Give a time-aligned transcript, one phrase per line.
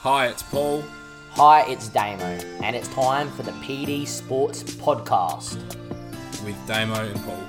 [0.00, 0.84] Hi, it's Paul.
[1.32, 2.24] Hi, it's Damo,
[2.62, 5.56] and it's time for the PD Sports Podcast.
[6.44, 7.42] with Damo and Paul.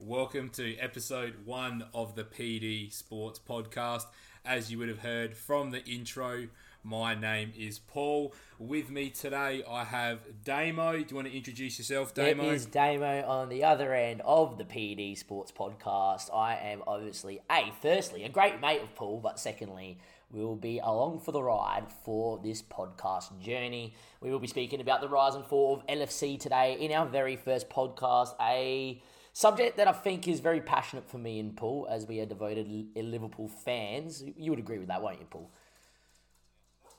[0.00, 4.04] Welcome to episode one of the PD Sports Podcast.
[4.44, 6.48] As you would have heard from the intro,
[6.88, 8.32] my name is Paul.
[8.58, 10.92] With me today, I have Damo.
[10.92, 12.48] Do you want to introduce yourself, Damo?
[12.48, 16.34] It is Damo on the other end of the PD Sports Podcast.
[16.34, 19.98] I am obviously, A, firstly, a great mate of Paul, but secondly,
[20.30, 23.94] we will be along for the ride for this podcast journey.
[24.22, 27.36] We will be speaking about the rise and fall of LFC today in our very
[27.36, 29.02] first podcast, a
[29.34, 32.66] subject that I think is very passionate for me and Paul, as we are devoted
[32.96, 34.24] Liverpool fans.
[34.38, 35.50] You would agree with that, won't you, Paul?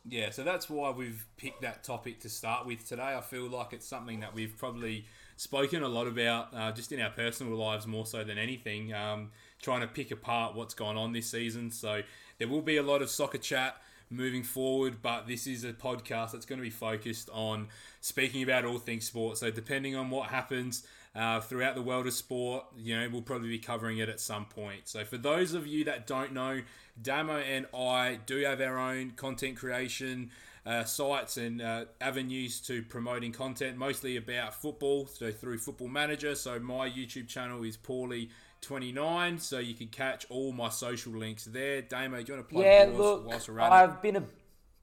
[0.09, 3.15] Yeah, so that's why we've picked that topic to start with today.
[3.15, 5.05] I feel like it's something that we've probably
[5.37, 9.29] spoken a lot about uh, just in our personal lives more so than anything, um,
[9.61, 11.69] trying to pick apart what's gone on this season.
[11.69, 12.01] So
[12.39, 13.75] there will be a lot of soccer chat
[14.09, 17.67] moving forward, but this is a podcast that's going to be focused on
[18.01, 19.39] speaking about all things sports.
[19.41, 22.65] So depending on what happens, uh, throughout the world of sport.
[22.77, 24.81] You know, we'll probably be covering it at some point.
[24.87, 26.61] So, for those of you that don't know,
[27.01, 30.31] Damo and I do have our own content creation
[30.65, 36.35] uh, sites and uh, avenues to promoting content, mostly about football, so through Football Manager.
[36.35, 38.29] So, my YouTube channel is Paulie.
[38.61, 42.53] 29 so you can catch all my social links there damo do you want to
[42.53, 43.71] plug Yeah, yours look, whilst we're at?
[43.71, 44.23] I've been a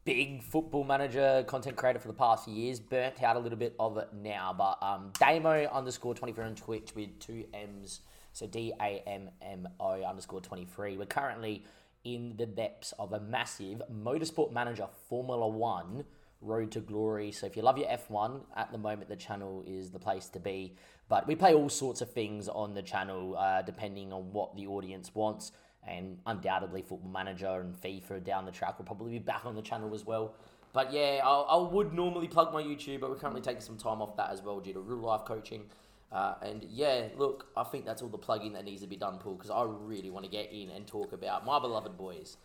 [0.06, 2.78] big football manager, content creator for the past years.
[2.78, 6.94] Burnt out a little bit of it now, but um, Damo underscore 24 on Twitch
[6.94, 8.00] with two M's.
[8.32, 10.96] So D A M M O underscore 23.
[10.96, 11.64] We're currently
[12.04, 16.04] in the depths of a massive motorsport manager Formula One
[16.40, 17.32] road to glory.
[17.32, 20.38] So if you love your F1, at the moment the channel is the place to
[20.38, 20.76] be.
[21.08, 24.66] But we play all sorts of things on the channel uh, depending on what the
[24.66, 25.50] audience wants
[25.86, 29.62] and undoubtedly Football Manager and FIFA down the track will probably be back on the
[29.62, 30.34] channel as well.
[30.72, 34.02] But yeah, I, I would normally plug my YouTube, but we're currently taking some time
[34.02, 35.62] off that as well due to real life coaching.
[36.12, 39.18] Uh, and yeah, look, I think that's all the plugging that needs to be done,
[39.18, 42.36] Paul, because I really want to get in and talk about my beloved boys,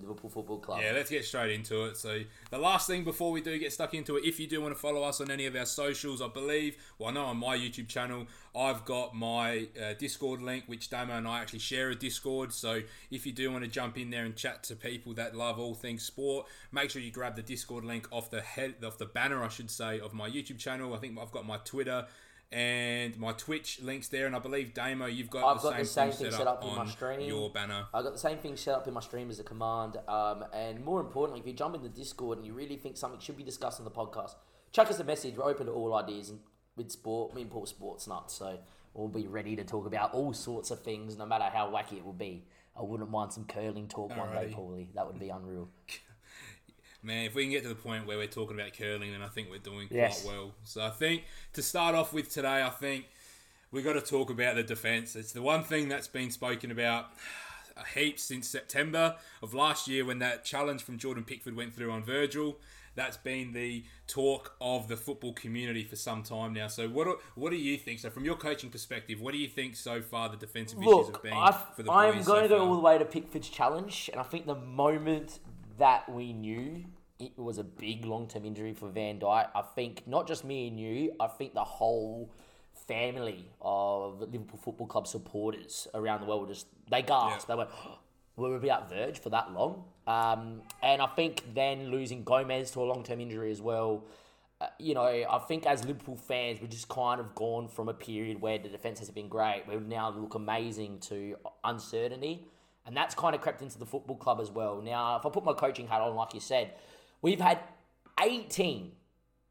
[0.00, 0.80] Liverpool Football Club.
[0.82, 1.96] Yeah, let's get straight into it.
[1.96, 2.20] So,
[2.50, 4.80] the last thing before we do get stuck into it, if you do want to
[4.80, 7.88] follow us on any of our socials, I believe, well, I know on my YouTube
[7.88, 12.52] channel, I've got my uh, Discord link, which Damo and I actually share a Discord.
[12.52, 15.58] So, if you do want to jump in there and chat to people that love
[15.58, 19.06] all things sport, make sure you grab the Discord link off the head, off the
[19.06, 20.94] banner, I should say, of my YouTube channel.
[20.94, 22.06] I think I've got my Twitter
[22.52, 26.08] and my Twitch links there, and I believe Damo, you've got, I've the, got same
[26.08, 27.20] the same thing set up in my stream.
[27.20, 27.86] your banner.
[27.92, 29.96] I got the same thing set up in my stream as a command.
[30.06, 33.20] Um, and more importantly, if you jump in the Discord and you really think something
[33.20, 34.34] should be discussed on the podcast,
[34.72, 35.36] chuck us a message.
[35.36, 36.38] We're open to all ideas and
[36.76, 37.34] with sport.
[37.34, 38.58] Me and Paul sports nuts, so
[38.94, 42.04] we'll be ready to talk about all sorts of things, no matter how wacky it
[42.04, 42.44] will be.
[42.78, 44.54] I wouldn't mind some curling talk one day, Alrighty.
[44.54, 44.86] Paulie.
[44.94, 45.68] That would be unreal.
[47.02, 49.28] Man, if we can get to the point where we're talking about curling, then I
[49.28, 50.22] think we're doing Yes.
[50.22, 50.52] quite well.
[50.64, 53.06] So I think to start off with today, I think
[53.70, 55.14] we got to talk about the defence.
[55.16, 57.06] It's the one thing that's been spoken about
[57.94, 62.02] heaps since September of last year when that challenge from Jordan Pickford went through on
[62.02, 62.56] Virgil.
[62.94, 66.68] That's been the talk of the football community for some time now.
[66.68, 68.00] So what do, what do you think?
[68.00, 71.22] So from your coaching perspective, what do you think so far the defensive issues have
[71.22, 73.04] been I, for the I am boys going so to go all the way to
[73.04, 75.40] Pickford's challenge, and I think the moment
[75.78, 76.84] that we knew
[77.18, 80.68] it was a big long term injury for Van Dijk, I think not just me
[80.68, 82.30] and you, I think the whole
[82.86, 87.48] family of Liverpool Football Club supporters around the world were just they gasped.
[87.48, 87.54] Yeah.
[87.54, 87.70] They went,
[88.36, 92.70] "Will we be at Verge for that long," um, and I think then losing Gomez
[92.72, 94.04] to a long term injury as well.
[94.60, 97.94] Uh, you know, I think as Liverpool fans, we're just kind of gone from a
[97.94, 99.64] period where the defense has been great.
[99.68, 102.46] We now look amazing to uncertainty,
[102.86, 104.80] and that's kind of crept into the football club as well.
[104.80, 106.72] Now, if I put my coaching hat on, like you said,
[107.22, 107.58] we've had
[108.22, 108.92] 18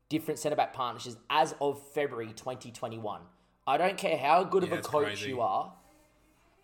[0.10, 3.22] different centre back partnerships as of February 2021.
[3.68, 5.30] I don't care how good Yeah, of a coach crazy.
[5.30, 5.74] you are,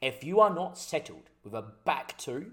[0.02, 2.52] if you are not settled with a back two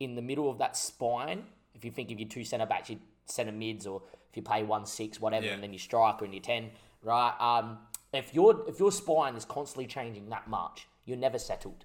[0.00, 1.44] in the middle of that spine,
[1.74, 4.62] if you think of your two centre backs, your centre mids, or if you play
[4.62, 5.52] one six, whatever, Yeah.
[5.54, 6.70] and then your striker and your ten,
[7.02, 7.34] right?
[7.40, 7.78] Um,
[8.12, 11.84] if your if your spine is constantly changing that much, you're never settled.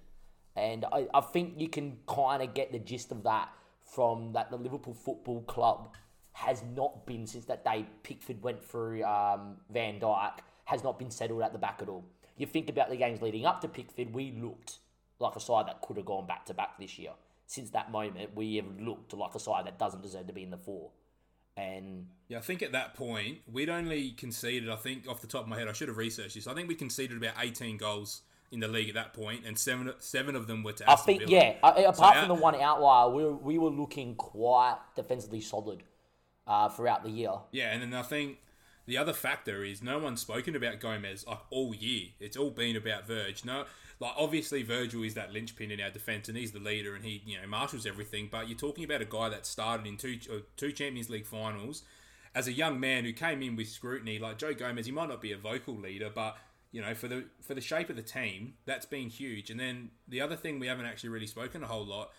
[0.56, 3.48] And I, I think you can kind of get the gist of that
[3.84, 5.88] from that the Liverpool Football Club
[6.32, 11.10] has not been since that day Pickford went through um, Van Dijk, has not been
[11.10, 12.04] settled at the back at all.
[12.36, 14.78] You think about the games leading up to Pickford, we looked
[15.20, 17.12] like a side that could have gone back to back this year.
[17.46, 20.50] Since that moment, we have looked like a side that doesn't deserve to be in
[20.50, 20.90] the four.
[21.56, 24.68] And Yeah, I think at that point we'd only conceded.
[24.68, 26.48] I think off the top of my head, I should have researched this.
[26.48, 28.22] I think we conceded about 18 goals
[28.54, 31.20] in the league at that point, and seven seven of them were to I think,
[31.20, 31.30] Villa.
[31.30, 35.82] yeah, apart So from the one outlier, we were, we were looking quite defensively solid
[36.46, 37.32] uh, throughout the year.
[37.52, 38.38] Yeah, and then I think
[38.86, 42.08] the other factor is no one's spoken about Gomez like all year.
[42.20, 43.44] It's all been about Verge.
[43.44, 43.64] No,
[44.00, 47.22] like obviously Virgil is that linchpin in our defense, and he's the leader, and he
[47.26, 48.28] you know marshals everything.
[48.30, 51.82] But you're talking about a guy that started in two uh, two Champions League finals
[52.34, 54.18] as a young man who came in with scrutiny.
[54.18, 56.36] Like Joe Gomez, he might not be a vocal leader, but
[56.74, 59.48] you know for the for the shape of the team, that's been huge.
[59.50, 62.10] And then the other thing we haven't actually really spoken a whole lot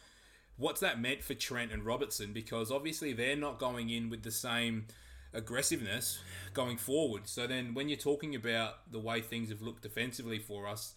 [0.58, 2.34] what's that meant for Trent and Robertson?
[2.34, 4.86] Because obviously they're not going in with the same
[5.34, 6.20] aggressiveness
[6.54, 7.28] going forward.
[7.28, 10.96] So then when you're talking about the way things have looked defensively for us,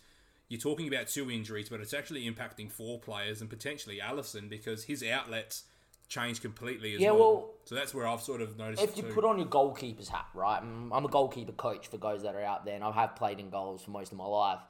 [0.49, 4.85] you're talking about two injuries, but it's actually impacting four players and potentially Alisson because
[4.85, 5.65] his outlets
[6.09, 7.19] changed completely as Yeah, well.
[7.19, 8.83] well, So that's where I've sort of noticed.
[8.83, 9.13] If you too.
[9.13, 10.61] put on your goalkeeper's hat, right?
[10.63, 13.51] I'm a goalkeeper coach for those that are out there, and I have played in
[13.51, 14.61] goals for most of my life.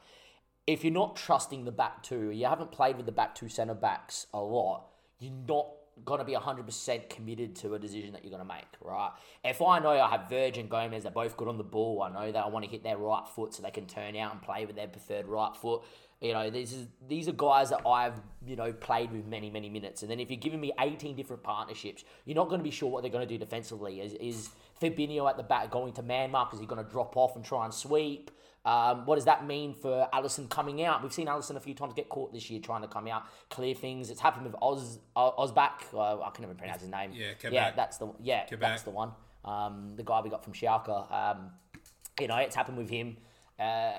[0.67, 3.75] If you're not trusting the back two, you haven't played with the back two centre
[3.75, 4.89] backs a lot,
[5.19, 5.67] you're not
[6.05, 9.11] going to be 100% committed to a decision that you're going to make, right?
[9.45, 12.31] If I know I have Virgil Gomez, they're both good on the ball, I know
[12.31, 14.65] that I want to hit their right foot so they can turn out and play
[14.67, 15.83] with their preferred right foot.
[16.21, 19.69] You know, these is these are guys that I've you know played with many many
[19.69, 22.73] minutes, and then if you're giving me 18 different partnerships, you're not going to be
[22.73, 24.01] sure what they're going to do defensively.
[24.01, 24.51] Is is
[24.83, 26.53] Fabinho at the back going to man mark?
[26.53, 28.33] Is he going to drop off and try and sweep?
[28.65, 31.03] Um, what does that mean for Alisson coming out?
[31.03, 33.75] We've seen Alisson a few times get caught this year trying to come out, clear
[33.75, 34.11] things.
[34.11, 35.95] It's happened with Oz Ozbak.
[35.95, 37.13] Uh, I can never pronounce his name.
[37.15, 39.13] Yeah, yeah, that's the yeah, that's the one.
[39.45, 41.11] Um, the guy we got from Schalke.
[41.13, 41.51] Um,
[42.21, 43.17] you know, it's happened with him.
[43.59, 43.93] Uh,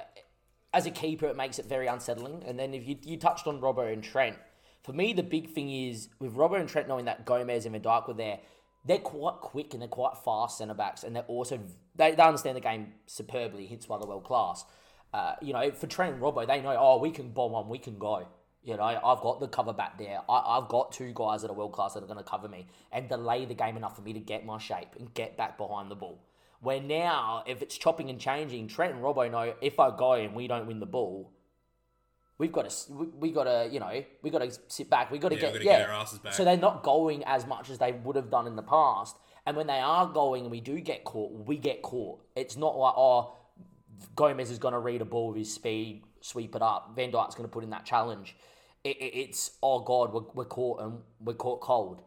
[0.74, 2.44] as a keeper, it makes it very unsettling.
[2.46, 4.38] And then if you, you touched on Robbo and Trent,
[4.84, 7.82] for me, the big thing is with Robbo and Trent knowing that Gomez and Van
[7.82, 8.40] Dijk were there,
[8.86, 11.60] they're quite quick and they're quite fast centre backs, and they're also
[11.96, 13.66] they, they understand the game superbly.
[13.68, 14.64] Hence why they're world class.
[15.14, 17.78] Uh, you know, for Trent and Robbo, they know oh we can bomb on, we
[17.78, 18.26] can go.
[18.64, 20.20] You know, I've got the cover back there.
[20.30, 22.68] I, I've got two guys that are world class that are going to cover me
[22.92, 25.90] and delay the game enough for me to get my shape and get back behind
[25.90, 26.20] the ball.
[26.62, 30.34] Where now, if it's chopping and changing, Trent and Robbo know if I go and
[30.36, 31.32] we don't win the ball,
[32.38, 35.10] we've got to we, we got to you know we got to sit back.
[35.12, 35.80] We got to Yeah, get we've gotta yeah.
[35.80, 36.34] get our asses back.
[36.34, 39.18] So they're not going as much as they would have done in the past.
[39.46, 42.20] And when they are going and we do get caught, we get caught.
[42.36, 43.36] It's not like oh
[44.16, 46.92] Gomez is going to read a ball with his speed, sweep it up.
[46.96, 48.36] Van Dijk's going to put in that challenge.
[48.84, 52.02] It, it, it's oh god, we're, we're caught and we're caught cold.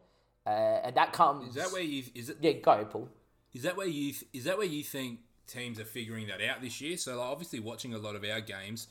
[0.47, 0.51] Uh,
[0.85, 1.49] and that comes.
[1.49, 3.09] is that where you is it Yeah, go Paul.
[3.55, 6.63] Is that where you th- is that where you think teams are figuring that out
[6.63, 6.97] this year?
[6.97, 8.89] So like, obviously watching a lot of our games,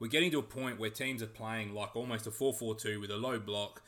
[0.00, 3.16] we're getting to a point where teams are playing like almost a 4-4-2 with a
[3.16, 3.82] low block.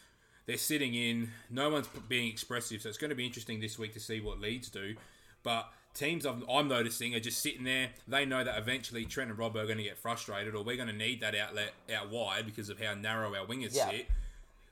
[0.46, 3.94] They're sitting in, no one's being expressive, so it's going to be interesting this week
[3.94, 4.96] to see what Leeds do.
[5.44, 7.90] But teams I'm, I'm noticing are just sitting there.
[8.08, 10.88] They know that eventually Trent and Rob are going to get frustrated, or we're going
[10.88, 13.90] to need that outlet out wide because of how narrow our wingers Yeah.
[13.90, 14.08] sit.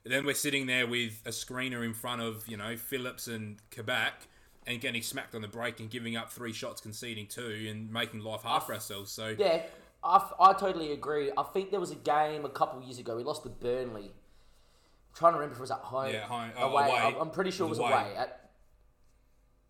[0.03, 4.27] Then we're sitting there with a screener in front of, you know, Phillips and Kabak
[4.69, 8.19] and getting smacked on the break and giving up three shots, conceding two, and making
[8.21, 9.11] life hard for ourselves.
[9.11, 9.63] So, Yeah,
[10.03, 11.31] I, I totally agree.
[11.35, 13.17] I think there was a game a couple years ago.
[13.17, 14.11] We lost to Burnley.
[14.11, 16.13] I'm trying to remember if it was at home.
[16.13, 16.83] Yeah, home- oh, away.
[16.83, 17.15] Uh, away.
[17.19, 17.91] I'm, pretty sure it was away.
[17.91, 18.13] away.
[18.15, 18.51] At,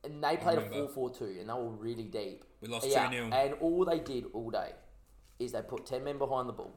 [0.03, 0.91] and they played a remember.
[0.91, 2.43] 4-4-2, and they were really deep.
[2.59, 3.33] We lost yeah, 2-0.
[3.33, 4.71] And all they did all day
[5.39, 6.75] is they put 10 men behind the ball.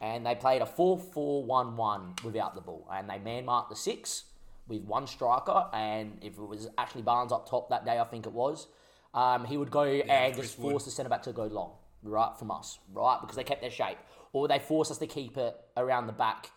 [0.00, 2.88] And they played a 4-4-1-1 without the ball.
[2.92, 4.24] And they man-marked the six
[4.68, 5.66] with one striker.
[5.72, 8.68] And if it was Ashley Barnes up top that day, I think it was,
[9.14, 12.78] um, he would go and just force the centre-back to go long, right, from us,
[12.92, 13.18] right?
[13.20, 13.98] Because they kept their shape.
[14.32, 16.50] Or they forced us to keep it around the back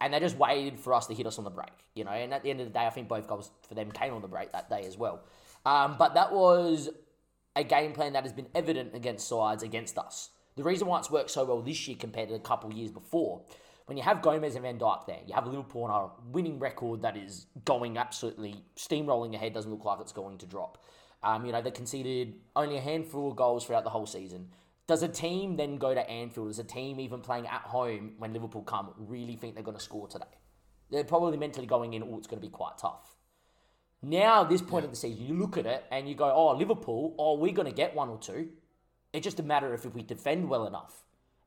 [0.00, 2.10] and they just waited for us to hit us on the break, you know.
[2.10, 4.22] And at the end of the day, I think both goals for them came on
[4.22, 5.20] the break that day as well.
[5.66, 6.88] Um, but that was
[7.56, 10.30] a game plan that has been evident against sides against us.
[10.56, 13.42] The reason why it's worked so well this year compared to a couple years before,
[13.88, 17.00] when you have Gomez and Van Dijk there, you have Liverpool on a winning record
[17.02, 19.54] that is going absolutely steamrolling ahead.
[19.54, 20.84] Doesn't look like it's going to drop.
[21.22, 24.50] Um, you know they conceded only a handful of goals throughout the whole season.
[24.86, 26.48] Does a team then go to Anfield?
[26.48, 29.82] Does a team even playing at home when Liverpool come really think they're going to
[29.82, 30.26] score today?
[30.90, 33.16] They're probably mentally going in, oh, it's going to be quite tough.
[34.02, 37.14] Now, this point of the season, you look at it and you go, oh, Liverpool,
[37.18, 38.50] oh, we're going to get one or two.
[39.12, 41.04] It's just a matter of if we defend well enough.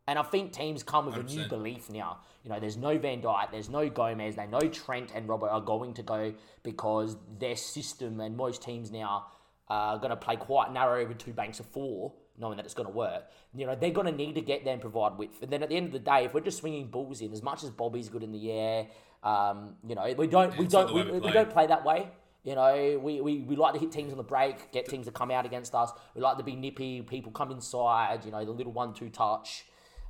[0.07, 2.19] And I think teams come with a new belief now.
[2.43, 5.61] You know, there's no Van Dijk, there's no Gomez, they know Trent and Robert are
[5.61, 9.27] going to go because their system and most teams now
[9.67, 12.87] are going to play quite narrow with two banks of four, knowing that it's going
[12.87, 13.29] to work.
[13.53, 15.41] You know, they're going to need to get there and provide width.
[15.43, 17.43] And then at the end of the day, if we're just swinging balls in, as
[17.43, 18.87] much as Bobby's good in the air,
[19.23, 21.31] um, you know, we don't, we it's don't, we, we we play.
[21.31, 22.09] don't play that way.
[22.43, 25.11] You know, we, we, we like to hit teams on the break, get teams to
[25.11, 25.91] come out against us.
[26.15, 27.03] We like to be nippy.
[27.03, 28.25] People come inside.
[28.25, 29.65] You know, the little one-two touch.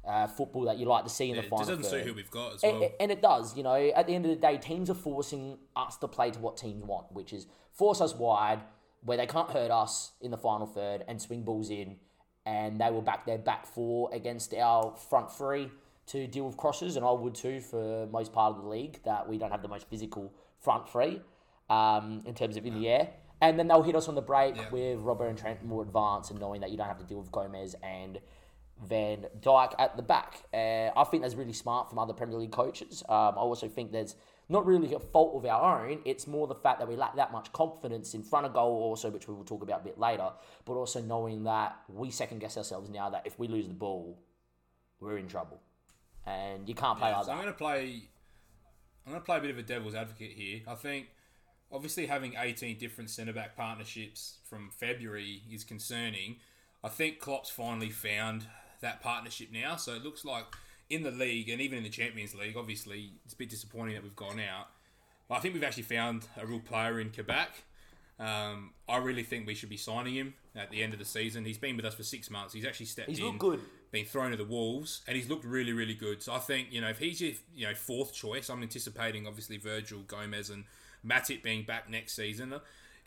[0.08, 1.65] Uh, football that you like to see in Yeah, the it final.
[1.65, 2.03] just doesn't third.
[2.03, 2.89] suit who we've got as And, well.
[3.00, 5.98] and it does, you know, at the end of the day, teams are forcing us
[5.98, 8.62] to play to what teams want, which is force us wide
[9.03, 11.98] where they can't hurt us in the final third and swing balls in.
[12.46, 15.70] And they will back their back four against our front three
[16.08, 16.96] to deal with crosses.
[16.96, 19.67] And I would too for most part of the league that we don't have the
[19.67, 21.22] most physical front three
[21.70, 23.10] um, in terms of in the air.
[23.41, 24.70] And then they'll hit us on the break Yeah.
[24.72, 27.31] with Robert and Trent more advanced and knowing that you don't have to deal with
[27.31, 28.20] Gomez and
[28.81, 30.43] Van Dijk at the back.
[30.53, 33.03] Uh, I think that's really smart from other Premier League coaches.
[33.07, 34.15] Um, I also think there's
[34.50, 36.00] not really a fault of our own.
[36.03, 39.09] It's more the fact that we lack that much confidence in front of goal, also,
[39.09, 40.29] which we will talk about a bit later.
[40.65, 44.19] But also knowing that we second guess ourselves now that if we lose the ball,
[45.00, 45.61] we're in trouble,
[46.25, 48.09] and you can't play Yeah, like so I'm going to play.
[49.05, 50.61] I'm going to play a bit of a devil's advocate here.
[50.67, 51.07] I think,
[51.71, 56.38] obviously, having 18 different centre back partnerships from February is concerning.
[56.83, 58.47] I think Klopp's finally found
[58.81, 59.75] that partnership now.
[59.75, 60.45] So it looks like
[60.89, 64.03] in the league and even in the Champions League, obviously, it's a bit disappointing that
[64.03, 64.67] we've gone out.
[65.29, 67.63] But I think we've actually found a real player in Kabak.
[68.19, 71.43] Um, I really think we should be signing him at the end of the season.
[71.43, 72.53] He's been with us for six months.
[72.53, 73.59] He's actually stepped He's in good.
[73.91, 76.21] been thrown to the wolves, and he's looked really, really good.
[76.21, 79.57] So I think you know if he's your you know fourth choice, I'm anticipating obviously
[79.57, 80.65] Virgil Gomez and
[81.05, 82.53] Matip being back next season.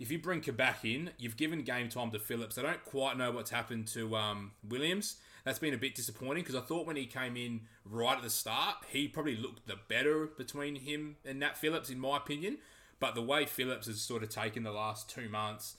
[0.01, 2.59] If you bring Kabak in, you've given game time to Phillips.
[2.59, 5.17] I don't quite know what's happened to um, Williams.
[5.45, 8.31] That's been a bit disappointing because I thought when he came in right at the
[8.31, 12.59] start, he probably looked the better between him and Nat Phillips, in my opinion.
[12.99, 15.77] But the way Phillips has sort of taken the last two months,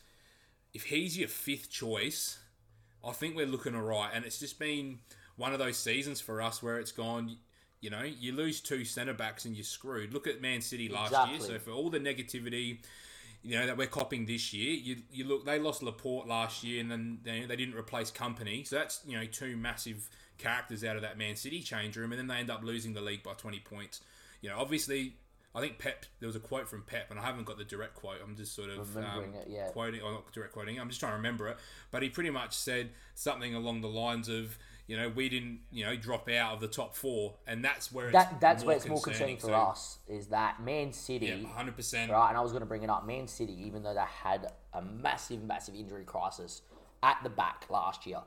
[0.74, 2.38] if he's your fifth choice,
[3.04, 4.12] I think we're looking all right.
[4.14, 5.00] And it's just been
[5.36, 7.38] one of those seasons for us where it's gone,
[7.82, 10.14] you know, you lose two centre backs and you're screwed.
[10.14, 11.40] Look at Man City last year.
[11.40, 12.80] So for all the negativity,
[13.46, 16.82] you know, that we're copying this year, you, you look, they lost Laporte last year
[16.82, 18.66] and then they, they didn't replace Kompany.
[18.66, 20.10] So that's, you know, two massive
[20.40, 22.12] characters out of that Man City change room.
[22.12, 24.02] And then they end up losing the league by 20 points.
[24.42, 25.18] You know, obviously.
[25.54, 26.06] I think Pep.
[26.20, 28.18] There was a quote from Pep, and I haven't got the direct quote.
[28.22, 29.68] I'm just sort of um, it, yeah.
[29.70, 30.78] quoting, or not direct quoting.
[30.78, 31.56] I'm just trying to remember it.
[31.92, 35.84] But he pretty much said something along the lines of, you know, we didn't, you
[35.84, 38.78] know, drop out of the top four, and that's where it's That that's more where
[38.78, 41.28] it's more concerning for us is that Man City.
[41.28, 41.76] Yeah, 100.
[41.76, 43.06] percent Right, and I was going to bring it up.
[43.06, 46.62] Man City, even though they had a massive, massive injury crisis
[47.02, 48.20] at the back last year,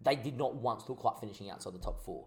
[0.00, 2.26] they did not once look like finishing outside the top four.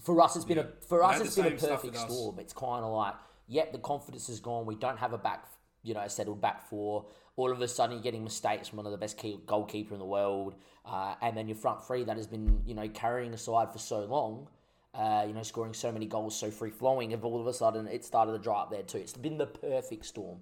[0.00, 2.38] For us, it's been a for us, it's been a perfect storm.
[2.38, 3.14] It's kind of like,
[3.46, 4.64] yep, the confidence is gone.
[4.64, 5.44] We don't have a back,
[5.82, 7.04] you know, settled back four.
[7.36, 9.98] All of a sudden, you're getting mistakes from one of the best key, goalkeeper in
[9.98, 10.54] the world,
[10.86, 13.78] uh, and then your front three that has been, you know, carrying a side for
[13.78, 14.48] so long.
[14.94, 17.88] Uh, you know, scoring so many goals, so free flowing, and all of a sudden
[17.88, 18.98] it started to dry up there too.
[18.98, 20.38] It's been the perfect storm.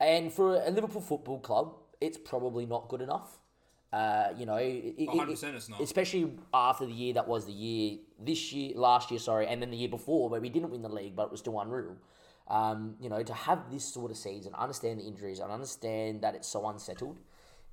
[0.00, 3.38] And for a Liverpool Football Club, it's probably not good enough.
[3.92, 5.80] Uh, you know, it, it- 100% it's not.
[5.80, 9.70] Especially after the year that was the year this year, last year, sorry, and then
[9.70, 11.94] the year before where we didn't win the league, but it was still unreal.
[12.48, 16.34] Um, you know, to have this sort of season, understand the injuries, and understand that
[16.34, 17.18] it's so unsettled,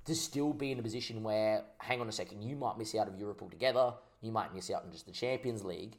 [0.06, 3.08] to still be in a position where, hang on a second, you might miss out
[3.08, 5.96] of Europe altogether, you might miss out on just the Champions League.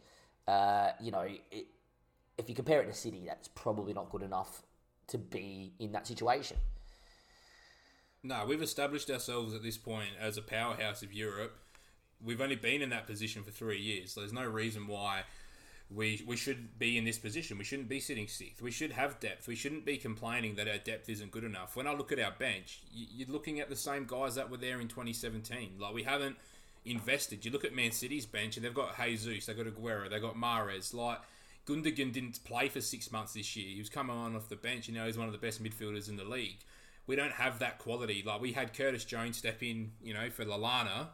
[0.48, 1.68] Uh, you know, it,
[2.38, 4.64] if you compare it to City, that's probably not good enough
[5.08, 6.58] to be in that situation.
[8.24, 11.58] No, we've established ourselves at this point as a powerhouse of Europe.
[12.24, 14.14] We've only been in that position for three years.
[14.14, 15.24] So there's no reason why
[15.94, 17.58] we we should be in this position.
[17.58, 18.62] We shouldn't be sitting sixth.
[18.62, 19.48] We should have depth.
[19.48, 21.76] We shouldn't be complaining that our depth isn't good enough.
[21.76, 24.58] When I look at our bench, you- you're looking at the same guys that were
[24.58, 25.78] there in 2017.
[25.80, 26.38] Like we haven't
[26.86, 27.46] invested.
[27.46, 30.36] You look at Man City's bench, and they've got Jesus, they've got Aguero, they've got
[30.36, 30.94] Mahrez.
[30.94, 31.20] Like
[31.68, 33.68] Gundogan didn't play for six months this year.
[33.70, 36.10] He was coming on off the bench, and now he's one of the best midfielders
[36.10, 36.60] in the league.
[37.06, 38.24] We don't have that quality.
[38.26, 41.10] Like we had Curtis Jones step in, you know, for Lallana,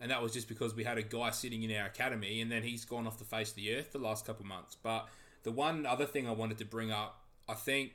[0.00, 2.62] and that was just because we had a guy sitting in our academy, and then
[2.62, 4.76] he's gone off the face of the earth the last couple of months.
[4.82, 5.08] But
[5.42, 7.92] the one other thing I wanted to bring up, I think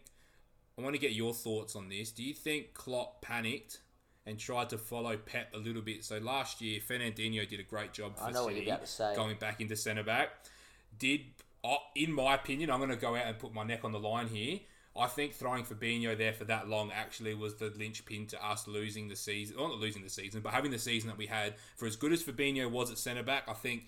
[0.78, 2.12] I want to get your thoughts on this.
[2.12, 3.80] Do you think Klopp panicked
[4.26, 6.04] and tried to follow Pep a little bit?
[6.04, 8.86] So last year, Fernandinho did a great job for I know what City, you're about
[8.86, 9.16] to say.
[9.16, 10.30] going back into centre back.
[10.98, 11.22] Did,
[11.96, 14.28] in my opinion, I'm going to go out and put my neck on the line
[14.28, 14.60] here.
[14.98, 19.10] I think throwing Fabinho there for that long actually was the linchpin to us losing
[19.10, 19.58] the season.
[19.58, 21.56] Well, not losing the season, but having the season that we had.
[21.76, 23.88] For as good as Fabinho was at centre back, I think.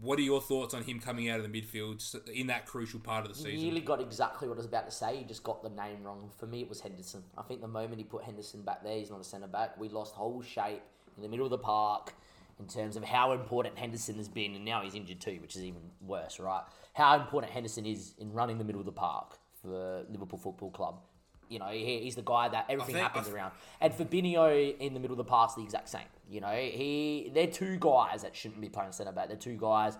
[0.00, 3.26] What are your thoughts on him coming out of the midfield in that crucial part
[3.26, 3.66] of the You season?
[3.66, 5.18] nearly got exactly what I was about to say.
[5.18, 6.30] You just got the name wrong.
[6.38, 7.22] For me, it was Henderson.
[7.36, 9.78] I think the moment he put Henderson back there, he's not a centre back.
[9.78, 10.80] We lost whole shape
[11.14, 12.14] in the middle of the park
[12.58, 15.62] in terms of how important Henderson has been, and now he's injured too, which is
[15.62, 16.62] even worse, right?
[16.94, 21.00] How important Henderson is in running the middle of the park for Liverpool Football Club.
[21.48, 23.52] You know, he, he's the guy that everything think- happens th- around.
[23.80, 26.02] And Fabinho in the middle of the park's the exact same.
[26.28, 29.28] You know, he they're two guys that shouldn't be playing centre back.
[29.28, 29.98] They're two guys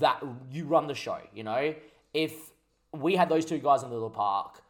[0.00, 1.18] that you run the show.
[1.32, 1.74] You know,
[2.12, 2.32] if
[2.92, 4.62] we had those two guys in the little park,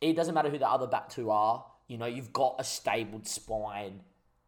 [0.00, 1.64] it doesn't matter who the other back two are.
[1.88, 4.00] You know, you've got a stable spine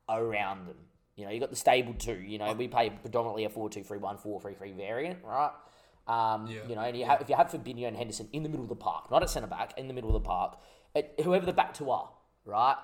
[0.09, 0.77] around them.
[1.17, 2.15] You know, you've got the stable two.
[2.15, 5.51] You know, we play predominantly a 4 2 3 1 4 3 3 variant, right?
[6.07, 6.61] Um, Yeah.
[6.69, 8.69] You know, and you have, if you have Fabinho and Henderson in the middle of
[8.69, 10.59] the park, not at centre back, in the middle of the park,
[10.95, 12.11] it, whoever the back two are,
[12.45, 12.77] right?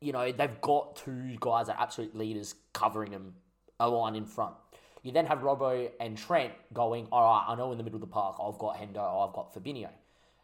[0.00, 3.34] You know, they've got two guys that are absolute leaders covering them
[3.80, 4.54] a line in front.
[5.02, 8.00] You then have Robbo and Trent going, all right, I know in the middle of
[8.00, 9.90] the park, I've got Hendo, I've got Fabinho.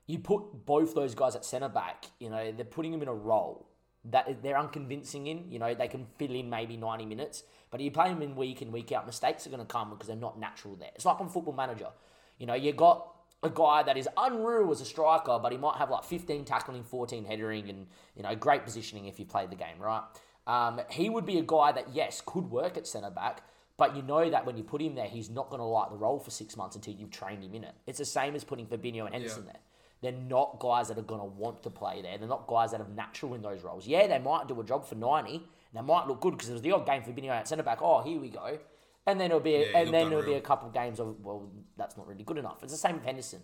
[0.06, 3.14] You put both those guys at centre back, you know, they're putting them in a
[3.14, 3.68] role
[4.06, 5.50] that they're unconvincing in.
[5.50, 8.62] You know, they can fill in maybe 90 minutes, but you play them in week
[8.62, 10.90] in, week out, mistakes are going to come because they're not natural there.
[10.94, 11.88] It's like on Football Manager.
[12.38, 13.08] You know, you got
[13.42, 16.82] a guy that is unreal as a striker, but he might have like 15 tackling,
[16.82, 20.02] 14 headering, and, you know, great positioning if you played the game, right?
[20.46, 23.42] Um, he would be a guy that, yes, could work at centre back,
[23.76, 25.96] but you know that when you put him there, he's not going to like the
[25.96, 27.74] role for six months until you've trained him in it.
[27.86, 29.52] It's the same as putting Fabinho and Henderson Yeah.
[29.52, 29.60] there.
[30.04, 32.18] They're not guys that are going to want to play there.
[32.18, 33.86] They're not guys that are natural in those roles.
[33.86, 35.34] Yeah, they might do a job for 90.
[35.34, 35.42] And
[35.72, 37.78] they might look good because there's the odd game for Fabinho at centre back.
[37.80, 38.58] Oh, here we go.
[39.06, 41.48] And then it'll be, Yeah, and then it'll be a couple of games of, well,
[41.78, 42.62] that's not really good enough.
[42.62, 43.40] It's the same with Henderson.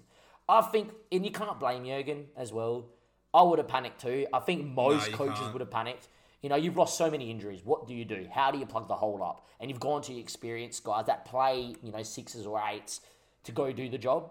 [0.50, 2.88] I think, and you can't blame Jurgen as well.
[3.32, 4.26] I would have panicked too.
[4.30, 5.54] I think most you coaches can't.
[5.54, 6.08] would have panicked.
[6.42, 7.62] You know, you've lost so many injuries.
[7.64, 8.26] What do you do?
[8.30, 9.46] How do you plug the hole up?
[9.60, 13.00] And you've gone to your experienced guys that play, you know, sixes or eights
[13.44, 14.30] to go do the job.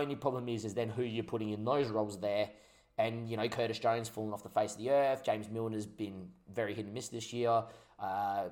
[0.00, 2.50] Only problem is, is then who you're putting in those roles there.
[2.98, 5.22] And, you know, Curtis Jones falling off the face of the earth.
[5.22, 7.62] James Milner's been very hit and miss this year.
[7.98, 8.44] Uh,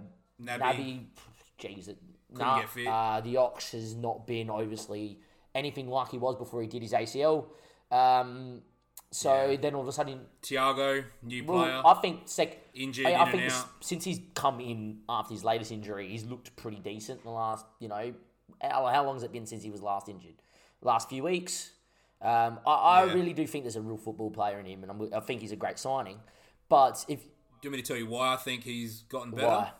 [0.42, 1.04] Naby.
[1.58, 1.94] Jeez,
[2.30, 2.62] nah.
[2.86, 5.20] Uh, the Ox has not been obviously
[5.54, 7.46] anything like he was before he did his ACL.
[7.90, 8.62] Um,
[9.10, 9.56] so Yeah.
[9.56, 13.30] then all of a sudden, Thiago, new well, player, I think sec- injured I, I
[13.30, 17.30] think since he's come in after his latest injury, he's looked pretty decent in the
[17.30, 18.12] last, you know,
[18.60, 20.34] how, how long has it been since he was last injured?
[20.84, 21.70] Last few weeks.
[22.22, 23.14] Um, I, I Yeah.
[23.14, 25.52] really do think there's a real football player in him, and I'm, I think he's
[25.52, 26.20] a great signing.
[26.68, 27.26] But if Do
[27.62, 29.72] you want me to tell you why I think he's gotten better why?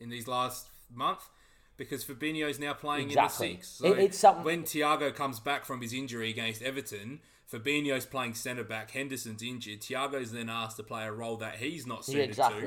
[0.00, 1.28] in these last month?
[1.76, 3.50] Because Fabinho's now playing Exactly.
[3.52, 3.80] in the six.
[3.82, 8.64] It- it's something- when Thiago comes back from his injury against Everton, Fabinho's playing centre
[8.64, 8.90] back.
[8.90, 9.80] Henderson's injured.
[9.80, 12.60] Thiago's then asked to play a role that he's not Yeah, suited exactly.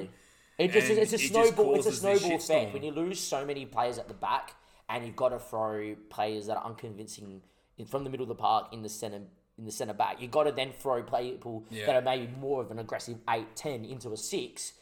[0.58, 0.64] to.
[0.64, 1.76] It just it's a it snowball.
[1.76, 4.56] It's a snowball effect when you lose so many players at the back,
[4.90, 7.42] and you've got to throw players that are unconvincing
[7.82, 9.22] in, from the middle of the park in the center
[9.58, 10.22] in the center back.
[10.22, 11.86] You've got to then throw people Yeah.
[11.88, 14.74] that are maybe more of an aggressive 8-10 into a six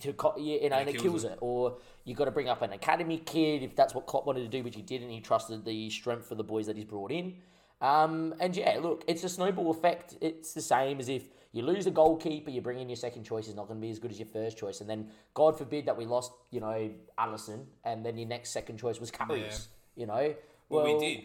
[0.00, 1.38] to co- you know, and it kills, it.
[1.40, 4.48] Or you've got to bring up an academy kid if that's what Klopp wanted to
[4.48, 7.12] do, which he did, and he trusted the strength for the boys that he's brought
[7.12, 7.36] in.
[7.80, 10.16] Um, and yeah, look, it's a snowball effect.
[10.20, 11.22] It's the same as if
[11.52, 13.90] you lose a goalkeeper, you bring in your second choice is not going to be
[13.90, 16.90] as good as your first choice, and then God forbid that we lost, you know,
[17.18, 19.68] Alisson, and then your next second choice was Karius.
[19.96, 20.34] You know,
[20.70, 21.24] Well, well, we did.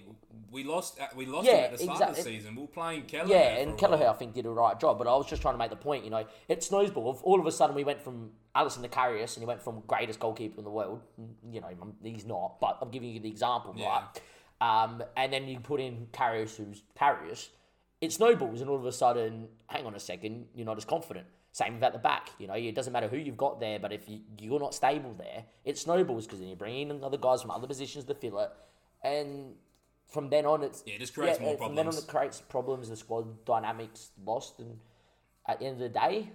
[0.51, 0.99] We lost.
[0.99, 2.55] uh, We lost Yeah, him at the start of the season.
[2.55, 3.33] We were playing Kelleher.
[3.35, 4.07] Yeah, and Kelleher.
[4.09, 4.97] I think, did a right job.
[4.97, 7.19] But I was just trying to make the point, you know, it snowballed.
[7.23, 10.19] All of a sudden, we went from Alisson to Karius, and he went from greatest
[10.19, 11.01] goalkeeper in the world.
[11.49, 11.69] You know,
[12.03, 13.87] he's not, but I'm giving you the example, Yeah.
[13.87, 14.83] right?
[14.83, 17.49] Um, and then you put in Karius, who's Karius.
[18.01, 21.27] It snowballs, and all of a sudden, hang on a second, you're not as confident.
[21.51, 22.29] Same with at the back.
[22.39, 25.13] You know, it doesn't matter who you've got there, but if you, you're not stable
[25.17, 28.39] there, it snowballs because then you bring in other guys from other positions to fill
[28.39, 28.49] it,
[29.05, 29.55] and
[30.07, 31.69] from then on, it's Yeah, it just creates more problems.
[31.69, 32.89] From then on, it creates problems.
[32.89, 34.79] The squad dynamics lost, and
[35.47, 36.29] at the end of the day,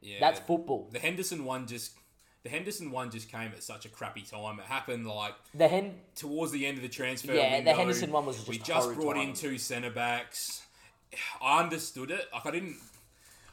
[0.00, 0.18] Yeah.
[0.20, 0.88] that's football.
[0.92, 1.92] The Henderson one just.
[2.44, 4.60] The Henderson one just came at such a crappy time.
[4.60, 7.34] It happened like The hen, towards the end of the transfer.
[7.34, 7.74] Yeah, the.
[7.74, 10.62] Henderson one was just we just brought in two centre backs.
[11.42, 12.26] I understood it.
[12.32, 12.76] Like I didn't.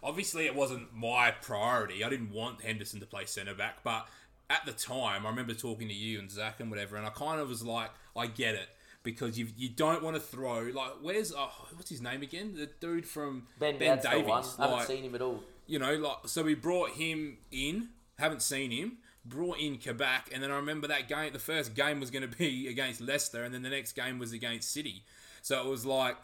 [0.03, 2.03] Obviously, it wasn't my priority.
[2.03, 4.07] I didn't want Henderson to play centre back, but
[4.51, 7.41] at the time, I remember talking to you and Zach and whatever, and I kind
[7.41, 8.67] of was like, I get it
[9.03, 12.53] because you you don't want to throw like where's oh, what's his name again?
[12.55, 14.05] The dude from Ben, Ben Davies.
[14.05, 15.43] I haven't Like, seen him at all.
[15.67, 17.89] you know, like so we brought him in.
[18.17, 18.97] Haven't seen him.
[19.27, 21.33] Brought in Kabak, and then I remember that game.
[21.33, 24.31] The first game was going to be against Leicester, and then the next game was
[24.33, 25.03] against City.
[25.41, 26.15] So it was like,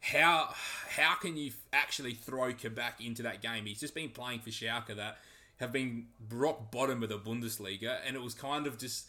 [0.00, 0.48] how
[0.88, 3.66] how can you actually throw Kabak into that game?
[3.66, 5.18] He's just been playing for Schalke that
[5.58, 9.06] have been rock bottom of the Bundesliga, and it was kind of just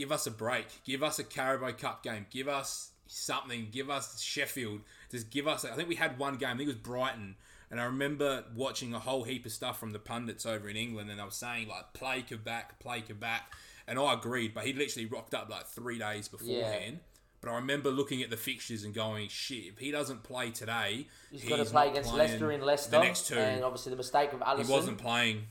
[0.00, 4.18] give us a break, give us a Carabao Cup game, give us something, give us
[4.22, 5.66] Sheffield, just give us.
[5.66, 6.48] I think we had one game.
[6.48, 7.36] I think it was Brighton,
[7.70, 11.10] and I remember watching a whole heap of stuff from the pundits over in England,
[11.10, 13.42] and they were saying like play Kabak, play Kabak,
[13.86, 14.54] and I agreed.
[14.54, 17.00] But he literally rocked up like three days beforehand.
[17.42, 19.64] But I remember looking at the fixtures and going, "Shit!
[19.74, 23.28] If he doesn't play today, He's got to play against Leicester in Leicester, The next
[23.28, 25.42] two, and obviously the mistake of Alisson, he wasn't playing.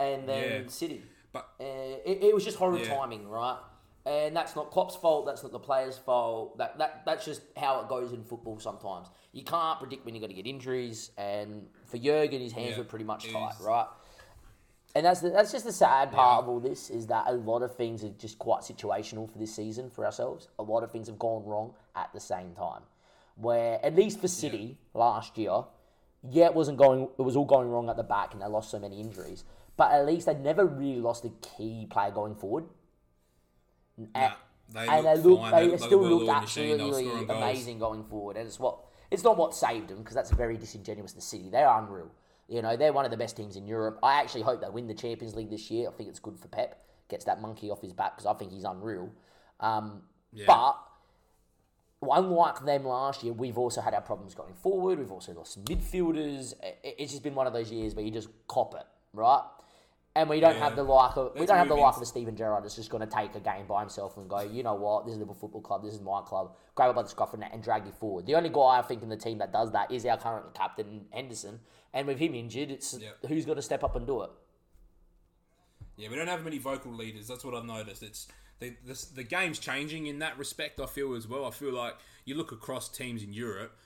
[0.00, 0.68] and then Yeah.
[0.68, 1.02] City.
[1.32, 1.64] But Uh,
[2.06, 2.96] it, it was just horrible Yeah.
[2.96, 3.58] timing, right?
[4.08, 5.26] And that's not Klopp's fault.
[5.26, 6.56] That's not the players' fault.
[6.56, 8.58] That, that that's just how it goes in football.
[8.58, 11.10] Sometimes you can't predict when you're going to get injuries.
[11.18, 13.86] And for Jurgen, his hands Yeah, were pretty much tight, right?
[14.94, 16.38] And that's the, that's just the sad part Yeah.
[16.38, 19.54] of all this is that a lot of things are just quite situational for this
[19.54, 20.48] season for ourselves.
[20.58, 22.82] A lot of things have gone wrong at the same time.
[23.36, 25.64] Where at least for City last year,
[26.30, 27.08] yeah, it wasn't going.
[27.18, 29.44] It was all going wrong at the back, and they lost so many injuries.
[29.76, 32.64] But at least they never really lost a key player going forward.
[34.14, 34.32] Nah,
[34.70, 35.52] they and they look, fine.
[35.52, 36.76] they, look still looked well-oiled machine.
[36.78, 37.42] They were absolutely goals.
[37.42, 38.36] amazing going forward.
[38.36, 38.78] And it's what
[39.10, 41.12] it's not what saved them because that's very disingenuous.
[41.14, 42.10] to City, they're unreal.
[42.48, 43.98] You know, they're one of the best teams in Europe.
[44.02, 45.88] I actually hope they win the Champions League this year.
[45.88, 46.82] I think it's good for Pep.
[47.08, 49.10] Gets that monkey off his back because I think he's unreal.
[49.60, 50.44] Um, Yeah.
[50.46, 50.76] But
[52.02, 54.98] unlike them last year, we've also had our problems going forward.
[54.98, 56.54] We've also lost midfielders.
[56.82, 59.42] It's just been one of those years where you just cop it, right?
[60.16, 60.64] And we don't Yeah.
[60.64, 62.74] have the like of we Let's don't have the like of a Steven Gerrard that's
[62.74, 65.18] just going to take a game by himself and go, you know what, this is
[65.18, 67.50] Liverpool Football Club, this is my club, grab it by the scruff of the neck
[67.54, 68.26] and drag you forward.
[68.26, 71.06] The only guy I think in the team that does that is our current captain
[71.12, 71.60] Henderson,
[71.92, 73.10] and with him injured, it's Yeah.
[73.28, 74.30] who's going to step up and do it.
[75.96, 77.28] Yeah, we don't have many vocal leaders.
[77.28, 78.02] That's what I've noticed.
[78.02, 78.28] It's
[78.60, 80.80] the, the the game's changing in that respect.
[80.80, 81.44] I feel as well.
[81.44, 81.94] I feel like
[82.24, 83.76] you look across teams in Europe.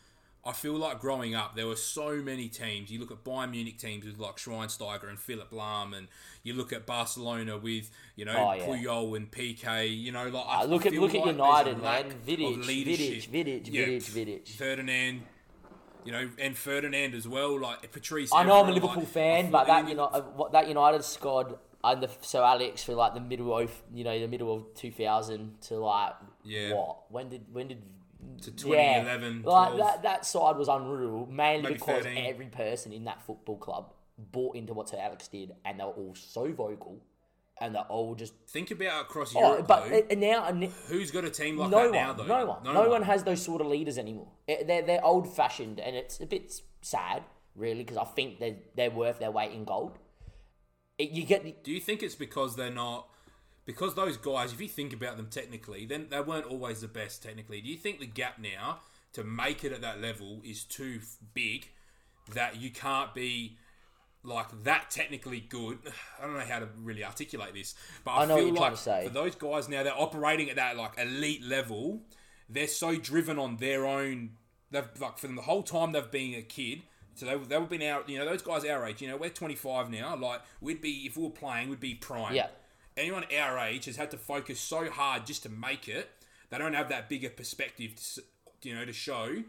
[0.45, 2.91] I feel like growing up, there were so many teams.
[2.91, 6.09] You look at Bayern Munich teams with like Schweinsteiger and Philipp Lahm, and
[6.43, 8.67] you look at Barcelona with you know Oh, yeah.
[8.67, 9.97] Puyol and Piqué.
[9.97, 12.13] You know, like Uh, I look at look at like there's a United, man.
[12.27, 12.65] Vidic.
[12.65, 14.49] Vidic, Vidic, Yeah, Vidic, Vidic.
[14.49, 15.23] Ferdinand.
[16.05, 18.33] You know, and Ferdinand as well, like Patrice.
[18.35, 21.57] I know I'm a Liverpool like, fan, but that you- you know that United squad
[21.85, 25.77] under Sir Alex for like the middle of you know the middle of 2000 to
[25.79, 26.75] like Yeah.
[26.75, 27.83] what when did when did
[28.43, 32.25] to yeah 2011, like that that side was unreal mainly because 13.
[32.27, 35.91] every person in that football club bought into what Sir Alex did and they were
[35.91, 37.01] all so vocal
[37.61, 40.17] and they're all just Think about across oh Europe, but though.
[40.17, 40.53] now
[40.89, 42.27] Who's got a team like no that one, now, though?
[42.27, 44.29] no one, no, one has those sort of leaders anymore.
[44.47, 47.23] They're they're old fashioned, and it's a bit sad,
[47.55, 49.99] really, because I think they're they're worth their weight in gold.
[50.99, 53.09] You get the, Do you think it's because they're not?
[53.65, 57.23] Because those guys, if you think about them technically, then they weren't always the best
[57.23, 57.61] technically.
[57.61, 58.81] Do you think the gap now
[59.13, 61.01] to make it at that level is too
[61.33, 61.69] big
[62.35, 63.57] that you can't be
[64.25, 65.79] like that technically good?
[66.21, 69.11] I don't know how to really articulate this, but I, I know feel like for
[69.11, 72.01] those guys now, they're operating at that like elite level.
[72.49, 74.31] They're so driven on their own.
[74.73, 76.83] They've like for the whole time they've been a kid.
[77.15, 79.03] So they they've been our you know those guys our age.
[79.03, 80.17] You know we're 25 now.
[80.17, 82.35] Like we'd be if we were playing, we'd be prime.
[82.35, 82.49] Yeah.
[82.97, 86.11] Anyone our age has had to focus so hard just to make it.
[86.51, 88.23] They don't have that bigger perspective, to,
[88.63, 89.43] you know, to show.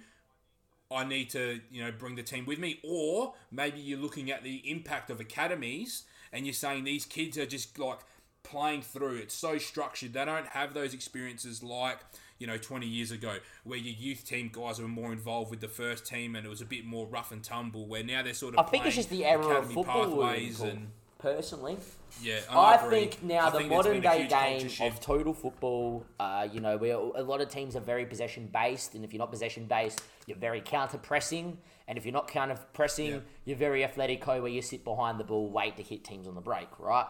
[0.90, 4.44] I need to, you know, bring the team with me, or maybe you're looking at
[4.44, 8.00] the impact of academies and you're saying these kids are just like
[8.44, 9.18] playing through.
[9.18, 10.14] It's so structured.
[10.14, 12.00] They don't have those experiences like
[12.40, 15.68] you know 20 years ago, where your youth team guys were more involved with the
[15.68, 17.88] first team and it was a bit more rough and tumble.
[17.88, 20.06] Where now they're sort of I think it's just the era of academy football.
[20.06, 20.92] pathways and
[21.24, 21.78] personally,
[22.22, 22.42] yeah.
[22.50, 23.00] I, agree.
[23.08, 26.96] think now I the think modern day game of total football, uh, you know, where
[26.96, 30.38] a lot of teams are very possession based, and if you're not possession based, you're
[30.38, 31.58] very counter pressing,
[31.88, 33.20] and if you're not counter pressing, Yeah.
[33.46, 36.42] you're very athletico, where you sit behind the ball, wait to hit teams on the
[36.42, 37.08] break, right?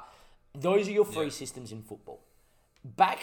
[0.53, 1.31] Those are your three Yeah.
[1.31, 2.19] systems in football.
[2.85, 3.19] Back,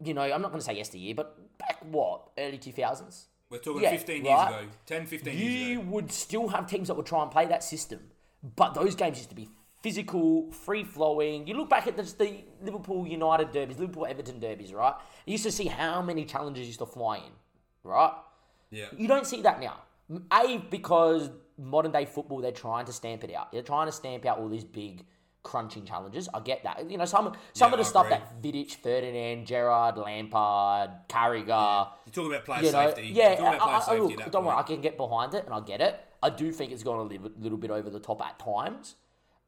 [0.00, 3.26] you know, I'm not going to say yesteryear, but back what early 2000s.
[3.50, 4.60] We're talking Yeah, 15 years right.
[4.62, 5.68] ago, 10, 15 years ago.
[5.72, 8.10] You would still have teams that would try and play that system,
[8.54, 9.48] but those games used to be
[9.82, 11.46] physical, free flowing.
[11.46, 14.94] You look back at the, the Liverpool United derbies, Liverpool Everton derbies, right?
[15.26, 17.32] You used to see how many challenges used to fly in,
[17.84, 18.12] right?
[18.70, 18.86] Yeah.
[18.96, 19.80] You don't see that now.
[20.32, 23.52] A because modern day football they're trying to stamp it out.
[23.52, 25.04] They're trying to stamp out all these big
[25.42, 26.28] crunching challenges.
[26.34, 26.90] I get that.
[26.90, 28.18] You know some some Yeah, of the I stuff agree.
[28.18, 31.88] that Vidic, Ferdinand, Gerrard, Lampard, Carragher.
[32.06, 33.08] You're talking about player You know, safety.
[33.14, 35.60] yeah, I, player I, safety look, don't worry, I can get behind it, and I
[35.60, 36.00] get it.
[36.22, 38.96] I do think it's gone a little, little bit over the top at times,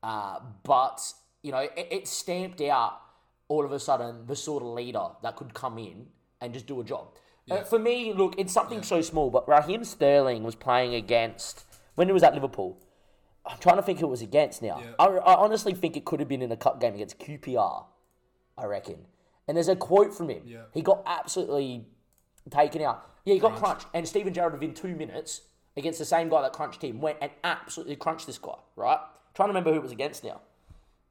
[0.02, 1.00] uh, but
[1.42, 3.00] you know, it, it stamped out
[3.48, 6.06] all of a sudden the sort of leader that could come in
[6.40, 7.08] and just do a job.
[7.50, 12.06] Uh, for me, look, it's something so small, but Raheem Sterling was playing against when
[12.06, 12.78] he was at Liverpool.
[13.46, 14.80] I'm trying to think who it was against now.
[14.80, 14.92] Yeah.
[14.98, 17.86] I, I honestly think it could have been in a cup game against QPR.
[18.58, 19.06] I reckon.
[19.46, 20.42] And there's a quote from him.
[20.44, 20.62] Yeah.
[20.74, 21.86] He got absolutely
[22.50, 23.08] taken out.
[23.24, 23.86] Yeah, he got crunched.
[23.94, 25.42] And Steven Gerrard, within two minutes,
[25.76, 28.98] against the same guy that crunched him, went and absolutely crunched this guy, right?
[29.34, 30.40] Trying to remember who it was against now.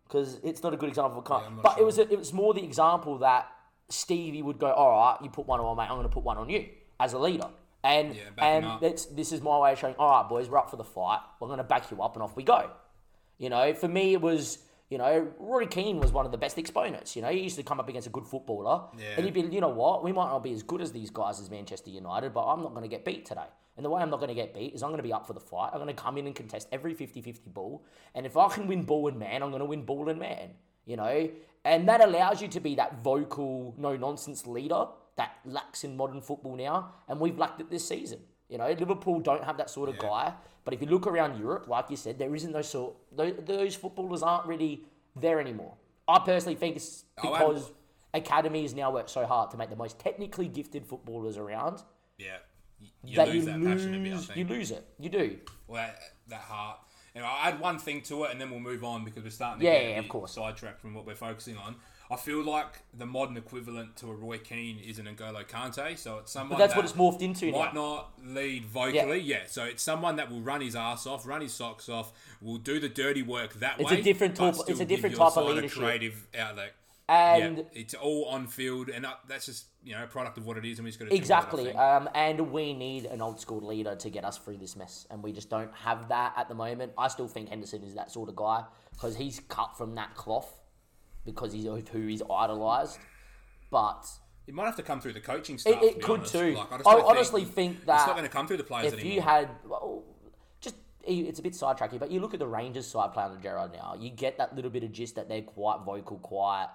[0.07, 2.31] Because it's not a good example of a not but it was a, it was
[2.31, 3.49] more the example that
[3.89, 6.37] Stevie would go, all right, you put one on, mate, I'm going to put one
[6.37, 6.65] on you
[6.99, 7.47] as a leader.
[7.83, 10.69] And Yeah, and it's, this is my way of showing, all right, boys, we're up
[10.69, 11.19] for the fight.
[11.39, 12.69] We're going to back you up and off we go.
[13.37, 16.57] You know, for me, it was You know, Roy Keane was one of the best
[16.57, 17.15] exponents.
[17.15, 19.15] You know, he used to come up against a good footballer, Yeah.
[19.17, 21.41] and he'd be, you know what, we might not be as good as these guys
[21.41, 23.49] as Manchester United, but I'm not going to get beat today.
[23.77, 25.27] And the way I'm not going to get beat is I'm going to be up
[25.27, 25.69] for the fight.
[25.71, 27.85] I'm going to come in and contest every 50-50 ball,
[28.15, 30.49] and if I can win ball and man, I'm going to win ball and man.
[30.85, 31.29] You know,
[31.65, 34.85] and that allows you to be that vocal, no nonsense leader
[35.17, 38.19] that lacks in modern football now, and we've lacked it this season.
[38.49, 40.33] You know, Liverpool don't have that sort of guy.
[40.63, 42.95] But if you look around Europe, like you said, there isn't those sort.
[43.11, 44.83] Those, those footballers aren't really
[45.15, 45.75] there anymore.
[46.07, 47.71] I personally think it's Oh, because
[48.13, 51.83] academies now work so hard to make the most technically gifted footballers around
[52.17, 52.37] Yeah,
[52.79, 54.11] you, you that lose you that passion a bit.
[54.11, 54.25] I lose.
[54.27, 54.37] think.
[54.37, 54.87] You lose it.
[54.99, 55.37] You do.
[55.67, 56.79] Well, that, that heart.
[57.15, 59.59] And I'll add one thing to it, and then we'll move on because we're starting
[59.61, 60.33] to Yeah, get yeah, of course.
[60.33, 61.75] sidetracked from what we're focusing on.
[62.09, 66.19] I feel like the modern equivalent to a Roy Keane is an N'Golo Kante, so
[66.19, 67.81] it's someone But that's that what it's morphed into might now.
[67.81, 69.41] not lead vocally, yeah.
[69.47, 72.79] So it's someone that will run his ass off, run his socks off, will do
[72.79, 73.99] the dirty work that It's way.
[73.99, 75.79] a different type- it's a different type of leadership.
[75.79, 76.75] creative outlet.
[77.09, 80.45] And yeah, it's all on field, and uh, that's just you know a product of
[80.45, 81.69] what it is, and we just got to Exactly.
[81.69, 85.07] It, Um, and we need an old school leader to get us through this mess.
[85.09, 86.91] And we just don't have that at the moment.
[86.97, 90.53] I still think Henderson is that sort of guy because he's cut from that cloth
[91.25, 92.99] because he's who he's idolised.
[93.71, 94.05] But
[94.45, 95.75] it might have to come through the coaching staff.
[95.75, 96.31] it, to it be could honest.
[96.33, 96.53] too.
[96.55, 98.57] Like, I, just I don't think- honestly think that it's not going to come through
[98.57, 99.13] the players if anymore.
[99.15, 100.03] you had well,
[100.59, 103.71] just it's a bit sidetracky, but you look at the Rangers side playing under Gerrard
[103.71, 106.67] now, you get that little bit of gist that they're quite vocal, quiet.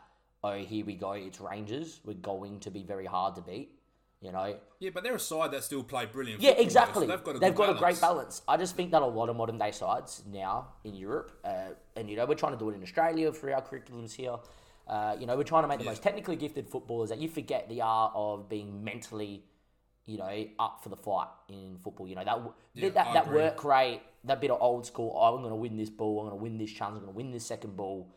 [0.45, 1.13] Oh, here we go.
[1.13, 2.01] It's Rangers.
[2.05, 3.79] We're going to be very hard to beat.
[4.21, 6.41] You know, yeah, but they're a side that still play brilliant.
[6.41, 7.07] yeah, exactly.
[7.09, 8.39] So they've got a, They've got a great balance.
[8.39, 8.43] balance.
[8.47, 12.09] I just think that a lot of modern day sides now in Europe, uh, and
[12.09, 14.37] you know, we're trying to do it in Australia through our curriculums here.
[14.87, 15.91] Uh, you know, we're trying to make the Yeah.
[15.91, 19.43] most technically gifted footballers that you forget the art of being mentally,
[20.07, 22.07] you know, up for the fight in football.
[22.07, 22.39] You know that
[22.75, 25.13] Yeah, that, that work rate, that bit of old school.
[25.17, 26.21] Oh, I'm going to win this ball.
[26.21, 26.91] I'm going to win this chance.
[26.95, 28.09] I'm going to win this second ball.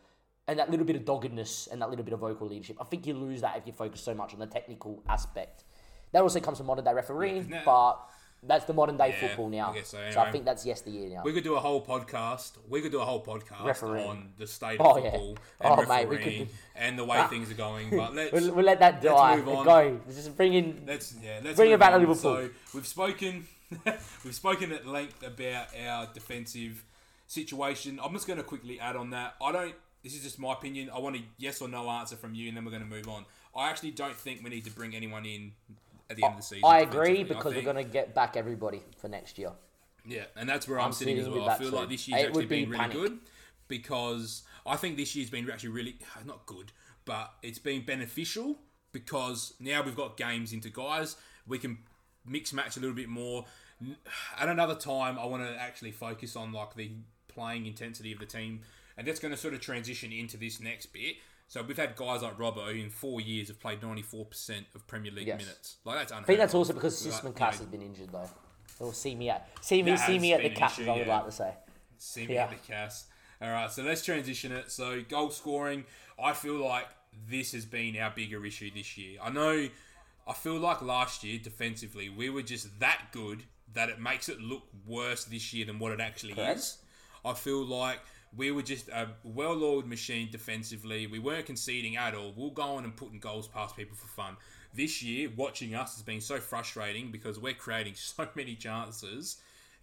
[0.48, 2.76] And that little bit of doggedness and that little bit of vocal leadership.
[2.80, 5.64] I think you lose that if you focus so much on the technical aspect.
[6.12, 7.98] That also comes from modern day refereeing, now- but
[8.44, 9.72] that's the modern day Yeah, football now.
[9.72, 11.22] I so, so I think that's yesteryear now.
[11.24, 12.52] We could do a whole podcast.
[12.68, 14.08] We could do a whole podcast Refereeing.
[14.08, 15.10] on the state of Oh, yeah.
[15.10, 17.26] football and Oh, mate, we could refereeing do- and the way ah.
[17.26, 17.90] things are going.
[17.90, 19.36] But let's We'll, we'll let that let's die.
[19.38, 19.64] move on.
[19.64, 20.00] Go.
[20.08, 20.84] Just bring in.
[20.86, 21.40] Let's yeah.
[21.42, 22.00] Let's Bring it back to on.
[22.02, 22.36] Liverpool.
[22.36, 23.48] So we've spoken,
[24.24, 26.84] we've spoken at length about our defensive
[27.26, 27.98] situation.
[28.02, 29.34] I'm just going to quickly add on that.
[29.42, 29.74] I don't.
[30.06, 30.88] This is just my opinion.
[30.94, 33.08] I want a yes or no answer from you, and then we're going to move
[33.08, 33.24] on.
[33.56, 35.50] I actually don't think we need to bring anyone in
[36.08, 36.62] at the end of the season.
[36.64, 37.34] I agree defensively.
[37.34, 39.50] I because we're going to get back everybody for next year.
[40.06, 41.48] Yeah, and that's where I'm, I'm sitting as well.
[41.48, 41.76] I feel too.
[41.76, 43.18] like this year's It actually would be been really good
[43.66, 46.70] because I think this year's been actually really not good,
[47.04, 48.60] but it's been beneficial
[48.92, 51.16] because now we've got games into guys.
[51.48, 51.78] We can
[52.24, 53.46] mix match a little bit more.
[54.38, 56.92] At another time, I want to actually focus on like the
[57.26, 58.60] playing intensity of the team,
[58.96, 61.16] and that's going to sort of transition into this next bit.
[61.48, 65.12] So we've had guys like Robbo who in four years have played 94% of Premier
[65.12, 65.40] League Yes.
[65.40, 65.76] minutes.
[65.84, 68.28] Like that's unheard I think that's also because Tsimikas has been injured though.
[68.80, 71.16] Or see me at see me see me at the Cass, issue, I would yeah.
[71.16, 71.52] like to say.
[71.98, 72.44] See me Yeah.
[72.44, 73.06] at the cast.
[73.40, 74.70] All right, so let's transition it.
[74.72, 75.84] So goal scoring,
[76.22, 76.86] I feel like
[77.28, 79.18] this has been our bigger issue this year.
[79.22, 79.68] I know,
[80.26, 84.40] I feel like last year defensively we were just that good that it makes it
[84.40, 86.58] look worse this year than what it actually Correct.
[86.58, 86.78] is.
[87.24, 88.00] I feel like
[88.34, 91.06] we were just a well-oiled machine defensively.
[91.06, 92.32] We weren't conceding at all.
[92.36, 94.36] We'll go on and putting goals past people for fun.
[94.74, 99.38] This year, watching us has been so frustrating because we're creating so many chances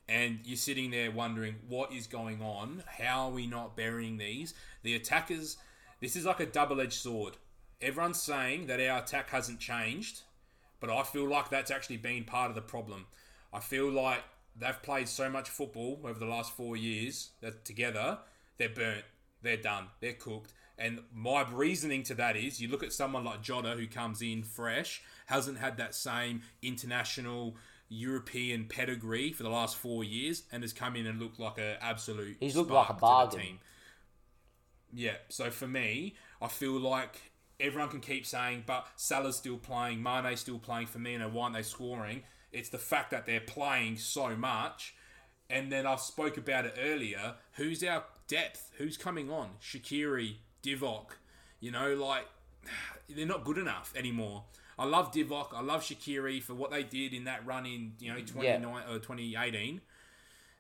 [0.09, 2.83] and you're sitting there wondering what is going on.
[2.99, 4.53] How are we not burying these?
[4.83, 5.57] The attackers,
[6.01, 7.37] this is like a double edged sword.
[7.81, 10.21] Everyone's saying that our attack hasn't changed,
[10.79, 13.05] but I feel like that's actually been part of the problem.
[13.53, 14.23] I feel like
[14.55, 18.19] they've played so much football over the last four years that together
[18.57, 19.05] they're burnt,
[19.41, 20.53] they're done, they're cooked.
[20.77, 24.43] And my reasoning to that is you look at someone like Jota who comes in
[24.43, 27.55] fresh, hasn't had that same international
[27.89, 31.75] European pedigree for the last four years, and has come in and looked like an
[31.79, 32.37] absolute.
[32.39, 33.39] He's looked like a bargain.
[33.39, 33.59] team.
[34.91, 40.01] Yeah, so for me, I feel like everyone can keep saying, but Salah's still playing,
[40.01, 42.23] Mane's still playing for me, and why aren't they scoring?
[42.51, 44.95] It's the fact that they're playing so much.
[45.49, 47.35] And then I spoke about it earlier.
[47.53, 48.71] Who's our depth?
[48.77, 49.51] Who's coming on?
[49.61, 51.11] Shaqiri, Divock.
[51.59, 52.25] You know, like
[53.09, 54.43] they're not good enough anymore.
[54.77, 55.53] I love Divock.
[55.53, 58.91] I love Shaqiri for what they did in that run in you know 29 uh,
[58.91, 59.81] or 2018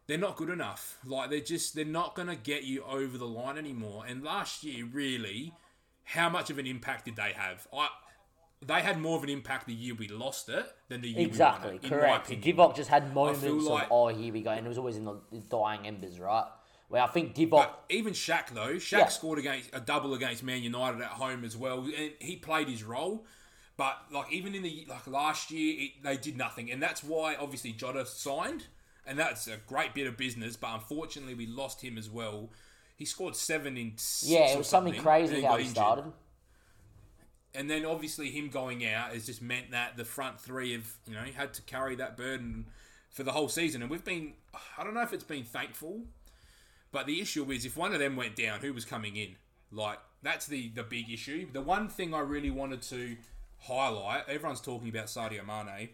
[0.07, 0.97] they're not good enough.
[1.05, 4.03] Like they're just they're not gonna get you over the line anymore.
[4.07, 5.53] And last year, really,
[6.03, 7.67] how much of an impact did they have?
[7.73, 7.87] I
[8.65, 11.71] they had more of an impact the year we lost it than the year Exactly,
[11.71, 12.29] we won it, in correct.
[12.29, 15.05] Divock just had moments like- of oh here we go, and it was always in
[15.05, 16.47] the dying embers, right?
[16.93, 17.49] Where I think Divock.
[17.49, 19.07] But even Shaq though, Shaq Yeah.
[19.07, 22.83] scored against a double against Man United at home as well, and he played his
[22.83, 23.25] role.
[23.77, 27.33] But like even in the like last year, it, they did nothing, and that's why
[27.35, 28.67] obviously Jota signed,
[29.07, 30.55] and that's a great bit of business.
[30.55, 32.51] But unfortunately, we lost him as well.
[32.95, 35.75] He scored seven in six yeah, it was something and crazy how he injured.
[35.75, 36.13] started.
[37.55, 41.15] And then obviously him going out has just meant that the front three have you
[41.15, 42.67] know had to carry that burden
[43.09, 44.33] for the whole season, and we've been
[44.77, 46.03] I don't know if it's been thankful,
[46.93, 49.35] but the issue is if one of them went down, who was coming in?
[49.71, 51.47] Like that's the the big issue.
[51.51, 53.17] The one thing I really wanted to
[53.59, 55.89] highlight, everyone's talking about Sadio Mane,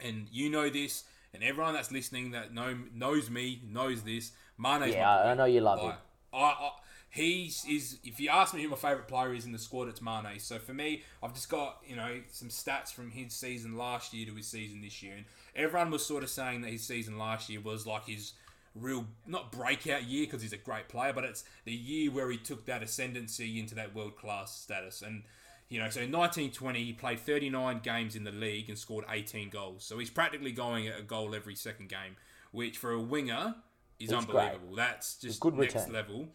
[0.00, 1.04] and you know this,
[1.34, 4.30] and everyone that's listening that know knows me knows this.
[4.56, 5.92] Mane's Yeah, I, I know you love him.
[6.32, 6.70] I, I,
[7.10, 7.98] he's is.
[8.04, 10.38] If you ask me who my favourite player is in the squad, it's Mane.
[10.38, 14.26] So for me, I've just got you know some stats from his season last year
[14.26, 15.24] to his season this year, and
[15.56, 18.34] everyone was sort of saying that his season last year was like his
[18.74, 22.38] real not breakout year because he's a great player, but it's the year where he
[22.38, 25.22] took that ascendancy into that world class status and.
[25.68, 29.48] You know, so in 1920, he played 39 games in the league and scored 18
[29.48, 29.82] goals.
[29.84, 32.16] So he's practically going at a goal every second game,
[32.50, 33.54] which for a winger
[33.98, 34.36] is It's great.
[34.48, 34.76] unbelievable.
[34.76, 35.92] That's just good next return.
[35.94, 36.28] level.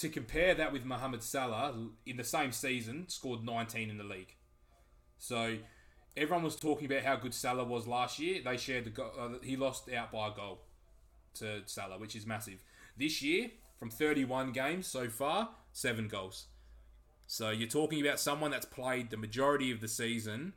[0.00, 4.34] To compare that with Mohamed Salah, in the same season, scored 19 in the league.
[5.18, 5.56] So
[6.14, 8.42] everyone was talking about how good Salah was last year.
[8.44, 10.60] They shared the go- uh, he lost out by a goal
[11.34, 12.58] to Salah, which is massive.
[12.96, 16.46] This year, from 31 games so far, seven goals.
[17.26, 20.52] So you're talking about someone that's played the majority of the season.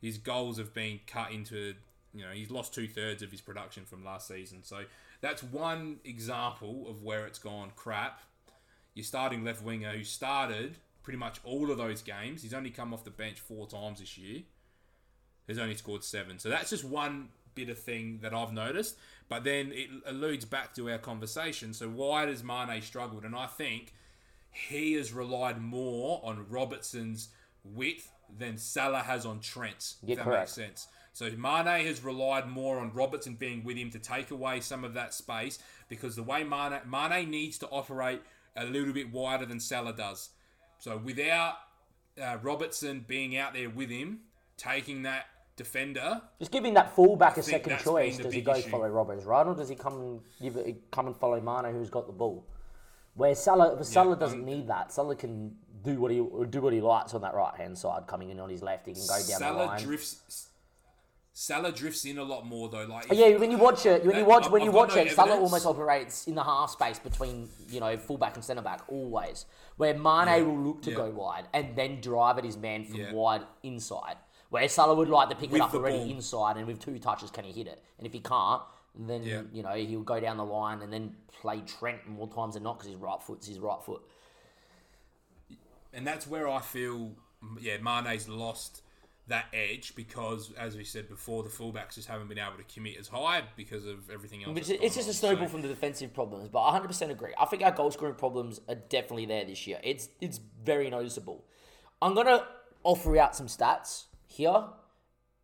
[0.00, 1.74] His goals have been cut into,
[2.14, 4.62] you know, he's lost two thirds of his production from last season.
[4.62, 4.84] So
[5.20, 8.20] that's one example of where it's gone crap.
[8.94, 12.94] Your starting left winger who started pretty much all of those games, he's only come
[12.94, 14.42] off the bench four times this year,
[15.48, 16.38] has only scored seven.
[16.38, 18.96] So that's just one bit of thing that I've noticed.
[19.28, 21.72] But then it alludes back to our conversation.
[21.72, 23.24] So why does Mane struggled?
[23.24, 23.94] And I think
[24.50, 27.28] he has relied more on Robertson's
[27.64, 29.96] width than Salah has on Trent's.
[30.02, 30.40] Yeah, if that correct.
[30.42, 30.88] makes sense.
[31.12, 34.94] So Mane has relied more on Robertson being with him to take away some of
[34.94, 38.22] that space because the way Mane, Mane needs to operate
[38.56, 40.30] a little bit wider than Salah does.
[40.78, 41.54] So without
[42.22, 44.20] uh, Robertson being out there with him,
[44.56, 48.18] taking that defender, Just giving that fullback a second choice.
[48.18, 48.70] Does he go issue.
[48.70, 51.90] follow Roberts, right, or does he come and give it, come and follow Mane, who's
[51.90, 52.46] got the ball?
[53.14, 54.92] Where Salah, but Salah doesn't um, need that.
[54.92, 58.30] Salah can do what he do what he likes on that right hand side, coming
[58.30, 58.86] in on his left.
[58.86, 59.82] He can go down the Salah line.
[59.82, 60.48] drifts.
[61.34, 62.84] Salah drifts in a lot more though.
[62.84, 64.96] Like But yeah, when you watch it, when you watch when you I've got watch
[64.96, 68.62] no it, Salah almost operates in the half space between you know fullback and centre
[68.62, 69.46] back always.
[69.76, 70.96] Where Mane will look to yeah.
[70.96, 73.12] go wide and then drive at his man from Yeah.
[73.12, 74.16] wide inside.
[74.52, 76.10] Where Salah would like to pick With it up already ball.
[76.10, 77.82] inside, and with two touches, can he hit it?
[77.96, 78.60] And if he can't,
[78.94, 79.42] then Yeah.
[79.50, 82.74] you know he'll go down the line and then play Trent more times than not
[82.78, 84.02] because his right foot's his right foot.
[85.94, 87.12] and that's where I feel,
[87.60, 88.82] yeah, Mane's lost
[89.28, 92.98] that edge because, as we said before, the fullbacks just haven't been able to commit
[92.98, 94.56] as high because of everything else.
[94.58, 97.10] It's, that's it's gone just a snowball So- from the defensive problems, but I 100%
[97.10, 97.32] agree.
[97.38, 99.80] I think our goal scoring problems are definitely there this year.
[99.82, 101.44] It's it's very noticeable.
[102.02, 102.46] I'm gonna
[102.84, 104.64] offer out some stats here,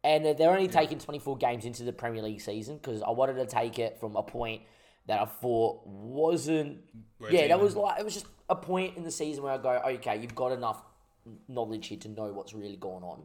[0.03, 3.47] and they're only taking 24 games into the Premier League season because I wanted to
[3.47, 4.63] take it from a point
[5.07, 6.79] that I thought wasn't.
[7.19, 9.59] Where yeah, that was like it was just a point in the season where I
[9.59, 10.83] go, okay, you've got enough
[11.49, 13.23] knowledge here to know what's really going on.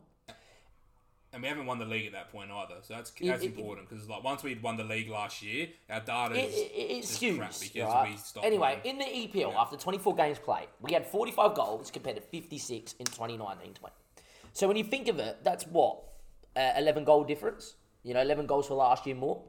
[1.32, 2.76] and we haven't won the league at that point either.
[2.82, 6.02] So that's that's it- important because like once we'd won the league last year, our
[6.02, 8.46] data It, is it, it, it is crap skews, because right?
[8.46, 9.02] Anyway, winning.
[9.02, 13.06] in the EPL, after 24 games played, we had 45 goals compared to 56 in
[13.06, 13.40] 2019-20.
[14.54, 16.00] So when you think of it, that's what
[16.56, 17.76] uh, 11 goal difference.
[18.04, 19.42] You know, 11 goals for last year more.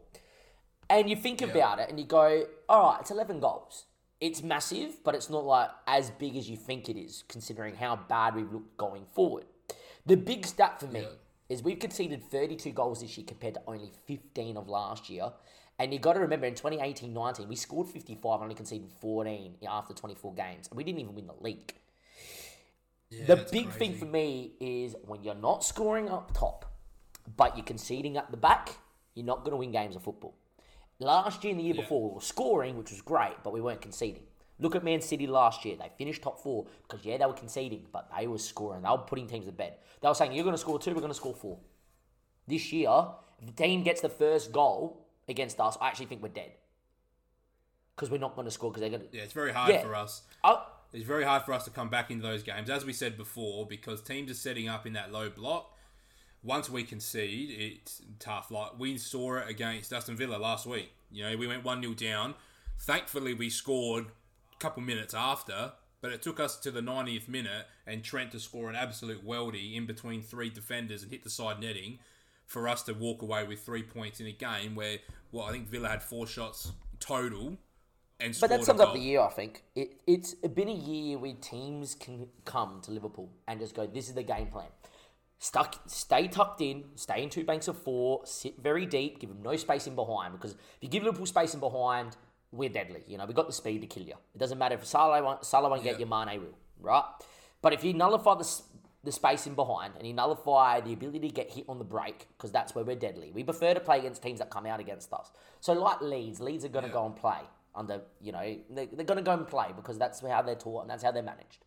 [0.89, 3.87] And you think about it, and you go, all right, it's 11 goals.
[4.21, 7.97] It's massive, but it's not like as big as you think it is, considering how
[7.97, 9.45] bad we've looked going forward.
[10.07, 11.09] The big stat for me Yeah.
[11.49, 15.33] is we've conceded 32 goals this year compared to only 15 of last year.
[15.79, 19.57] And you got to remember in 2018 19, we scored 55 and only conceded 14
[19.69, 20.69] after 24 games.
[20.69, 21.75] And we didn't even win the league.
[23.19, 26.65] Yeah, the big thing for me is when you're not scoring up top,
[27.37, 28.71] but you're conceding at the back,
[29.15, 30.35] you're not going to win games of football.
[30.99, 33.81] Last year and the year before, we were scoring, which was great, but we weren't
[33.81, 34.23] conceding.
[34.61, 35.77] Look at Man City last year.
[35.77, 38.83] They finished top four because, yeah, they were conceding, but they were scoring.
[38.83, 39.75] They were putting teams to bed.
[40.01, 41.59] They were saying, you're going to score two, we're going to score four.
[42.47, 43.07] This year,
[43.41, 46.53] if the team gets the first goal against us, I actually think we're dead.
[47.97, 49.17] Because we're not going to score because they're going to.
[49.17, 49.83] Yeah, it's very hard Yeah.
[49.83, 50.23] for us.
[50.45, 50.65] Oh,
[50.95, 53.67] It's very hard for us to come back into those games, as we said before,
[53.67, 55.77] because teams are setting up in that low block.
[56.45, 58.53] Once we concede, it's tough.
[58.53, 60.93] Like we saw it against Aston Villa last week.
[61.11, 62.35] You know, we went one 0 down.
[62.79, 67.67] Thankfully, we scored a couple minutes after, but it took us to the 90th minute
[67.89, 71.59] and Trent to score an absolute weldy in between three defenders and hit the side
[71.59, 71.99] netting
[72.47, 74.99] for us to walk away with three points in a game where,
[75.33, 76.71] well, I think Villa had four shots
[77.01, 77.57] total.
[78.21, 79.65] And But that sums up the year, I think.
[79.75, 84.09] It, it's been a year where teams can come to Liverpool and just go, this
[84.09, 84.69] is the game plan.
[85.39, 89.43] Stuck, stay tucked in, stay in two banks of four, sit very deep, give them
[89.43, 90.33] no space in behind.
[90.33, 92.17] Because if you give Liverpool space in behind,
[92.53, 93.03] we're deadly.
[93.07, 94.15] You know, we've got the speed to kill you.
[94.35, 96.07] It doesn't matter if Salah won't, Salah won't get Yeah.
[96.07, 97.05] you, Mane will, right?
[97.61, 98.63] But if you nullify the,
[99.03, 102.29] the space in behind and you nullify the ability to get hit on the break,
[102.39, 103.33] because that's where we're deadly.
[103.33, 105.31] We prefer to play against teams that come out against us.
[105.61, 106.95] So like Leeds, Leeds are going to Yeah.
[106.95, 107.41] go and play
[107.75, 110.83] under, you know, they, they're going to go and play because that's how they're taught
[110.83, 111.65] and that's how they're managed.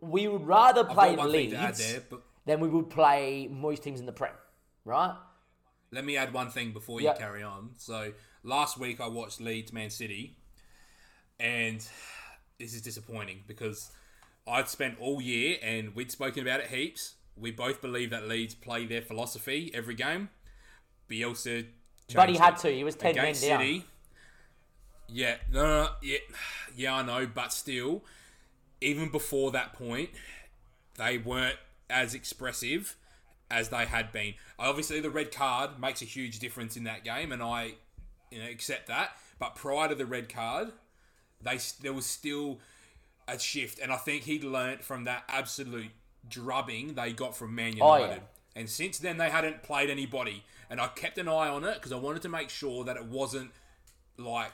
[0.00, 2.90] We would rather play got one thing to add Leeds there, but than we would
[2.90, 4.32] play most teams in the Prem,
[4.84, 5.14] right?
[5.90, 7.14] Let me add one thing before you Yeah.
[7.16, 7.70] carry on.
[7.76, 8.12] So
[8.44, 10.36] last week I watched Leeds Man City,
[11.40, 11.86] and
[12.58, 13.90] this is disappointing because
[14.46, 17.14] I'd spent all year and we'd spoken about it heaps.
[17.36, 20.30] We both believe that Leeds play their philosophy every game.
[21.08, 21.66] Bielsa,
[22.14, 22.60] But he had it.
[22.60, 22.70] to.
[22.74, 23.60] He was 10 men against down.
[23.60, 23.84] City.
[25.12, 26.18] Yeah, no, no, no, yeah,
[26.76, 28.02] yeah, I know, but still,
[28.80, 30.10] even before that point,
[30.96, 31.58] they weren't
[31.90, 32.96] as expressive
[33.50, 34.34] as they had been.
[34.58, 37.74] Obviously, the red card makes a huge difference in that game, and I,
[38.30, 39.10] you know, accept that.
[39.38, 40.72] But prior to the red card,
[41.42, 42.58] they there was still
[43.28, 45.90] a shift, and I think he learnt from that absolute
[46.28, 48.14] drubbing they got from Man Oh, United.
[48.22, 48.60] yeah.
[48.60, 51.92] And since then, they hadn't played anybody, and I kept an eye on it because
[51.92, 53.50] I wanted to make sure that it wasn't
[54.18, 54.52] like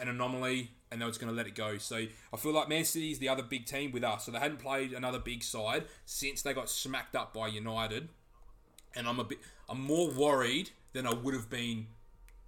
[0.00, 1.78] an anomaly and they was going to let it go.
[1.78, 1.96] So
[2.32, 4.24] I feel like Man City is the other big team with us.
[4.24, 8.08] So they hadn't played another big side since they got smacked up by United,
[8.94, 11.86] and I'm a bit I'm more worried than I would have been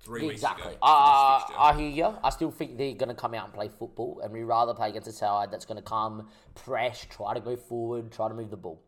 [0.00, 0.66] three Exactly.
[0.66, 0.86] weeks ago.
[0.86, 1.60] Uh, this fixture.
[1.60, 2.18] I hear you.
[2.22, 4.90] I still think they're going to come out and play football, and we rather play
[4.90, 8.50] against a side that's going to come, press, try to go forward, try to move
[8.50, 8.80] the ball.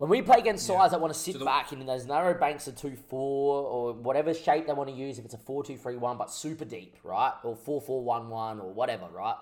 [0.00, 2.66] When we play against sides that want to sit the- back in those narrow banks
[2.66, 3.18] of 2 4
[3.66, 6.30] or whatever shape they want to use, if it's a 4 2 3 1, but
[6.30, 7.34] super deep, right?
[7.44, 9.36] Or 4 4 1 1 or whatever, right?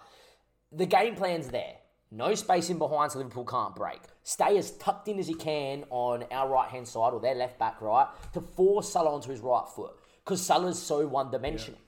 [0.72, 1.76] The game plan's there.
[2.10, 4.00] No space in behind so Liverpool can't break.
[4.24, 7.56] Stay as tucked in as you can on our right hand side or their left
[7.60, 8.08] back, right?
[8.32, 9.92] To force Salah onto his right foot.
[10.24, 11.78] Because Salah's so one dimensional.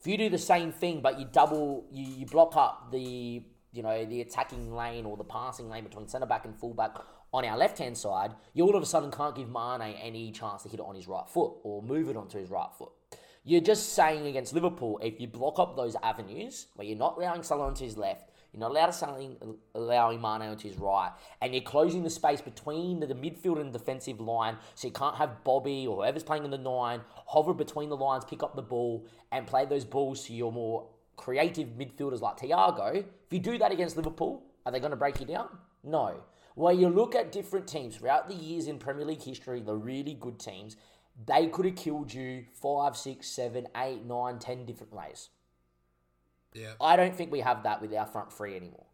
[0.00, 3.82] If you do the same thing, but you double, you, you block up the, you
[3.82, 6.94] know, the attacking lane or the passing lane between centre back and full back
[7.34, 10.62] on our left hand side, you all of a sudden can't give Mane any chance
[10.62, 12.92] to hit it on his right foot or move it onto his right foot.
[13.42, 17.42] You're just saying against Liverpool, if you block up those avenues where you're not allowing
[17.42, 19.36] Salah onto his left, you're not allowed selling,
[19.74, 21.10] allowing Mane onto his right,
[21.42, 25.16] and you're closing the space between the, the midfield and defensive line, so you can't
[25.16, 28.62] have Bobby or whoever's playing in the nine hover between the lines, pick up the
[28.62, 32.98] ball, and play those balls to your more creative midfielders like Thiago.
[32.98, 35.48] If you do that against Liverpool, are they going to break you down?
[35.82, 36.22] No.
[36.56, 40.14] Well, you look at different teams throughout the years in Premier League history, the really
[40.14, 40.76] good teams,
[41.26, 45.30] they could have killed you five, six, seven, eight, nine, ten different ways.
[46.54, 46.72] yeah.
[46.80, 48.86] I don't think we have that with our front three anymore.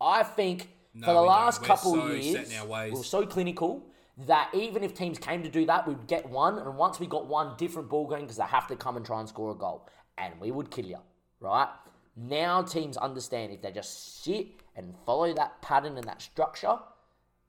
[0.00, 2.92] I think No, for the last couple so years, set in our ways.
[2.92, 3.84] we were so clinical
[4.26, 7.26] that even if teams came to do that, we'd get one, and once we got
[7.26, 9.88] one, different ball game because they have to come and try and score a goal,
[10.16, 10.98] and we would kill you,
[11.40, 11.68] right?
[12.16, 16.78] Now teams understand if they just sit and follow that pattern and that structure,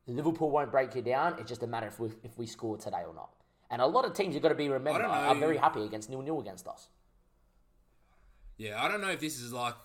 [0.09, 1.35] Liverpool won't break you down.
[1.39, 3.29] It's just a matter if we if we score today or not.
[3.71, 6.09] And a lot of teams you've got to be remembered, don't are very happy against
[6.09, 6.87] nil nil against us.
[8.57, 9.75] Yeah, I don't know if this is like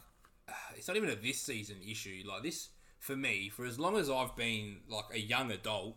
[0.76, 2.22] it's not even a this season issue.
[2.26, 5.96] Like this for me, for as long as I've been like a young adult,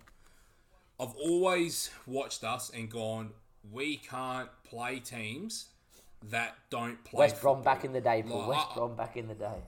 [1.00, 3.32] I've always watched us and gone,
[3.72, 5.68] we can't play teams
[6.24, 7.20] that don't play.
[7.20, 8.40] West Brom football." back in the day, Paul.
[8.40, 9.62] Like, West Brom back in the day.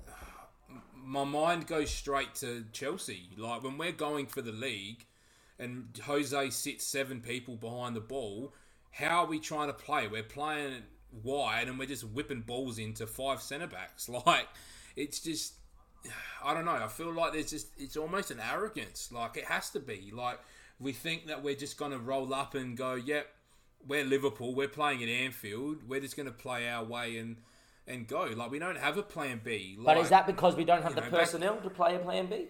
[1.10, 3.32] My mind goes straight to Chelsea.
[3.36, 5.08] Like when we're going for the league
[5.58, 8.54] and Jose sits seven people behind the ball,
[8.92, 10.08] how are we trying to play?
[10.08, 10.84] We're playing
[11.24, 14.08] wide and we're just whipping balls into five centre backs.
[14.26, 14.48] Like
[14.96, 15.56] it's just
[16.46, 16.74] I don't know.
[16.74, 19.12] I feel like there's just it's almost an arrogance.
[19.12, 20.12] Like it has to be.
[20.14, 20.40] Like
[20.80, 23.26] we think that we're just gonna roll up and go, Yep,
[23.88, 27.38] we're Liverpool, we're playing at Anfield, we're just gonna play our way and
[27.90, 28.24] and go.
[28.36, 29.76] Like we don't have a plan B.
[29.78, 32.00] Like, But is that because we don't have the know, back- personnel to play a
[32.00, 32.46] plan B?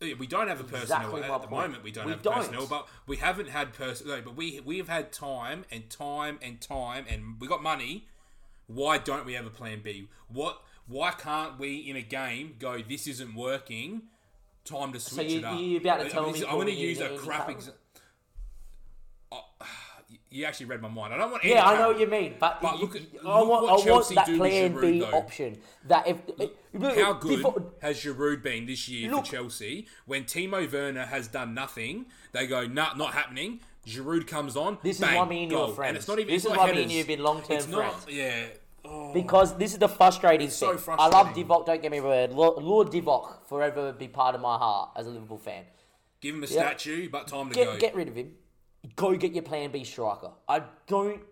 [0.00, 1.50] We don't have a personnel Exactly at the point.
[1.50, 1.84] moment.
[1.84, 2.34] We don't We have don't.
[2.34, 4.16] personnel, but we haven't had personnel.
[4.16, 8.08] No, but we we have had time and time and time, and we got money.
[8.66, 10.08] Why don't we have a plan B?
[10.28, 10.62] What?
[10.86, 12.80] Why can't we in a game go?
[12.82, 14.02] This isn't working.
[14.64, 15.58] Time to switch you- it up.
[15.60, 17.79] you about to tell I- me, I'm going to use a crap example.
[20.30, 21.12] You actually read my mind.
[21.12, 21.44] I don't want.
[21.44, 23.62] Yeah, I know what you mean, but, But you- look at- look I want, what
[23.64, 25.06] I want Chelsea that do with plan Giroud, B though.
[25.16, 25.58] option.
[25.88, 26.18] That if
[26.98, 29.86] How good before- has Giroud been this year Look- for Chelsea?
[30.06, 33.60] When Timo Werner has done nothing, they go, nah, not happening.
[33.86, 34.78] Giroud comes on.
[34.82, 35.88] This is bang, why me and you are friends.
[35.88, 36.32] And it's not even.
[36.34, 36.92] This is why me and headers.
[36.92, 38.16] you have been long-term It's not- friends.
[38.16, 38.46] Yeah.
[38.84, 39.12] Oh.
[39.12, 40.94] Because this is the frustrating so thing.
[40.98, 41.28] I love.
[41.28, 42.30] Divock, don't get me wrong.
[42.36, 45.64] Lord, Lord Divock forever be part of my heart as a Liverpool fan.
[46.20, 46.52] Give him a Yeah.
[46.68, 47.78] statue, but time to Get, go.
[47.78, 48.34] get rid of him.
[48.96, 50.30] Go get your plan B striker.
[50.48, 51.22] I don't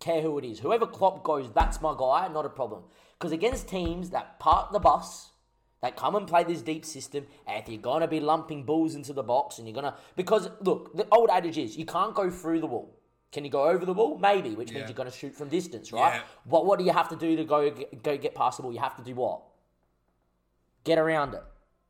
[0.00, 0.58] care who it is.
[0.58, 2.82] Whoever Klopp goes, that's my guy, not a problem.
[3.18, 5.30] Because against teams that park the bus,
[5.80, 8.94] that come and play this deep system, and if you're going to be lumping balls
[8.94, 9.94] into the box and you're going to.
[10.16, 12.94] Because, look, the old adage is you can't go through the wall.
[13.30, 14.18] Can you go over the wall?
[14.18, 14.86] Maybe, which means Yeah.
[14.88, 16.14] you're going to shoot from distance, right?
[16.14, 16.22] Yeah.
[16.44, 17.70] What, what do you have to do to go,
[18.02, 18.72] go get past the wall?
[18.72, 19.42] You have to do what?
[20.84, 21.42] Get around it.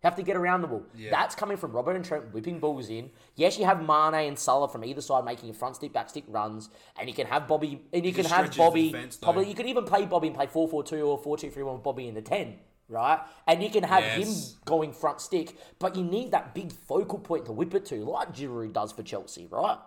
[0.03, 0.85] You have to get around the ball.
[0.95, 1.11] Yeah.
[1.11, 3.11] That's coming from Robert and Trent whipping balls in.
[3.35, 6.71] Yes, you have Mane and Salah from either side making front stick, back stick runs,
[6.97, 8.93] and you can have Bobby, and you can have Bobby.
[8.93, 12.15] defence, probably you could even play Bobby and play 4-4-2 or 4-2-3-1 with Bobby in
[12.15, 13.19] the ten, right?
[13.49, 14.53] And you can have Yes.
[14.53, 17.97] him going front stick, but you need that big focal point to whip it to,
[18.05, 19.79] like Giroud does for Chelsea, right?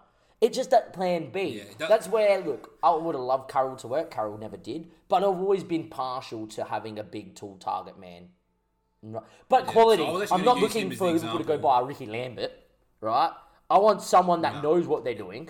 [0.41, 1.41] It's just that plan B.
[1.59, 2.77] Yeah, does- That's where look.
[2.83, 4.11] I would have loved Carroll to work.
[4.11, 8.29] Carroll never did, but I've always been partial to having a big, tall target man.
[9.03, 10.03] No- But quality.
[10.03, 12.51] so I was actually I'm not looking for Liverpool to go buy a Ricky Lambert,
[12.99, 13.31] right?
[13.69, 15.49] I want someone that knows what they're doing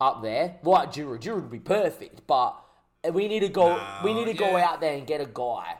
[0.00, 1.20] up there, like Giroud.
[1.20, 2.56] Giroud would be perfect, but
[3.12, 3.78] we need to go.
[4.02, 5.76] we need to go out there and get a guy.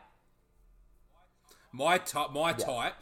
[1.73, 2.95] My type, my type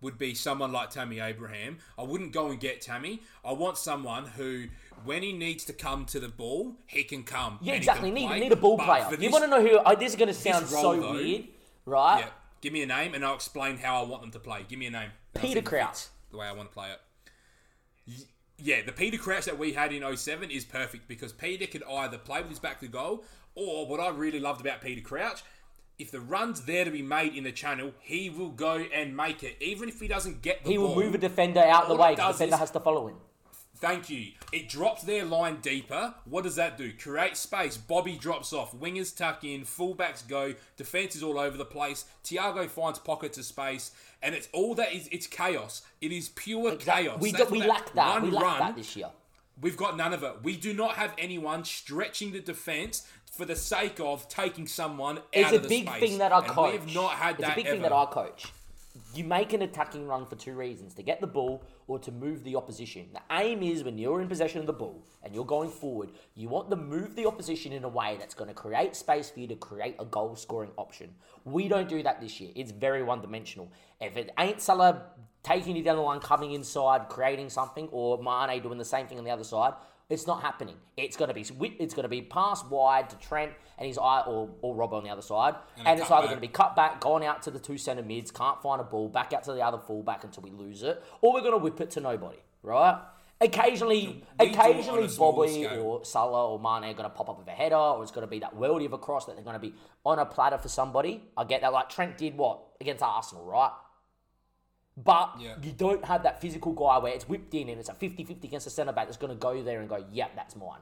[0.00, 1.78] would be someone like Tammy Abraham.
[1.98, 3.20] I wouldn't go and get Tammy.
[3.44, 4.66] I want someone who,
[5.04, 7.58] when he needs to come to the ball, he can come.
[7.60, 8.10] Yeah, exactly.
[8.10, 8.40] Need play.
[8.40, 9.10] need a ball But player.
[9.10, 9.78] You this- want to know who?
[9.84, 11.48] Oh, this is going to sound role, so though- weird,
[11.84, 12.20] right?
[12.20, 12.28] Yeah,
[12.60, 14.64] give me a name and I'll explain how I want them to play.
[14.68, 15.10] Give me a name.
[15.34, 16.06] Peter Crouch.
[16.30, 18.26] The way I want to play it.
[18.58, 22.18] Yeah, the Peter Crouch that we had in 07 is perfect because Peter could either
[22.18, 25.42] play with his back to goal, or what I really loved about Peter Crouch,
[25.98, 29.42] if the run's there to be made in the channel, he will go and make
[29.42, 32.12] it, even if he doesn't get the He will move a defender out the way.
[32.12, 33.16] it 'cause does The defender has to follow him.
[33.80, 34.32] Thank you.
[34.52, 36.14] It drops their line deeper.
[36.24, 36.92] What does that do?
[36.92, 37.76] Create space.
[37.76, 38.74] Bobby drops off.
[38.76, 39.62] Wingers tuck in.
[39.62, 40.54] Fullbacks go.
[40.76, 42.04] Defense is all over the place.
[42.24, 45.08] Thiago finds pockets of space, and it's all that is.
[45.12, 45.82] It's chaos.
[46.00, 47.20] It is pure chaos.
[47.20, 48.22] We, do, we what lack that.
[48.22, 49.10] We lack run, that this year.
[49.60, 50.42] We've got none of it.
[50.42, 55.46] We do not have anyone stretching the defense for the sake of taking someone It's
[55.46, 56.72] out a of the big thing that I And coach.
[56.72, 57.74] We have not had it's that a big ever.
[57.74, 58.52] thing that I coach.
[59.14, 62.44] You make an attacking run for two reasons: to get the ball or to move
[62.44, 63.08] the opposition.
[63.12, 66.48] The aim is when you're in possession of the ball and you're going forward, you
[66.48, 69.46] want to move the opposition in a way that's going to create space for you
[69.48, 71.14] to create a goal scoring option.
[71.44, 72.50] We don't do that this year.
[72.54, 73.72] It's very one dimensional.
[74.00, 75.02] If it ain't Salah
[75.42, 79.18] taking you down the line, coming inside, creating something, or Mane doing the same thing
[79.18, 79.74] on the other side,
[80.10, 80.76] it's not happening.
[80.96, 81.42] It's gonna be
[81.78, 85.10] it's to be passed wide to Trent and his eye or or Rob on the
[85.10, 86.30] other side, And and, it's either back.
[86.30, 88.84] going to be cut back, gone out to the two centre mids, can't find a
[88.84, 91.58] ball, back out to the other fullback until we lose it, or we're going to
[91.58, 92.98] whip it to nobody, right?
[93.40, 97.28] Occasionally, We do it on occasionally Bobby or Salah or Mane are going to pop
[97.28, 99.36] up with a header, or it's going to be that worldy of a cross that
[99.36, 101.22] they're going to be on a platter for somebody.
[101.36, 101.72] I get that.
[101.72, 103.70] Like Trent did what against Arsenal, right?
[105.04, 105.54] But Yeah.
[105.62, 108.64] you don't have that physical guy where it's whipped in and it's a 50-50 against
[108.64, 110.80] the centre back that's going to go there and go, yeah, that's mine.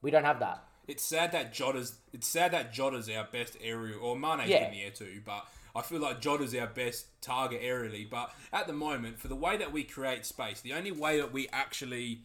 [0.00, 0.64] We don't have that.
[0.86, 1.96] It's sad that Jota's.
[2.12, 4.66] It's sad that Jota's our best aerial, or Mane's Yeah.
[4.66, 5.22] in the air too.
[5.24, 8.08] But I feel like Jota's our best target aerially.
[8.08, 11.32] But at the moment, for the way that we create space, the only way that
[11.32, 12.22] we actually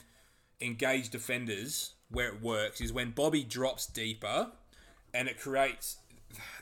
[0.59, 4.51] engage defenders where it works is when Bobby drops deeper,
[5.13, 5.97] and it creates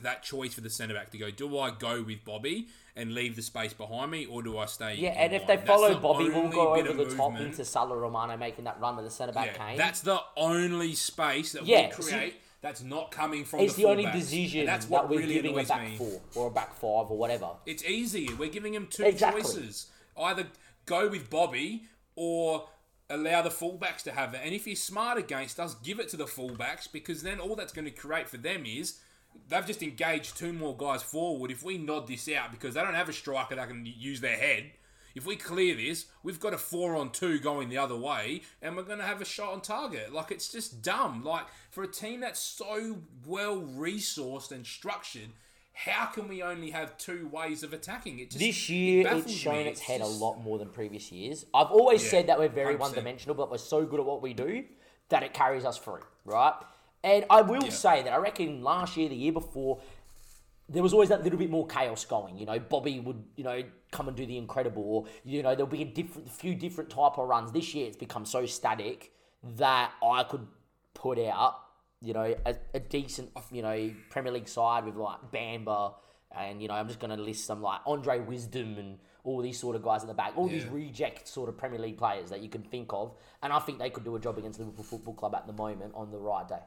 [0.02, 1.30] that choice for the centre back to go.
[1.30, 4.94] Do I go with Bobby and leave the space behind me, or do I stay?
[4.94, 5.60] Yeah, and if line?
[5.60, 8.96] they follow the Bobby, we'll go over the top into Salah Romano making that run
[8.96, 9.76] with the centre back Yeah, came.
[9.78, 13.88] that's the only space that Yeah, we create that's not coming from it's the, the
[13.88, 15.96] only decision And that's that what we're really giving a back me.
[15.98, 17.50] four or a back five or whatever.
[17.66, 18.30] It's easy.
[18.32, 19.42] We're giving him two Exactly.
[19.42, 19.86] choices.
[20.18, 20.46] Either
[20.86, 21.84] go with Bobby
[22.16, 22.66] or
[23.10, 24.40] allow the fullbacks to have it.
[24.42, 27.72] And if he's smart against us, give it to the fullbacks because then all that's
[27.74, 29.00] going to create for them is
[29.48, 31.50] they've just engaged two more guys forward.
[31.50, 34.36] If we nod this out because they don't have a striker that can use their
[34.36, 34.70] head,
[35.14, 38.76] if we clear this, we've got a four on two going the other way, and
[38.76, 40.12] we're going to have a shot on target.
[40.12, 41.24] Like it's just dumb.
[41.24, 45.30] Like for a team that's so well resourced and structured.
[45.78, 48.30] How can we only have two ways of attacking it?
[48.30, 49.68] Just, This year, baffles it's shown me.
[49.68, 51.44] its It's head just- a lot more than previous years.
[51.52, 54.22] I've always Yeah, said that we're very one dimensional, but we're so good at what
[54.22, 54.64] we do
[55.10, 56.54] that it carries us through, right?
[57.02, 57.70] And I will Yeah.
[57.70, 59.80] say that I reckon last year, the year before,
[60.68, 62.36] there was always that little bit more chaos going.
[62.38, 65.66] You know, Bobby would, you know, come and do the incredible, or you know, there'll
[65.70, 67.52] be a different, few different type of runs.
[67.52, 69.12] This year, it's become so static
[69.44, 70.46] that I could
[70.94, 71.54] put out,
[72.00, 75.94] you know, a, a decent, you know, Premier League side with like Bamba,
[76.36, 79.58] and you know, I'm just going to list some like Andre Wisdom and all these
[79.60, 82.40] sort of guys at the back, all these reject sort of Premier League players that
[82.42, 85.14] you can think of, and I think they could do a job against Liverpool Football
[85.14, 86.60] Club at the moment on the right day.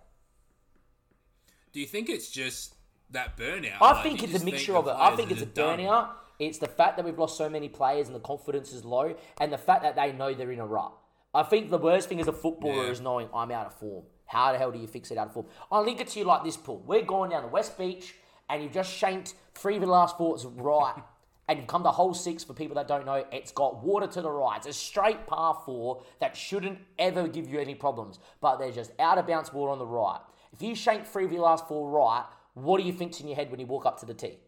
[1.72, 2.76] Do you think it's just
[3.12, 3.78] that burnout?
[3.82, 4.96] I Like, think it's a mixture of it.
[4.98, 5.80] I think it's a done?
[5.80, 6.10] burnout.
[6.40, 9.52] It's the fact that we've lost so many players and the confidence is low, and
[9.52, 10.94] the fact that they know they're in a rut.
[11.34, 12.92] I think the worst thing as a footballer Yeah.
[12.92, 14.06] is knowing I'm out of form.
[14.26, 15.48] How the hell do you fix it out of form?
[15.72, 16.82] I'll link it to you like this, Paul.
[16.86, 18.16] We're going down the West Beach,
[18.48, 20.96] and you've just shanked three of the last fours right,
[21.50, 22.44] and you've come to hole six.
[22.44, 24.58] For people that don't know, it's got water to the right.
[24.58, 28.92] It's a straight par four that shouldn't ever give you any problems, but there's just
[28.98, 30.22] out of bounce water on the right.
[30.60, 33.38] If you shank three of your last four right, what do you think's in your
[33.38, 34.40] head when you walk up to the tee?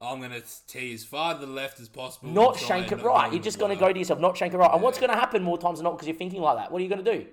[0.00, 2.30] I'm going to tee as far to the left as possible.
[2.30, 3.32] Not shank it right.
[3.32, 4.72] You're just going to go to yourself, not shank it right.
[4.72, 6.72] And what's going to happen more times than not because you're thinking like that?
[6.72, 7.26] What are you going to do?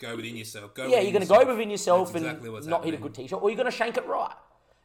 [0.00, 0.74] Go within yourself.
[0.74, 2.96] Go Yeah, within you're going to go within yourself That's and what's not hit a
[2.96, 4.34] good tee shot, or you're going to shank it right.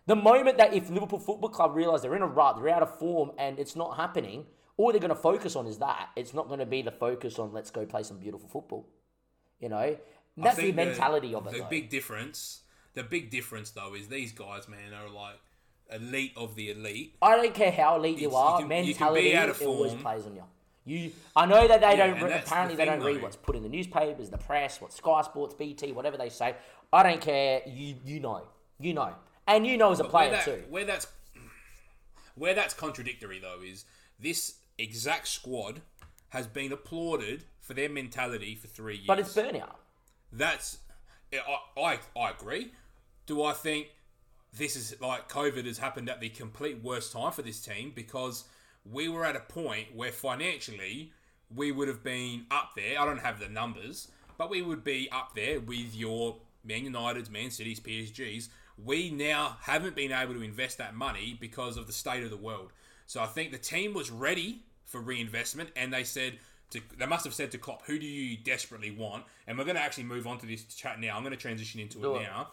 [0.06, 3.00] The moment that if Liverpool Football Club realise they're in a rut, they're out of
[3.00, 4.45] form, and it's not happening,
[4.78, 6.10] all they're going to focus on is that.
[6.16, 8.88] It's not going to be the focus on let's go play some beautiful football.
[9.60, 9.97] You know,
[10.44, 11.54] that's the mentality of it.
[11.54, 11.70] The though.
[11.70, 12.62] big difference,
[12.94, 15.40] the big difference though, is these guys, man, are like
[15.92, 17.16] elite of the elite.
[17.22, 20.26] I don't care how elite you It's- you are, you can mentality it always plays
[20.26, 20.44] on you.
[20.86, 22.22] You, I know that they Yeah, don't.
[22.22, 24.92] Re- that's the apparently, they don't read what's put in the newspapers, the press, what
[24.92, 26.56] Sky Sports, BT, whatever they say.
[26.92, 27.62] I don't care.
[27.68, 28.42] You, you know,
[28.80, 29.14] you know,
[29.46, 30.64] and you know as a where, player that, too.
[30.70, 31.06] where that's
[32.36, 33.86] where that's contradictory though is
[34.20, 35.82] this exact squad
[36.30, 39.08] has been applauded for their mentality for three years.
[39.08, 39.76] But it's burnout.
[40.32, 40.80] That's
[41.34, 42.72] I, I I agree.
[43.26, 43.88] Do I think
[44.58, 48.46] this is like COVID has happened at the complete worst time for this team because
[48.90, 51.12] we were at a point where financially
[51.54, 53.00] we would have been up there.
[53.00, 57.30] I don't have the numbers, but we would be up there with your Man United's,
[57.30, 58.50] Man City's, PSG's.
[58.84, 62.38] We now haven't been able to invest that money because of the state of the
[62.38, 62.72] world.
[63.06, 66.40] So I think the team was ready for reinvestment, and they said
[66.72, 69.76] to, they must have said to Klopp, "Who do you desperately want?" And we're going
[69.76, 71.15] to actually move on to this chat now.
[71.15, 72.24] I'm going to transition into Do it it.
[72.24, 72.49] now.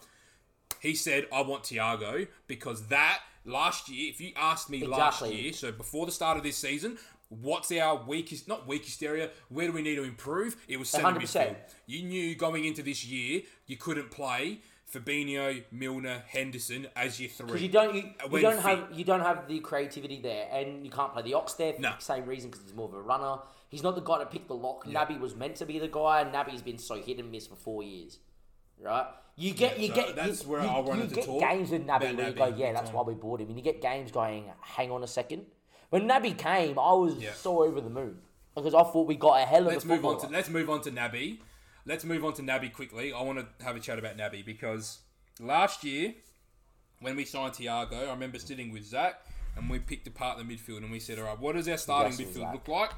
[0.81, 5.53] He said, "I want Thiago because that last year, if you asked me last year,
[5.53, 6.99] so before the start of this season."
[7.29, 9.31] What's our weakest, not weakest area?
[9.49, 10.57] Where do we need to improve?
[10.69, 11.19] It was centre 100%.
[11.49, 11.57] midfield.
[11.87, 14.61] You knew going into this year you couldn't play
[14.93, 17.47] Fabinho, Milner, Henderson as your three.
[17.47, 20.85] Because you don't, you, uh, you don't have, you don't have the creativity there, and
[20.85, 21.93] you can't play the Ox there for No.
[21.99, 23.39] the same reason because he's more of a runner.
[23.69, 24.87] He's not the guy to pick the lock.
[24.87, 27.57] Naby was meant to be the guy, and Naby's been so hit and miss for
[27.57, 28.19] four years,
[28.81, 29.07] right?
[29.35, 31.41] You get, you so get, that's you, where you, I wanted you to get talk
[31.41, 33.83] games with Naby where you go, yeah, that's why we bought him, and you get
[33.83, 35.47] games going, hang on a second.
[35.91, 37.33] When Naby came, I was Yeah.
[37.35, 38.19] so over the moon
[38.55, 40.71] because I thought we got a hell of let's a move on to let's move
[40.71, 41.39] on to Naby.
[41.87, 43.13] Let's move on to Naby quickly.
[43.13, 44.99] I want to have a chat about Naby because
[45.41, 46.15] last year
[47.01, 49.21] when we signed Thiago, I remember sitting with Zach
[49.57, 52.13] and we picked apart the midfield and we said, "All right, what does our starting
[52.13, 52.53] midfield Zach.
[52.55, 52.91] look like?"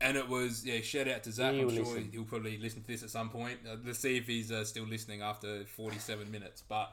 [0.00, 0.80] And it was yeah.
[0.82, 1.54] Shout out to Zach.
[1.54, 2.08] He I'm sure listen.
[2.12, 3.58] he'll probably listen to this at some point.
[3.68, 6.62] Uh, let's see if he's uh, still listening after 47 minutes.
[6.68, 6.92] But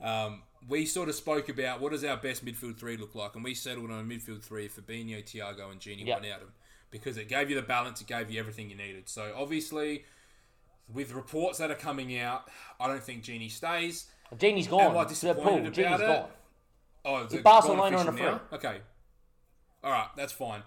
[0.00, 3.44] um, we sort of spoke about what does our best midfield three look like, and
[3.44, 6.22] we settled on a midfield three: Fabinho, Thiago, and Gini Yep.
[6.22, 6.48] one out of
[6.90, 9.08] because it gave you the balance, it gave you everything you needed.
[9.08, 10.04] So obviously,
[10.92, 14.06] with reports that are coming out, I don't think Gini stays.
[14.36, 14.92] Gini's gone.
[14.92, 16.06] Am I disappointed Paul, about Gini's it?
[16.06, 16.28] gone.
[17.04, 18.40] Oh, is it Barcelona on a official now?
[18.52, 18.78] Okay.
[19.82, 20.62] All right, that's fine.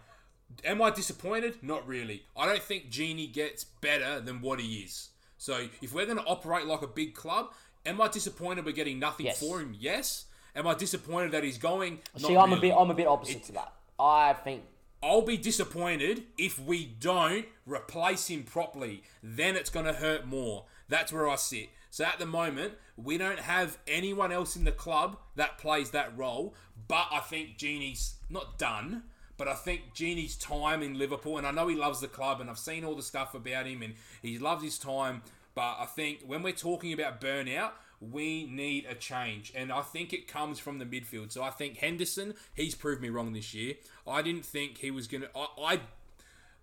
[0.66, 1.58] Am I disappointed?
[1.62, 2.24] Not really.
[2.36, 5.10] I don't think Gini gets better than what he is.
[5.38, 7.52] So if we're going to operate like a big club,
[7.86, 9.40] am I disappointed we're getting nothing Yes.
[9.40, 9.76] for him?
[9.78, 10.26] Yes.
[10.56, 12.00] Am I disappointed that he's going?
[12.20, 13.74] Not See, I'm a bit, I'm a bit opposite to that.
[14.00, 14.64] I think
[15.04, 19.04] I'll be disappointed if we don't replace him properly.
[19.22, 20.64] Then it's going to hurt more.
[20.88, 21.70] That's where I sit.
[21.90, 26.18] So at the moment, we don't have anyone else in the club that plays that
[26.18, 26.56] role.
[26.88, 29.04] But I think Gini's not done.
[29.36, 32.50] But I think Gini's time in Liverpool, and I know he loves the club, and
[32.50, 35.24] I've seen all the stuff about him, and he loves his time.
[35.56, 37.72] But I think when we're talking about burnout,
[38.12, 41.32] we need a change, and I think it comes from the midfield.
[41.32, 43.76] So I think Henderson, he's proved me wrong this year.
[44.08, 45.28] I didn't think he was gonna.
[45.36, 45.80] I, I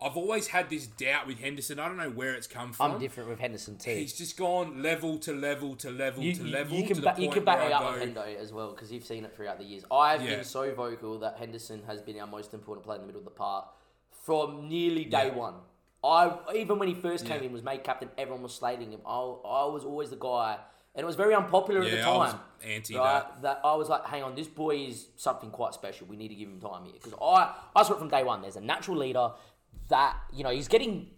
[0.02, 1.78] I've always had this doubt with Henderson.
[1.78, 2.92] I don't know where it's come from.
[2.92, 3.90] I'm different with Henderson too.
[3.90, 7.02] He's just gone level to level to level you, to you- level you can to
[7.02, 8.90] ba- the you point can back where me I up with Hendo as well because
[8.90, 9.84] you've seen it throughout the years.
[9.92, 10.36] I've Yeah.
[10.36, 13.26] been so vocal that Henderson has been our most important player in the middle of
[13.26, 13.66] the park
[14.24, 15.34] from nearly day Yeah.
[15.34, 15.54] one.
[16.02, 17.48] I even when he first came Yeah.
[17.48, 18.08] in, was made captain.
[18.16, 19.00] Everyone was slating him.
[19.06, 20.58] I, I was always the guy,
[20.94, 22.40] and it was very unpopular at the Yeah, I was time.
[22.64, 23.42] anti right?
[23.42, 23.60] that.
[23.64, 26.06] I was like, hang on, this boy is something quite special.
[26.06, 28.42] We need to give him time here because I I saw it from day one.
[28.42, 29.30] There's a natural leader
[29.88, 31.10] that you know he's getting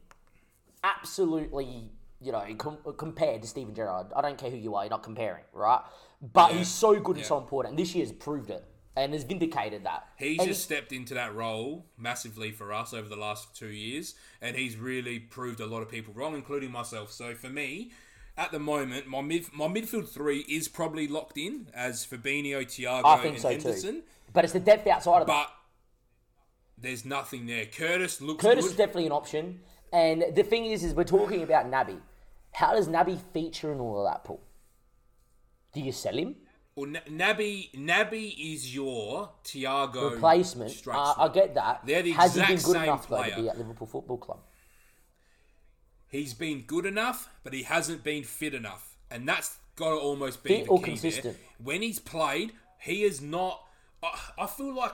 [0.85, 4.09] absolutely, you know, com- compared to Steven Gerrard.
[4.15, 5.81] I don't care who you are, you're not comparing, right?
[6.21, 6.59] But Yeah.
[6.59, 7.73] he's so good and so important.
[7.73, 8.65] And this year's proved it
[8.97, 10.07] and has vindicated that.
[10.17, 14.15] He's And just stepped into that role massively for us over the last two years,
[14.41, 17.11] and he's really proved a lot of people wrong, including myself.
[17.11, 17.93] So for me,
[18.37, 23.03] at the moment, my mid my midfield three is probably locked in as Fabinho, Thiago,
[23.05, 23.95] I think and so Henderson.
[23.97, 24.03] too.
[24.33, 25.47] But it's the depth outside of that.
[25.49, 25.51] But
[26.79, 27.67] there's nothing there.
[27.67, 28.71] Curtis looks Curtis good.
[28.73, 29.61] is definitely an option.
[29.93, 31.99] And the thing is, is we're talking about Naby.
[32.53, 34.41] How does Naby feature in all of that, Paul?
[35.75, 36.37] Do you sell him?
[36.75, 40.83] well, N- Naby Naby is your Thiago Replacement.
[40.89, 41.83] Uh, I get that.
[41.85, 43.43] They're the Has he been exact good same enough though to player.
[43.43, 44.41] be at Liverpool Football Club?
[46.13, 50.45] He's been good enough, but he hasn't been fit enough, and that's got to almost
[50.45, 51.25] be Fit the key consistent?
[51.25, 51.35] There.
[51.65, 53.65] When he's played, he is not.
[54.03, 54.93] I, I feel like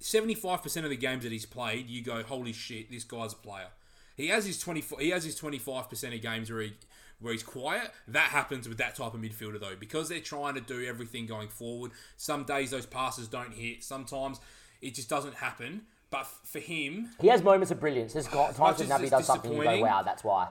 [0.00, 3.36] seventy-five percent of the games that he's played, you go, "Holy shit, this guy's a
[3.36, 3.68] player."
[4.16, 4.82] He has his twenty.
[4.98, 6.72] He has his twenty-five percent of games where he
[7.20, 7.90] where he's quiet.
[8.08, 11.48] That happens with that type of midfielder though, because they're trying to do everything going
[11.48, 11.90] forward.
[12.16, 13.84] Some days those passes don't hit.
[13.84, 14.40] Sometimes
[14.80, 15.82] it just doesn't happen.
[16.16, 18.14] But f- for him, He has moments of brilliance.
[18.14, 20.48] There's got times when Naby does something and you go, wow, that's why.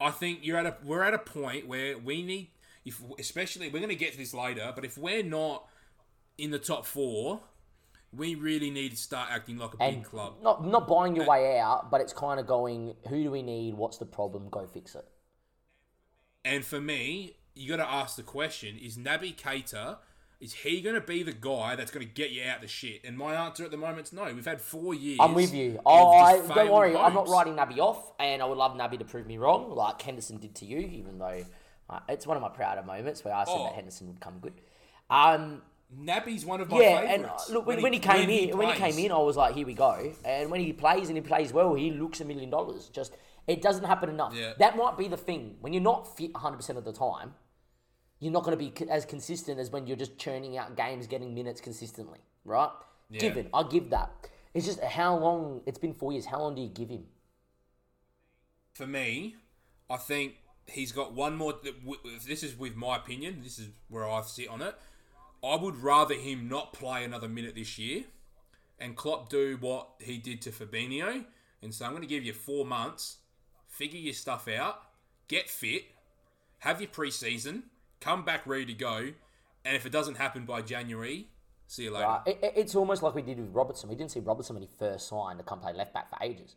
[0.00, 2.48] I think you're at a we're at a point where we need
[2.84, 5.66] if especially we're going to get to this later, but if we're not
[6.38, 7.40] in the top 4,
[8.12, 10.34] we really need to start acting like a And big club.
[10.42, 13.74] not not buying your way out, but it's kind of going, who do we need?
[13.74, 14.48] What's the problem?
[14.48, 15.04] Go fix it.
[16.44, 19.98] And for me, you got to ask the question, is Naby Keita
[20.40, 23.02] is he going to be the guy that's going to get you out the shit?
[23.04, 24.24] And my answer at the moment is no.
[24.24, 25.18] We've had 4 years.
[25.20, 25.80] I'm with you.
[25.86, 26.94] Oh, I, don't worry.
[26.94, 30.00] I'm not writing Naby off, and I would love Naby to prove me wrong, like
[30.02, 31.44] Henderson did to you, even though
[31.88, 33.64] uh, it's one of my prouder moments where I said Oh.
[33.64, 34.54] that Henderson would come good.
[35.08, 35.62] Um,
[35.96, 38.74] Naby's one of my yeah, and uh, look, when, when he came in, when he
[38.74, 40.12] came in, I was like, here we go.
[40.24, 42.88] And when he plays and he plays well, he looks a million dollars.
[42.88, 43.12] Just
[43.46, 44.34] it doesn't happen enough.
[44.34, 44.54] Yeah.
[44.58, 47.34] That might be the thing when you're not fit 100 percent of the time.
[48.18, 51.34] You're not going to be as consistent as when you're just churning out games, getting
[51.34, 52.70] minutes consistently, right?
[53.12, 54.10] Given, I give that.
[54.54, 55.60] It's just how long.
[55.66, 56.26] It's been four years.
[56.26, 57.04] How long do you give him?
[58.76, 59.36] for me,
[59.88, 60.34] I think
[60.66, 61.54] he's got one more.
[62.26, 63.40] This is with my opinion.
[63.42, 64.74] This is where I sit on it.
[65.42, 68.04] I would rather him not play another minute this year,
[68.78, 71.24] and Klopp do what he did to Fabinho,
[71.62, 73.18] and so I'm going to give you four months,
[73.68, 74.82] figure your stuff out,
[75.28, 75.84] get fit,
[76.58, 77.62] have your preseason,
[78.06, 78.96] come back ready to go,
[79.64, 81.28] and if it doesn't happen by January,
[81.66, 82.06] see you later.
[82.06, 82.20] Right?
[82.26, 83.88] It, it- it's almost like we did with Robertson.
[83.88, 86.54] We didn't see Robertson when he first signed to come play left back for ages.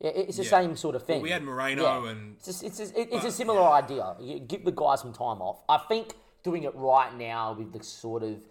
[0.00, 0.50] Yeah, it's the Yeah.
[0.50, 1.22] same sort of thing.
[1.22, 4.16] we had Moreno and- it's, just, it's, it- it's a similar idea.
[4.20, 5.62] You give the guy some time off.
[5.68, 8.44] I think doing it right now with the sort of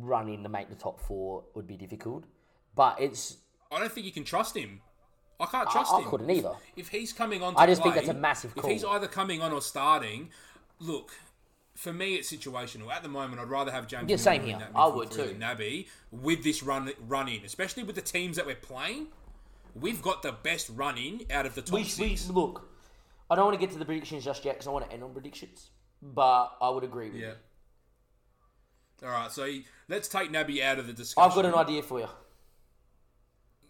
[0.00, 2.24] run in to make the top four would be difficult,
[2.74, 3.36] but it's
[3.70, 4.80] I don't think you can trust him.
[5.38, 6.06] I can't trust I him.
[6.06, 6.54] I couldn't either.
[6.76, 9.42] If he's coming on, to I just think that's a massive If he's either coming
[9.42, 10.30] on or starting,
[10.80, 11.12] look.
[11.74, 12.90] For me, it's situational.
[12.90, 14.08] At the moment, I'd rather have James.
[14.08, 14.58] Yeah, same here.
[14.74, 15.36] I would too.
[15.38, 19.08] Naby with this run run in, especially with the teams that we're playing.
[19.74, 22.30] We've got the best run in out of the top we, we six.
[22.30, 22.66] look.
[23.28, 25.02] I don't want to get to the predictions just yet because I want to end
[25.02, 25.70] on predictions,
[26.00, 27.32] but I would agree with yeah.
[29.02, 29.06] you.
[29.06, 29.46] All right, so
[29.88, 31.28] let's take Naby out of the discussion.
[31.28, 32.08] I've got an idea for you.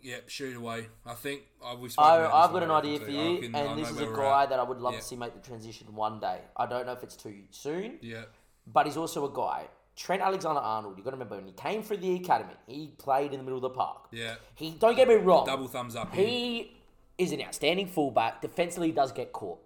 [0.06, 0.86] Yeah, shoot away.
[1.04, 4.56] I think I I've got an idea for you, and this is a guy that
[4.56, 5.00] I would love Yeah.
[5.00, 6.42] to see make the transition one day.
[6.56, 8.26] I don't know if it's too soon, Yeah,
[8.68, 9.66] but he's also a guy.
[9.96, 13.32] Trent Alexander Arnold, you've got to remember when he came through the academy, he played
[13.32, 14.06] in the middle of the park.
[14.12, 14.36] yeah.
[14.54, 15.44] He don't get me wrong.
[15.44, 16.14] Double thumbs up.
[16.14, 16.76] He
[17.18, 18.40] is an outstanding fullback.
[18.40, 19.58] Defensively, does get caught.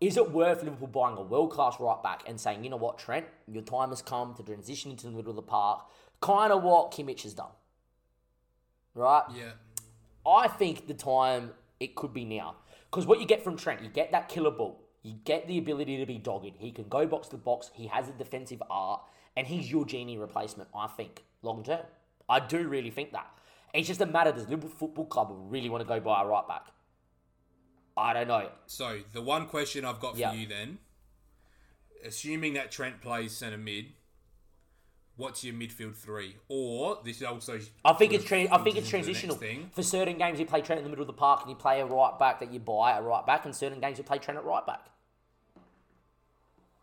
[0.00, 2.98] Is it worth Liverpool buying a world class right back and saying, you know what,
[2.98, 5.84] Trent, your time has come to transition into the middle of the park?
[6.20, 7.52] Kind of what Kimmich has done.
[8.94, 9.22] Right?
[9.34, 9.52] Yeah,
[10.26, 12.56] I think the time it could be now.
[12.90, 14.80] Because what you get from Trent, you get that killer ball.
[15.02, 16.56] You get the ability to be dogged.
[16.58, 17.70] He can go box to box.
[17.72, 19.02] He has a defensive art.
[19.36, 21.86] And he's your Gini replacement, I think, long term.
[22.28, 23.28] I do really think that.
[23.72, 26.46] It's just a matter does Liverpool Football Club really want to go buy a right
[26.46, 26.66] back?
[27.96, 28.50] I don't know.
[28.66, 30.32] So the one question I've got for Yeah.
[30.32, 30.78] you then,
[32.04, 33.92] assuming that Trent plays centre mid,
[35.20, 36.36] what's your midfield three?
[36.48, 39.68] Or this is also I think it's tran- I think it's into the next transitional.
[39.72, 41.80] For certain games, you play Trent in the middle of the park, and you play
[41.80, 44.38] a right back that you buy a right back, and certain games you play Trent
[44.38, 44.86] at right back.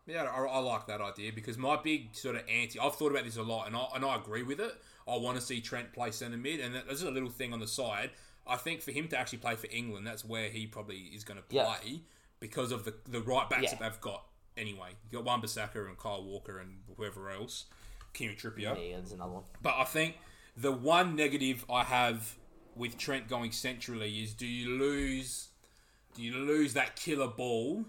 [0.06, 2.78] Yeah, I, I like that idea because my big sort of anti.
[2.78, 4.72] I've thought about this a lot, and I and I agree with it.
[5.06, 7.60] I want to see Trent play centre mid, and this is a little thing on
[7.60, 8.10] the side.
[8.46, 11.36] I think for him to actually play for England, that's where he probably is going
[11.36, 11.98] to play Yeah.
[12.40, 13.70] because of the the right backs Yeah.
[13.74, 14.24] that they've got.
[14.56, 17.66] Anyway, You've got Wan Bissaka and Kyle Walker and whoever else,
[18.18, 18.76] Kimi Trippier.
[18.76, 19.44] Yeah, there's another one.
[19.62, 20.16] But I think
[20.56, 22.34] the one negative I have
[22.74, 25.48] with Trent going centrally is: do you lose?
[26.14, 27.84] Do you lose that killer ball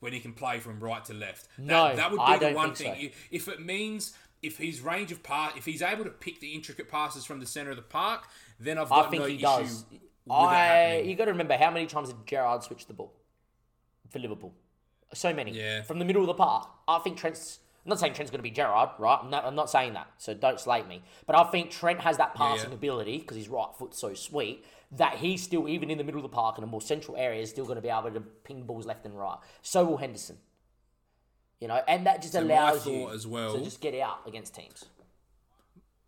[0.00, 1.48] when he can play from right to left?
[1.56, 3.10] That, No, that would be I the one thing.
[3.12, 3.18] so.
[3.30, 4.12] If it means
[4.42, 7.46] if his range of pass, if he's able to pick the intricate passes from the
[7.46, 8.24] center of the park,
[8.60, 9.84] then I've I got think no he issue does.
[10.30, 13.14] I you got to remember how many times did Gerrard switch the ball
[14.10, 14.52] for Liverpool?
[15.14, 15.52] So many.
[15.52, 15.82] Yeah.
[15.82, 16.68] From the middle of the park.
[16.86, 17.60] I think Trent's.
[17.84, 19.18] I'm not saying Trent's going to be Gerrard, right?
[19.22, 21.02] I'm not, I'm not saying that, so don't slate me.
[21.26, 22.76] But I think Trent has that passing yeah.
[22.76, 26.30] ability because his right foot's so sweet that he's still, even in the middle of
[26.30, 28.62] the park in a more central area, is still going to be able to ping
[28.62, 29.38] balls left and right.
[29.62, 30.36] So will Henderson.
[31.60, 34.54] You know, and that just my allows you as well- to just get out against
[34.54, 34.84] teams.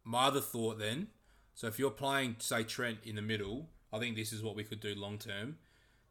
[0.04, 1.08] My other thought then,
[1.54, 4.64] so if you're playing, say, Trent in the middle, I think this is what we
[4.64, 5.56] could do long term.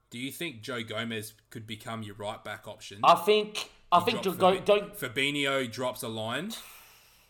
[0.10, 3.00] Do you think Joe Gomez could become your right back option?
[3.04, 3.70] I think.
[3.94, 6.52] I think Drop go, don't Fabinho drops a line,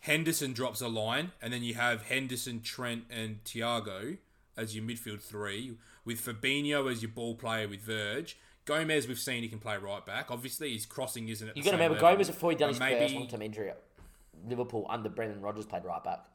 [0.01, 4.17] Henderson drops a line, and then you have Henderson, Trent, and Thiago
[4.55, 8.37] as your midfield three, with Fabinho as your ball player with Verge.
[8.65, 10.31] Gomez, we've seen he can play right back.
[10.31, 12.77] Obviously, his crossing isn't at You got to remember, level, Gomez before he done his
[12.77, 13.81] first long-term injury at
[14.47, 16.25] Liverpool under Brendan Rodgers played right back.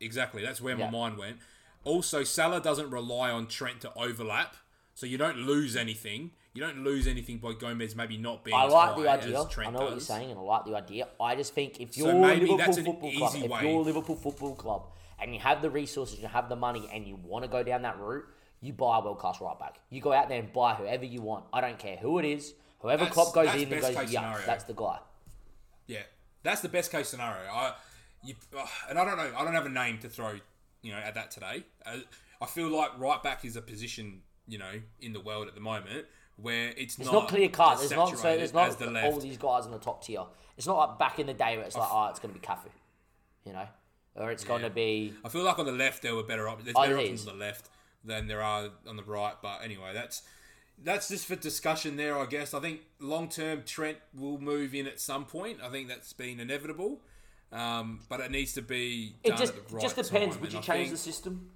[0.00, 0.42] Exactly.
[0.42, 0.86] That's where Yeah.
[0.86, 1.38] my mind went.
[1.84, 4.56] Also, Salah doesn't rely on Trent to overlap,
[4.94, 6.32] so you don't lose anything.
[6.58, 8.56] You don't lose anything by Gomez maybe not being.
[8.56, 9.44] I like the idea.
[9.58, 11.06] I know what you're saying, and I like the idea.
[11.20, 14.86] I just think if you're maybe Liverpool Football Club, easy if you're Liverpool Football Club,
[15.20, 17.82] and you have the resources, you have the money, and you want to go down
[17.82, 18.24] that route,
[18.60, 19.76] you buy a world class right back.
[19.88, 21.44] You go out there and buy whoever you want.
[21.52, 22.54] I don't care who it is.
[22.80, 24.98] Whoever That's- Klopp goes in and goes, yeah, that's the guy.
[25.86, 26.02] Yeah,
[26.42, 27.48] that's the best case scenario.
[27.52, 27.74] I,
[28.24, 28.34] you,
[28.90, 29.30] and I don't know.
[29.36, 30.40] I don't have a name to throw,
[30.82, 31.62] you know, at that today.
[31.86, 31.98] Uh,
[32.40, 35.60] I feel like right back is a position, you know, in the world at the
[35.60, 36.06] moment
[36.40, 37.78] where it's, It's not, not clear cut.
[37.78, 39.20] There's not so there's not the all left.
[39.22, 40.22] these guys in the top tier.
[40.56, 42.44] It's not like back in the day where it's like, oh, it's going to be
[42.46, 42.68] Cafu,
[43.44, 43.66] you know,
[44.16, 46.66] or it's going to be I feel like on the left there were better options.
[46.66, 47.68] There's Oh, better options on the left
[48.04, 49.34] than there are on the right.
[49.42, 50.22] But anyway, that's
[50.82, 52.16] that's just for discussion there.
[52.18, 55.58] I guess I think long term Trent will move in at some point.
[55.62, 57.00] I think that's been inevitable,
[57.52, 59.16] um, but it needs to be.
[59.24, 60.36] It done just at the right just depends.
[60.36, 60.40] time.
[60.42, 61.50] Would And you I change think- the system?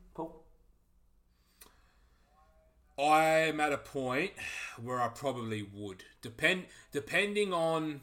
[2.98, 4.32] I'm at a point
[4.82, 8.02] where I probably would depend depending on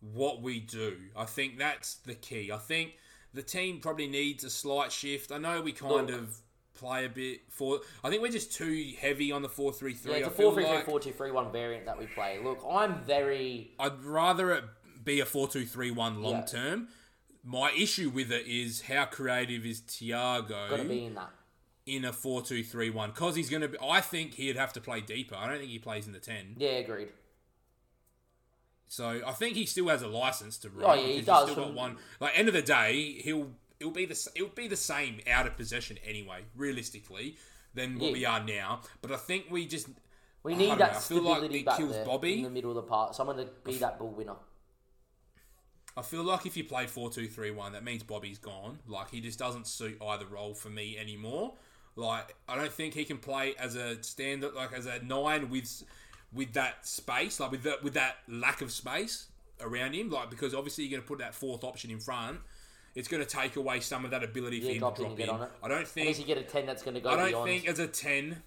[0.00, 0.96] what we do.
[1.16, 2.52] I think that's the key.
[2.52, 2.94] I think
[3.34, 5.32] the team probably needs a slight shift.
[5.32, 6.10] I know we kind Look.
[6.10, 6.36] of
[6.74, 7.80] play a bit for.
[8.04, 10.12] I think we're just too heavy on the four three three.
[10.12, 10.26] Yeah, three.
[10.26, 12.38] it's a feel 4 3 3 like 4 2 3 1 variant that we play.
[12.42, 13.72] Look, I'm very.
[13.78, 14.64] I'd rather it
[15.04, 16.44] be a four two three one long Yeah.
[16.44, 16.88] term.
[17.44, 21.30] My issue with it is how creative is Thiago Got to be in that.
[21.96, 23.78] In a four two three one because he's going to be.
[23.82, 25.34] I think he'd have to play deeper.
[25.34, 26.54] I don't think he plays in the ten.
[26.58, 27.08] Yeah, agreed.
[28.88, 30.90] So I think he still has a license to run.
[30.90, 31.96] Oh, yeah, he does He's still got one.
[32.20, 35.56] Like end of the day, he'll it'll be the it'll be the same out of
[35.56, 37.36] possession anyway, realistically,
[37.74, 38.12] than what Yeah.
[38.12, 38.80] we are now.
[39.02, 39.88] But I think we just
[40.42, 42.38] We I need that know, I feel like stability it back kills there Bobby.
[42.38, 43.14] in the middle of the park.
[43.14, 44.36] Someone to be that ball winner.
[45.96, 48.78] I feel like if you play four two three one, that means Bobby's gone.
[48.86, 51.54] Like he just doesn't suit either role for me anymore.
[51.98, 55.82] Like I don't think he can play as a standard like as a nine with
[56.32, 59.26] with that space, like with that with that lack of space
[59.60, 60.08] around him.
[60.08, 62.38] Like because obviously you're going to put that fourth option in front.
[62.94, 65.28] It's going to take away some of that ability for him to drop in.
[65.28, 65.50] on it.
[65.60, 67.48] I don't think Unless you get a 10 that's going to go I don't beyond.
[67.48, 68.42] think as a 10,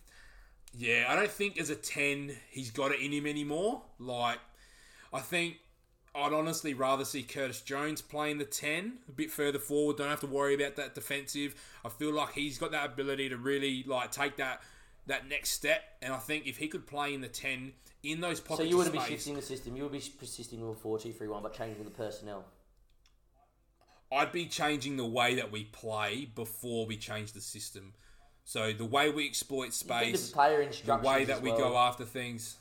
[0.73, 3.81] yeah, I don't think as a 10 he's got it in him anymore.
[3.99, 4.39] Like,
[5.13, 5.57] I think
[6.13, 9.97] I'd honestly rather see Curtis Jones playing the 10 a bit further forward.
[9.97, 11.55] Don't have to worry about that defensive.
[11.85, 14.61] I feel like he's got that ability to really, like, take that
[15.07, 15.81] that next step.
[16.01, 18.59] And I think if he could play in the 10 in those pockets.
[18.59, 19.75] so you wouldn't of be shifting the system.
[19.75, 22.45] You would be persisting with a 4 2 3 1, but changing the personnel.
[24.11, 27.93] I'd be changing the way that we play before we change the system.
[28.43, 30.37] So the way we exploit space, the
[30.85, 32.57] the way that as we go after things.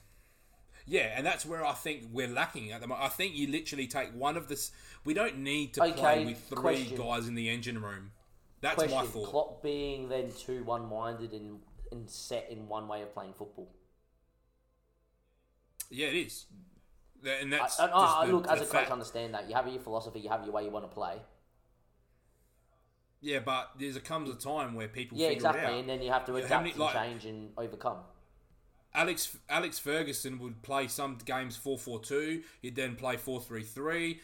[0.91, 3.07] Yeah, and that's where I think we're lacking at the moment.
[3.07, 4.73] I think you literally take one of this.
[5.05, 6.97] We don't need to play with three question.
[6.97, 8.11] guys in the engine room.
[8.61, 9.31] That's my Question: thought.
[9.31, 11.61] Klopp being then too one-minded and,
[11.93, 13.71] and set in one way of playing football.
[15.91, 16.47] Yeah, it is.
[17.25, 18.91] And that's I, just I, the- look, as a coach, fact.
[18.91, 21.19] I understand that you have your philosophy, you have your way you want to play.
[23.21, 26.25] Yeah, but there's a comes a time where people Yeah, exactly, and then you have
[26.27, 27.99] to adapt many- and like- change and overcome.
[28.95, 32.43] Alex Alex Ferguson would play some games 4-4-2.
[32.63, 34.19] He'd then play 4-3-3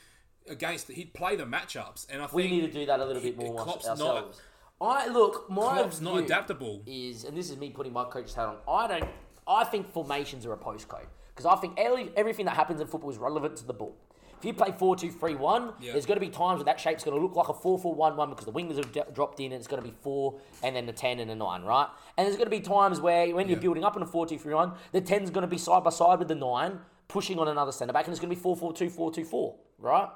[0.48, 0.88] against.
[0.88, 3.22] He'd play the matchups, and I think We think need to do that a little
[3.22, 4.40] bit more Klopp's ourselves.
[4.80, 6.82] I look, my Klopp's not adaptable.
[6.86, 8.56] Is and this is me putting my coach's hat on.
[8.68, 9.10] I don't.
[9.48, 13.10] I think formations are a postcode because I think every, everything that happens in football
[13.10, 13.96] is relevant to the ball.
[14.38, 15.92] If you play 4 2 3 1, Yeah.
[15.92, 17.94] there's going to be times where that shape's going to look like a 4 4
[17.94, 20.34] 1 1 because the wingers have d- dropped in and it's going to be 4
[20.62, 21.88] and then the 10 and a 9, right?
[22.16, 23.62] And there's going to be times where when you're Yeah.
[23.62, 25.90] building up in a 4 2 3 1, the 10's going to be side by
[25.90, 28.56] side with the 9, pushing on another centre back, and it's going to be 4
[28.56, 30.08] 4 2 4 2 4, right?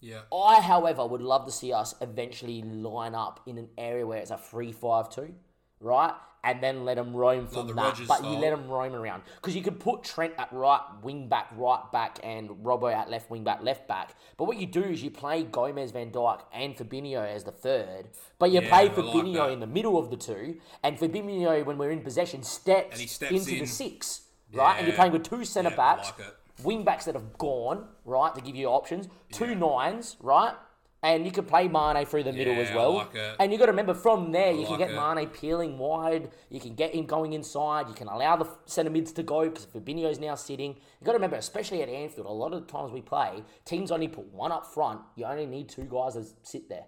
[0.00, 0.22] Yeah.
[0.34, 4.30] I, however, would love to see us eventually line up in an area where it's
[4.30, 5.34] a 3 5 2,
[5.80, 6.12] right?
[6.42, 7.76] And then let them roam from that.
[7.76, 9.22] Rodgers but you let them roam around.
[9.36, 13.28] Because you could put Trent at right wing back, right back, and Robbo at left
[13.28, 14.14] wing back, left back.
[14.38, 18.08] But what you do is you play Gomez, Van Dijk, and Fabinho as the third.
[18.38, 20.56] But you Yeah, play I like in the middle of the two.
[20.82, 24.22] And Fabinho, when we're in possession, steps, steps into the six,
[24.54, 24.76] right?
[24.78, 26.26] And you're playing with two centre Yeah, backs like
[26.64, 29.08] wing backs that have gone, right, to give you options.
[29.30, 30.54] Two nines, right?
[31.02, 32.92] And you can play Mane through the middle Yeah, as well.
[32.94, 33.16] like.
[33.38, 34.96] And you got to remember from there, you can get it.
[34.96, 36.30] Mane peeling wide.
[36.50, 37.88] You can get him going inside.
[37.88, 40.72] You can allow the centre mids to go because Fabinho's now sitting.
[41.00, 43.90] You got to remember, especially at Anfield, a lot of the times we play, teams
[43.90, 45.00] only put one up front.
[45.16, 46.84] You only need two guys to sit there,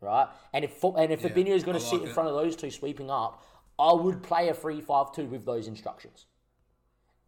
[0.00, 0.26] right?
[0.52, 2.14] And if and if Yeah, Fabinho's going to sit like in it.
[2.14, 3.44] front of those two sweeping up,
[3.78, 6.26] I would play a 3-5-2 with those instructions.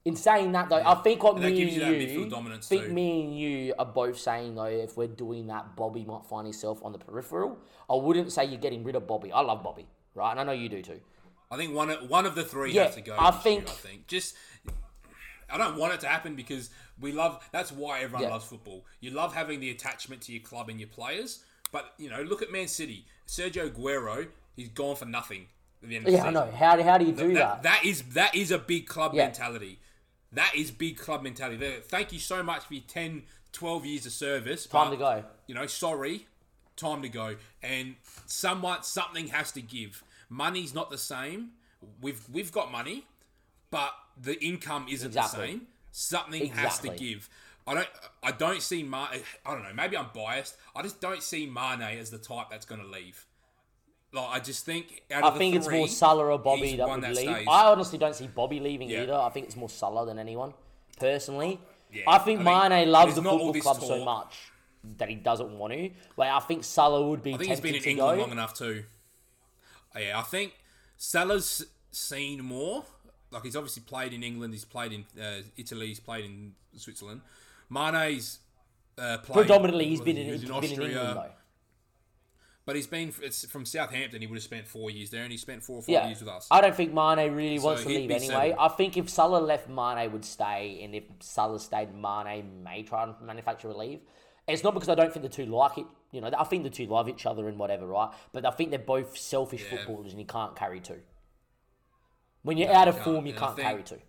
[0.09, 2.31] In saying that, though, I think what And me and you you,
[2.63, 2.93] think too.
[2.95, 6.83] me and you are both saying though, if we're doing that, Bobby might find himself
[6.83, 7.59] on the peripheral.
[7.91, 9.31] I wouldn't say you're getting rid of Bobby.
[9.33, 10.31] I love Bobby, right?
[10.31, 10.99] And I know you do too.
[11.51, 13.17] I think one of, one of the three Yeah, has to go.
[13.19, 14.35] I this year, think- I think just.
[15.51, 17.47] I don't want it to happen because we love.
[17.53, 18.31] That's why everyone Yeah.
[18.31, 18.87] loves football.
[19.01, 21.45] You love having the attachment to your club and your players.
[21.71, 23.05] But you know, look at Man City.
[23.27, 25.49] Sergio Aguero, he's gone for nothing
[25.83, 26.51] at the end of Yeah, I know.
[26.51, 27.63] How, how do you do that, that?
[27.63, 29.25] that is that is a big club Yeah.
[29.25, 29.81] mentality.
[30.33, 31.67] That is big club mentality.
[31.83, 33.23] Thank you so much for your 10,
[33.53, 34.67] 12 years of service.
[34.67, 35.25] Time but, to go.
[35.47, 36.27] You know, sorry,
[36.77, 37.37] time to go.
[37.63, 40.05] And somewhat something has to give.
[40.29, 41.51] Money's not the same.
[42.03, 43.07] We've we've got money,
[43.71, 45.41] but the income isn't Exactly.
[45.41, 45.67] the same.
[45.93, 47.29] Something has to give.
[47.67, 47.89] I don't.
[48.23, 48.83] I don't see.
[48.83, 49.09] Ma-
[49.47, 49.73] I don't know.
[49.75, 50.57] Maybe I'm biased.
[50.75, 53.27] I just don't see Mane as the type that's going to leave.
[54.13, 55.03] Like I just think.
[55.11, 57.29] Out I of the think it's more Salah or Bobby that would that leave.
[57.29, 57.47] stays.
[57.49, 59.03] I honestly don't see Bobby leaving Yeah.
[59.03, 59.15] either.
[59.15, 60.55] I think it's more Salah than anyone,
[60.99, 61.61] personally.
[61.93, 64.35] Yeah, I think I think Mane loves the football club so much
[64.99, 65.91] that he doesn't want to.
[66.17, 68.23] Like I think Salah would be I think he's tempted been in to England go.
[68.23, 68.85] long enough too.
[69.99, 70.55] Yeah, I think
[70.97, 72.85] Salah's seen more.
[73.31, 74.55] Like he's obviously played in England.
[74.55, 75.89] He's played in uh, Italy.
[75.89, 77.21] He's played in Switzerland.
[77.71, 78.39] Mane's
[78.97, 81.31] uh, played Predominantly, he's been in, was been in England though.
[82.69, 84.21] But he's been it's from Southampton.
[84.21, 86.21] He would have spent four years there, and he spent four or five Yeah, years
[86.21, 86.49] with us.
[86.51, 88.51] I don't think Mane really wants to leave anyway.
[88.51, 88.57] settled.
[88.59, 93.05] I think if Salah left, Mane would stay, and if Salah stayed, Mane may try
[93.05, 94.01] and manufacture a leave.
[94.47, 95.87] It's not because I don't think the two like it.
[96.13, 98.11] You know, I think the two love each other and whatever, right?
[98.35, 99.71] But I think they're both selfish Yeah.
[99.71, 101.01] footballers, and you can't carry two.
[102.43, 104.03] When you're out of form, you can't carry two.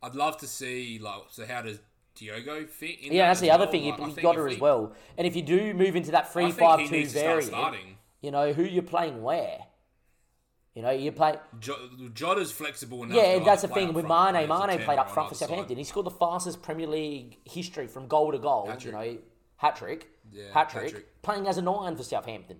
[0.00, 1.44] I'd love to see like so.
[1.44, 1.80] How does
[2.14, 3.00] Diogo fit?
[3.00, 3.72] in Yeah, that that's the other well?
[3.72, 3.88] thing.
[3.88, 4.92] Like, You, you think got her he- as well.
[5.18, 7.76] And if you do move into that three five two variant,
[8.20, 9.58] you know who you're playing where.
[10.74, 11.36] You know, you play.
[11.60, 13.16] Jo- Jota's flexible enough.
[13.16, 14.30] Yeah, that's the thing with Mane.
[14.32, 15.36] play as a Mane 10 played up front for.
[15.36, 15.76] Southampton.
[15.76, 18.64] He scored the fastest Premier League history from goal to goal.
[18.64, 18.92] You Hat-trick.
[18.94, 19.18] know,
[19.58, 22.58] hat trick, Yeah, hat trick, playing as a nine for Southampton.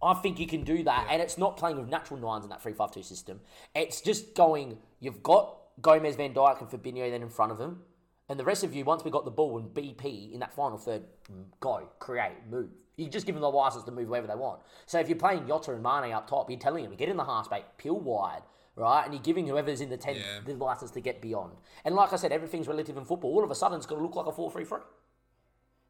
[0.00, 2.62] I think you can do that, and it's not playing with natural nines in that
[2.62, 3.40] three-five-two system.
[3.74, 4.78] It's just going.
[5.00, 7.82] You've got Gomez, Van Dijk, and Fabinho then in front of him,
[8.28, 8.84] and the rest of you.
[8.84, 11.02] Once we got the ball and BP in that final third,
[11.32, 12.70] mm, go create, move.
[12.96, 14.60] You just give them the license to move wherever they want.
[14.86, 17.24] So if you're playing Jota and Mane up top, you're telling them get in the
[17.24, 18.42] half space, peel wide,
[18.74, 19.04] right?
[19.04, 20.40] And you're giving whoever's in the 10 Yeah.
[20.44, 21.52] the license to get beyond.
[21.84, 23.32] And like I said, everything's relative in football.
[23.34, 24.78] All of a sudden, it's going to look like a 4 3 3.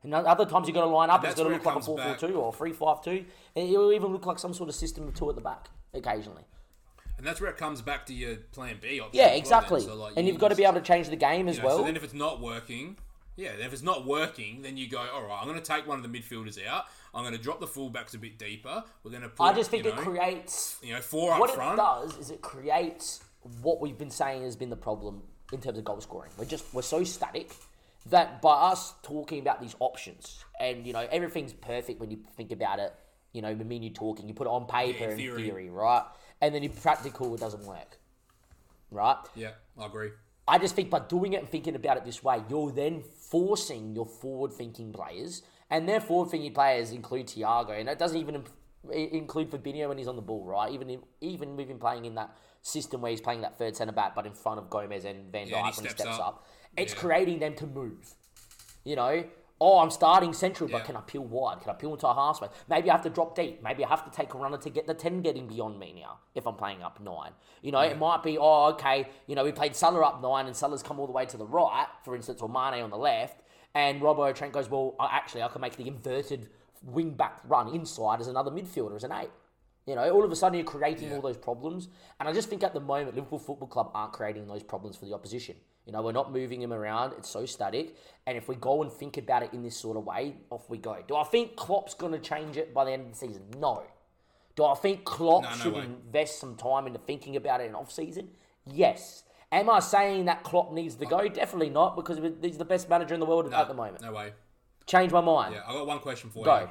[0.03, 1.81] And other times you're going to line up, and it's going to look like a
[1.81, 3.11] 4 4 2 or 3 5 2.
[3.57, 5.71] And it will even look like some sort of system of two at the back
[5.95, 6.43] occasionally.
[7.19, 9.19] And that's where it comes back to your plan B option.
[9.19, 9.81] Yeah, well exactly.
[9.81, 11.63] So, like, and you you've got to be able to change the game as you
[11.63, 11.79] know, well.
[11.79, 12.97] So then if it's not working,
[13.37, 16.03] yeah, if it's not working, then you go, all right, I'm going to take one
[16.03, 16.85] of the midfielders out.
[17.15, 18.85] I'm going to drop the fullbacks a bit deeper.
[19.03, 21.51] We're going to put, I just think you it creates you know, four up what
[21.51, 21.75] front.
[21.75, 23.21] it does is it creates
[23.63, 26.31] what we've been saying has been the problem in terms of goal scoring.
[26.37, 27.53] We're just we're so static
[28.07, 32.53] that by us talking about these options and you know everything's perfect when you think
[32.53, 32.95] about it.
[33.33, 35.43] You know, and you talking, you put it on paper in and theory.
[35.43, 36.05] theory, right?
[36.41, 37.99] And then in practical, it doesn't work,
[38.91, 39.17] right?
[39.35, 40.11] Yeah, I agree.
[40.49, 43.95] I just think by doing it and thinking about it this way, you're then forcing
[43.95, 48.45] your forward thinking players, and their forward thinking players include Thiago, and that doesn't even
[48.93, 50.71] include Fabinho when he's on the ball, right?
[50.73, 53.93] Even if, even with him playing in that system where he's playing that third centre
[53.93, 56.29] back, but in front of Gomez and Van Dijk Yeah, when he steps steps up.
[56.29, 57.01] up, it's Yeah.
[57.01, 58.15] creating them to move.
[58.85, 59.25] You know,
[59.61, 60.85] oh, I'm starting central, but Yeah.
[60.85, 61.61] can I peel wide?
[61.61, 62.51] Can I peel into a half space?
[62.69, 63.63] Maybe I have to drop deep.
[63.63, 66.19] Maybe I have to take a runner to get the 10 getting beyond me now
[66.35, 67.33] if I'm playing up nine.
[67.63, 70.55] You know, it might be, oh, okay, you know, we played Salah up nine and
[70.55, 73.41] Salah's come all the way to the right, for instance, or Mane on the left.
[73.75, 76.49] and Robbo Trent goes, well, actually, I can make the inverted
[76.83, 79.31] wing back run inside as another midfielder, as an eight.
[79.87, 81.89] You know, all of a sudden you're creating all those problems.
[82.19, 85.05] And I just think at the moment, Liverpool Football Club aren't creating those problems for
[85.05, 85.57] the opposition.
[85.87, 87.13] You know, we're not moving him around.
[87.17, 87.97] It's so static.
[88.27, 90.79] And if we go and think about it in this sort of way, off we
[90.79, 90.99] go.
[91.07, 93.43] Do I think Klopp's going to change it by the end of the season?
[93.59, 93.85] No.
[94.57, 95.83] Do I think Klopp No, no should way.
[95.85, 98.31] invest some time into thinking about it in off season?
[98.67, 99.23] Yes.
[99.53, 101.29] Am I saying that Klopp needs to go?
[101.29, 104.01] Definitely not, because he's the best manager in the world at the moment.
[104.03, 104.33] No way.
[104.87, 105.55] Change my mind.
[105.55, 106.59] Yeah, I got one question for Go.
[106.61, 106.69] you.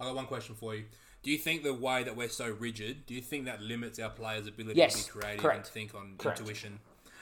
[0.00, 0.84] I got one question for you.
[1.24, 4.10] Do you think the way that we're so rigid, do you think that limits our
[4.10, 5.56] players' ability Yes, to be creative correct.
[5.56, 6.38] and think on Correct.
[6.40, 6.78] intuition?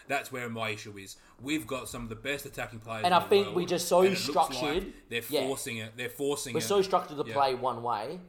[0.09, 1.17] That's where my issue is.
[1.41, 4.03] We've got some of the best attacking players, And I think world, we just so
[4.03, 5.47] and structured- Like they're yeah.
[5.47, 5.93] forcing it.
[5.97, 6.55] They're forcing it.
[6.55, 6.63] We're it.
[6.63, 7.35] so structured to Yeah.
[7.35, 8.21] play one way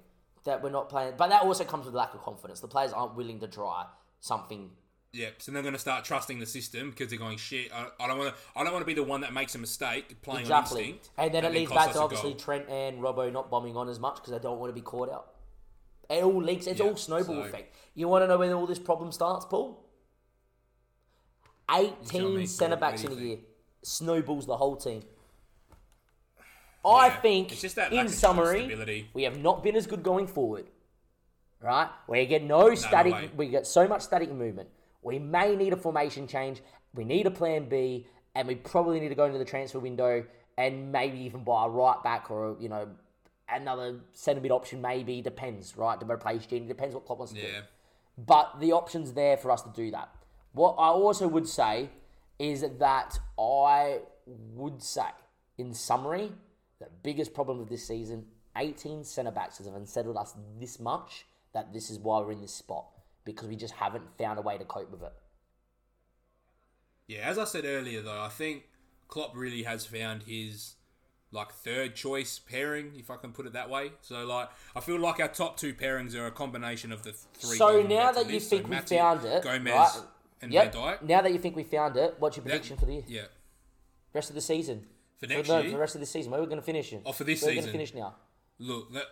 [0.46, 1.14] that we're not playing.
[1.18, 2.60] But that also comes with lack of confidence.
[2.60, 3.86] The players aren't willing to try
[4.20, 4.72] something.
[5.16, 5.44] Yep.
[5.44, 7.72] so they're going to start trusting the system because they're going shit.
[7.72, 8.42] I, I don't want to.
[8.56, 10.82] I don't want to be the one that makes a mistake playing Exactly.
[10.82, 11.10] on instinct.
[11.20, 12.40] And then it leads back to obviously goal.
[12.40, 15.12] Trent and Robbo not bombing on as much because they don't want to be caught
[15.12, 15.34] out.
[16.10, 16.66] It all leaks.
[16.66, 17.76] It's Yeah, all snowball so- effect.
[17.94, 19.86] You want to know where all this problem starts, Paul?
[21.70, 23.38] Tell 18 me, centre backs in a year.
[23.84, 25.04] Snowballs the whole team.
[26.86, 30.28] I Yeah, think, it's just that in summary, we have not been as good going
[30.28, 30.66] forward.
[31.62, 31.90] Right?
[32.10, 33.14] We get no static.
[33.14, 33.32] way.
[33.38, 34.70] we get so much static movement.
[35.02, 36.62] We may need a formation change.
[36.94, 40.26] We need a plan B, and we probably need to go into the transfer window
[40.58, 42.88] and maybe even buy a right back or you know
[43.50, 44.82] another centre mid option.
[44.82, 45.98] Maybe depends, right?
[46.00, 47.48] To replace Gini, depends what Klopp wants to do.
[48.18, 50.10] But the option's there for us to do that.
[50.54, 51.90] What I also would say
[52.40, 55.10] is that I would say,
[55.58, 56.32] in summary,
[56.80, 58.26] the biggest problem of this season,
[58.56, 62.54] 18 centre backs have unsettled us this much that this is why we're in this
[62.54, 62.86] spot
[63.26, 65.14] because we just haven't found a way to cope with it.
[67.08, 68.64] Yeah, as I said earlier, though, I think
[69.08, 70.76] Klopp really has found his
[71.32, 73.92] like third choice pairing, if I can put it that way.
[74.02, 77.58] So, like, I feel like our top two pairings are a combination of the three.
[77.58, 80.02] So now that you think so we found it, Gomez, right?
[80.44, 80.74] And Yep.
[80.74, 81.02] Dijk.
[81.04, 83.04] Now that you think we found it, what's your That- prediction for the year?
[83.08, 83.22] Yeah.
[84.14, 84.88] Rest of the season?
[85.20, 85.64] For next no, year?
[85.66, 86.32] for the rest of the season.
[86.32, 87.02] Where are we going to finish in?
[87.06, 87.56] Oh, for this Where season.
[87.56, 88.16] going to finish now?
[88.60, 89.06] Look, let,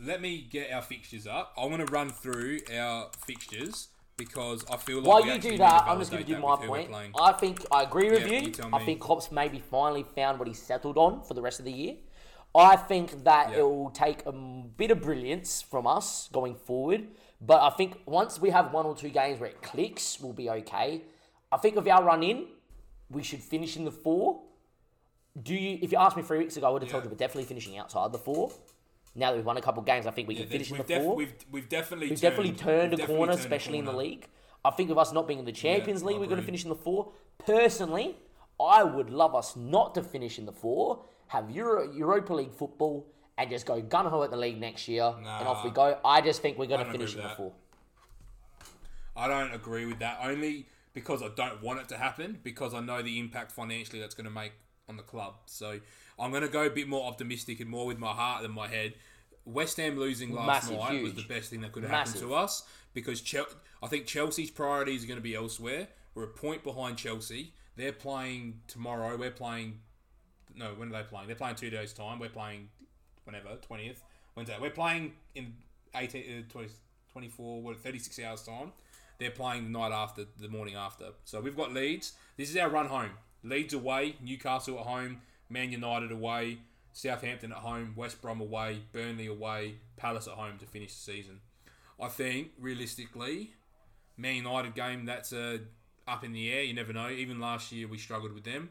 [0.00, 1.52] let me get our fixtures up.
[1.58, 5.84] I want to run through our fixtures because I feel like While you do that,
[5.86, 7.14] I'm just giving you that my we're point.
[7.20, 8.46] I think I agree with Yeah, you.
[8.48, 11.64] you I think Klopp's maybe finally found what he settled on for the rest of
[11.66, 11.96] the year.
[12.54, 13.58] I think that Yeah.
[13.58, 17.08] it will take a bit of brilliance from us going forward.
[17.40, 20.48] But I think once we have one or two games where it clicks, we'll be
[20.50, 21.02] okay.
[21.52, 22.46] I think with our run in,
[23.10, 24.40] we should finish in the four.
[25.40, 25.78] Do you?
[25.82, 27.76] If you asked me three weeks ago, I would have told you we're definitely finishing
[27.76, 28.50] outside the four.
[29.14, 30.76] Now that we've won a couple of games, I think we Yeah, can finish in
[30.78, 31.16] the def- four.
[31.16, 33.84] we've, we've definitely We've turned, definitely turned we've a definitely corner, turned a especially in
[33.86, 34.28] the league.
[34.64, 36.64] I think of us not being in the Champions I League, we're going to finish
[36.64, 37.12] in the four.
[37.38, 38.16] Personally,
[38.60, 43.06] I would love us not to finish in the four, have Euro- Europa League football,
[43.38, 45.98] and just go gun ho at the league next year, and off we go.
[46.04, 47.52] I just think we're going to finish in the four.
[49.16, 52.80] I don't agree with that only because I don't want it to happen because I
[52.80, 54.52] know the impact financially that's going to make
[54.88, 55.34] on the club.
[55.46, 55.80] So
[56.18, 58.68] I'm going to go a bit more optimistic and more with my heart than my
[58.68, 58.94] head.
[59.44, 62.34] West Ham losing last Massive, night was the best thing that could have happened to
[62.34, 62.64] us
[62.94, 63.46] because Chel-
[63.82, 65.88] I think Chelsea's priorities are going to be elsewhere.
[66.14, 67.52] We're a point behind Chelsea.
[67.76, 69.16] They're playing tomorrow.
[69.16, 69.80] We're playing.
[70.54, 71.26] No, when are they playing?
[71.26, 72.18] They're playing two days' time.
[72.18, 72.70] We're playing
[73.26, 73.98] whenever, 20th.
[74.36, 74.56] Wednesday.
[74.60, 75.54] We're playing in
[75.94, 76.68] 18, uh, 20,
[77.12, 78.72] 24, what, 36 hours' time.
[79.18, 81.06] They're playing the night after, the morning after.
[81.24, 82.12] So we've got Leeds.
[82.36, 83.12] This is our run home.
[83.42, 86.58] Leeds away, Newcastle at home, Man United away,
[86.92, 91.40] Southampton at home, West Brom away, Burnley away, Palace at home to finish the season.
[92.00, 93.54] I think, realistically,
[94.18, 95.58] Man United game, that's uh,
[96.06, 96.62] up in the air.
[96.62, 97.08] You never know.
[97.08, 98.70] Even last year, we struggled with them.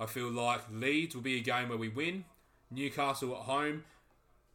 [0.00, 2.24] I feel like Leeds will be a game where we win.
[2.70, 3.84] Newcastle at home,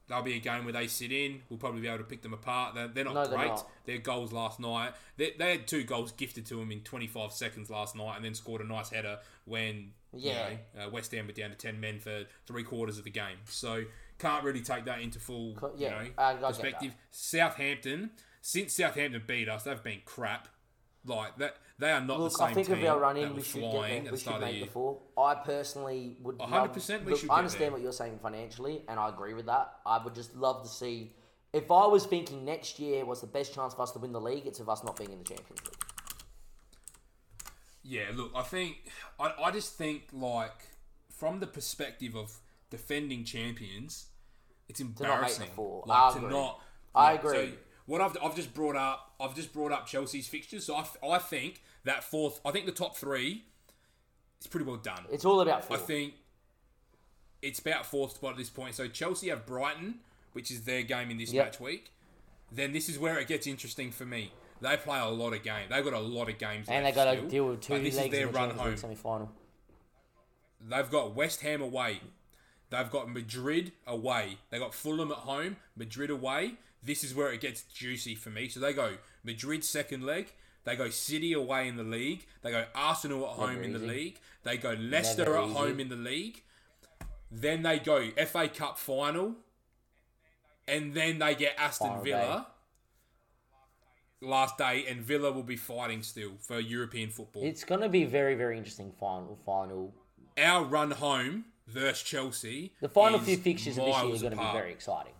[0.07, 1.41] they'll be a game where they sit in.
[1.49, 2.75] We'll probably be able to pick them apart.
[2.75, 3.47] They're, they're not No, they're great.
[3.47, 3.69] not.
[3.85, 7.69] Their goals last night, they, they had two goals gifted to them in 25 seconds
[7.69, 10.49] last night, and then scored a nice header when Yeah.
[10.49, 13.09] you know, uh, West Ham were down to 10 men for three quarters of the
[13.11, 13.37] game.
[13.45, 13.83] So
[14.19, 16.93] can't really take that into full yeah, you know, I- I perspective.
[17.11, 18.11] Southampton,
[18.41, 20.47] since Southampton beat us, they've been crap.
[21.03, 23.35] Like that, they are not Look, the same I think team with our run in,
[23.35, 24.11] we should get there.
[24.11, 24.99] We should the make the four.
[25.17, 26.37] I personally would.
[26.37, 26.67] 100.
[26.73, 27.71] percent we look, should I understand there.
[27.71, 29.77] what you're saying financially, and I agree with that.
[29.83, 31.13] I would just love to see.
[31.53, 34.21] If I was thinking next year was the best chance for us to win the
[34.21, 35.75] league, it's of us not being in the Champions League.
[37.83, 38.83] Yeah, look, I think
[39.19, 40.67] I, I just think like
[41.09, 42.37] from the perspective of
[42.69, 44.05] defending champions,
[44.69, 45.49] it's not embarrassing.
[45.55, 45.83] four.
[45.87, 46.29] Like I to agree.
[46.29, 46.61] not.
[46.93, 47.33] I agree.
[47.33, 47.51] So
[47.87, 50.63] what I've, I've just brought up, I've just brought up Chelsea's fixtures.
[50.65, 53.43] So I, I think that fourth, I think the top three
[54.39, 55.05] is pretty well done.
[55.11, 55.77] It's all about four.
[55.77, 56.13] I think.
[57.41, 58.75] it's about fourth spot at this point.
[58.75, 59.95] So Chelsea have Brighton,
[60.33, 61.45] which is their game in this Yep.
[61.45, 61.91] match week.
[62.51, 64.31] Then this is where it gets interesting for me.
[64.61, 65.69] They play a lot of games.
[65.71, 66.67] They've got a lot of games.
[66.69, 68.77] And they got to deal with two legs this is in the run home.
[68.77, 69.31] Semi-final.
[70.69, 72.01] They've got West Ham away.
[72.69, 74.37] They've got Madrid away.
[74.51, 76.55] They got Fulham at home, Madrid away.
[76.83, 78.47] This is where it gets juicy for me.
[78.49, 80.31] So they go Madrid second leg.
[80.63, 82.25] They go City away in the league.
[82.43, 83.87] They go Arsenal at home in the easy.
[83.87, 84.19] league.
[84.43, 85.53] They go Leicester Never at easy.
[85.53, 86.43] home in the league.
[87.31, 89.35] Then they go FA Cup final.
[90.67, 92.47] And then they get Aston Villa.
[94.23, 97.43] Last day, and Villa will be fighting still for European football.
[97.43, 99.39] It's going to be very, very interesting final.
[99.43, 99.95] Final.
[100.37, 102.73] Our run home versus Chelsea.
[102.81, 105.13] The final few fixtures of this year are going to be very exciting.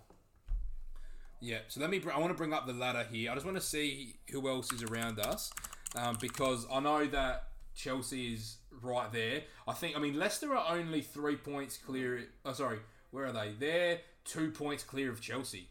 [1.41, 1.99] Yeah, so let me.
[1.99, 3.31] br- I want to bring up the ladder here.
[3.31, 5.51] I just want to see who else is around us,
[5.95, 9.41] um, because I know that Chelsea is right there.
[9.68, 9.97] I think.
[9.97, 12.27] I mean, Leicester are only three points clear.
[12.45, 13.53] Oh, sorry, where are they?
[13.57, 15.69] They're two points clear of Chelsea,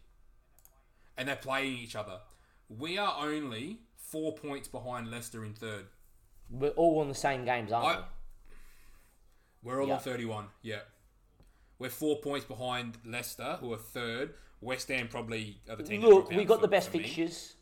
[1.17, 2.19] and they're playing each other.
[2.67, 5.85] We are only four points behind Leicester in third.
[6.49, 8.05] We're all on the same games, aren't I- we?
[9.63, 9.93] We're all Yeah.
[9.95, 10.47] on 31.
[10.63, 10.81] Yeah.
[11.79, 14.33] We're four points behind Leicester, who are third.
[14.61, 16.01] West Ham probably are the team.
[16.01, 17.53] Look, we got for- the best fixtures.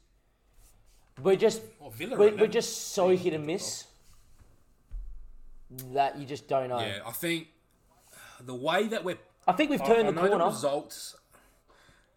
[1.22, 3.86] We're just Oh, Villa we're, we're just so hit and miss
[5.94, 6.80] that you just don't know.
[6.80, 7.48] Yeah, I think
[8.46, 9.18] the way that we're
[9.48, 10.46] I think we've turned I the know corner.
[10.46, 11.16] results.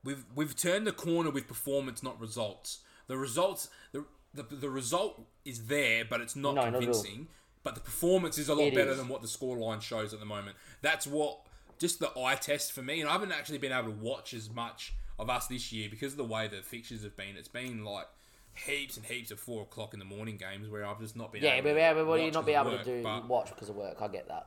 [0.05, 2.79] We've we've turned the corner with performance, not results.
[3.09, 4.05] The results, the
[4.35, 7.29] the, the result is there, but it's not No, not convincing.
[7.63, 8.99] but the performance is a lot It better is.
[8.99, 10.57] than what the scoreline shows at the moment.
[10.81, 11.41] That's what
[11.83, 13.01] just the eye test for me.
[13.01, 16.13] And I haven't actually been able to watch as much of us this year because
[16.13, 17.37] of the way the fixtures have been.
[17.37, 18.07] It's been like
[18.55, 21.43] heaps and heaps of four o'clock in the morning games where I've just not been.
[21.43, 23.03] yeah, able but to yeah, but what do you not be able of to do
[23.03, 24.01] but- watch because of work?
[24.01, 24.47] I get that.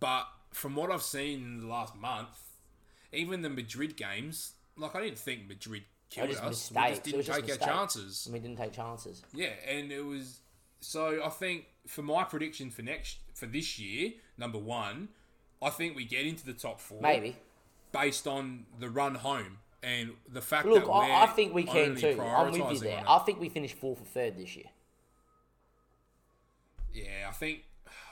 [0.00, 2.38] But from what I've seen in the last month,
[3.12, 6.42] even the Madrid games, like I didn't think Madrid killed us.
[6.42, 6.74] mistakes.
[6.80, 8.28] We just didn't just take our chances.
[8.32, 9.22] We didn't take chances.
[9.32, 10.40] Yeah, and it was
[10.80, 11.22] so.
[11.24, 15.08] I think for my prediction for next for this year, number one,
[15.64, 17.00] I think we get into the top four.
[17.00, 17.36] Maybe.
[17.92, 21.64] based on the run home and the fact Look, that we're I, I think we
[21.64, 22.20] can too.
[22.20, 23.02] I'm with you there.
[23.08, 24.66] I think we finished fourth or third this year.
[26.92, 27.64] Yeah, I think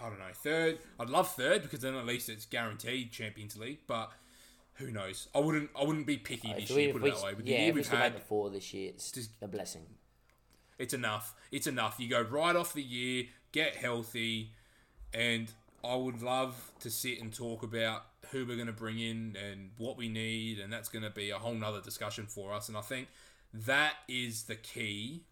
[0.02, 0.78] I don't know third.
[0.98, 3.78] I'd love third because then at least it's guaranteed Champions League.
[3.86, 4.10] But
[4.74, 5.28] who knows?
[5.34, 5.70] I wouldn't.
[5.78, 6.90] I wouldn't be picky this If we, year.
[6.90, 7.34] if Put we, it that way.
[7.34, 9.46] With yeah, the year we we've still had, the four this year, it's Just- a
[9.48, 9.82] blessing.
[10.78, 11.34] it's enough.
[11.52, 11.96] It's enough.
[11.98, 14.52] You go right off the year, get healthy,
[15.14, 15.52] and
[15.84, 19.70] I would love to sit and talk about who we're going to bring in and
[19.76, 22.68] what we need, and that's going to be a whole nother discussion for us.
[22.68, 23.08] And I think
[23.52, 25.24] that is the key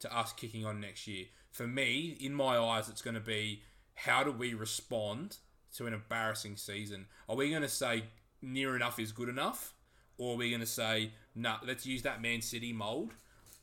[0.00, 1.26] to us kicking on next year.
[1.50, 3.62] For me, in my eyes, it's going to be
[3.94, 5.36] how do we respond
[5.76, 7.06] to an embarrassing season?
[7.28, 8.04] Are we going to say
[8.40, 9.74] near enough is good enough?
[10.18, 13.12] Or are we going to say, nah, let's use that Man City mould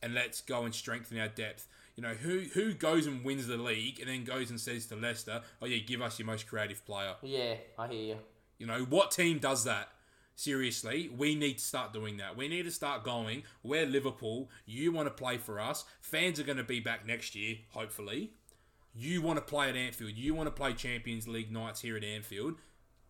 [0.02, 1.68] and let's go and strengthen our depth?
[1.98, 4.95] You know, who who goes and wins the league and then goes and says to
[4.95, 7.15] Leicester, oh, yeah, give us your most creative player?
[7.24, 8.18] Yeah, I hear you.
[8.60, 9.90] You know, what team does that?
[10.36, 12.38] Seriously, we need to start doing that.
[12.38, 13.41] We need to start going.
[13.64, 14.52] We're Liverpool.
[14.68, 15.86] You want to play for us.
[15.99, 18.34] Fans are going to be back next year, hopefully.
[18.94, 20.11] You want to play at Anfield.
[20.11, 22.56] You want to play Champions League nights here at Anfield.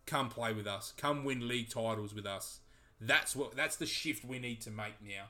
[0.06, 0.94] Come play with us.
[0.96, 2.60] Come win league titles with us.
[2.98, 3.54] That's what.
[3.54, 5.24] That's the shift we need to make now.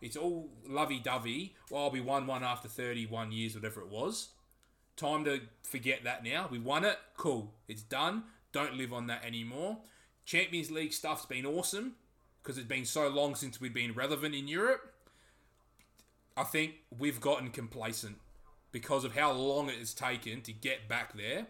[0.00, 1.54] It's all lovey-dovey.
[1.70, 4.30] Well, we won one after 31 years, whatever it was.
[4.96, 6.48] Time to forget that now.
[6.50, 6.98] We won it.
[7.16, 7.52] Cool.
[7.68, 8.24] It's done.
[8.52, 9.78] Don't live on that anymore.
[10.24, 11.94] Champions League stuff's been awesome
[12.42, 14.94] because it's been so long since we've been relevant in Europe.
[16.36, 18.16] I think we've gotten complacent
[18.72, 21.46] because of how long it has taken to get back there.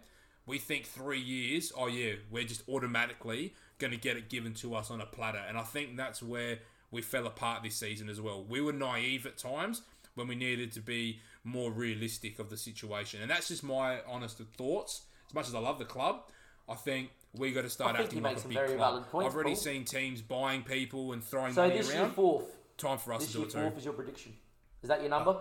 [0.46, 4.74] We think three years, oh yeah, we're just automatically going to get it given to
[4.74, 5.42] us on a platter.
[5.46, 6.58] And I think that's where
[6.90, 8.42] we fell apart this season as well.
[8.44, 9.82] We were naive at times
[10.14, 13.22] when we needed to be more realistic of the situation.
[13.22, 15.02] And that's just my honest thoughts.
[15.28, 16.22] As much as I love the club,
[16.68, 19.06] I think we got to start acting like a big club.
[19.10, 19.56] points, I've already Paul.
[19.56, 22.12] seen teams buying people and throwing So money this year around.
[22.14, 22.56] fourth.
[22.76, 23.60] Time for us This to do year it too.
[23.60, 24.36] fourth is your prediction.
[24.82, 25.36] Is that your number?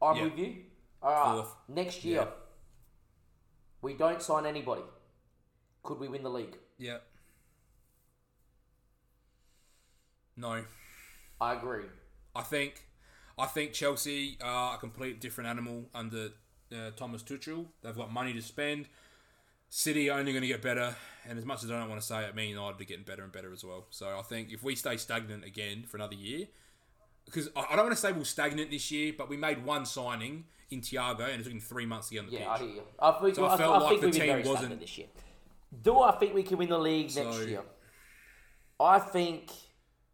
[0.00, 0.24] I'm Yeah.
[0.24, 0.64] with you.
[1.02, 1.42] All right.
[1.44, 1.56] Fourth.
[1.68, 2.30] Next year, Yeah.
[3.82, 4.82] we don't sign anybody.
[5.82, 6.56] Could we win the league?
[6.78, 6.98] Yeah.
[10.40, 10.64] No.
[11.40, 11.84] I agree.
[12.34, 12.86] I think
[13.38, 16.28] I think Chelsea are a complete different animal under
[16.72, 17.66] uh, Thomas Tuchel.
[17.82, 18.86] They've got money to spend.
[19.72, 20.96] City are only going to get better,
[21.28, 23.22] and as much as I don't want to say it, Me United are getting better
[23.22, 23.86] and better as well.
[23.90, 26.48] So I think if we stay stagnant again for another year,
[27.24, 29.86] because I I don't want to say we're stagnant this year, but we made one
[29.86, 32.58] signing in Thiago, and it took him three months to get on the Yeah, I
[32.58, 32.82] hear you.
[32.98, 35.06] I think, So I I, felt I like think the team wasn't- stagnant this year.
[35.82, 37.62] Do I think we can win the league So- next year?
[38.80, 39.50] I think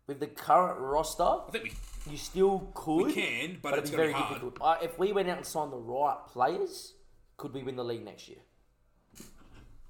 [0.06, 1.64] with the current roster, I think
[2.06, 3.06] we, you still could.
[3.06, 4.40] we can, but, it's it'd be going very be hard.
[4.40, 4.58] difficult.
[4.60, 6.94] Uh, if we went out and signed the right players,
[7.36, 8.38] could we win the league next year?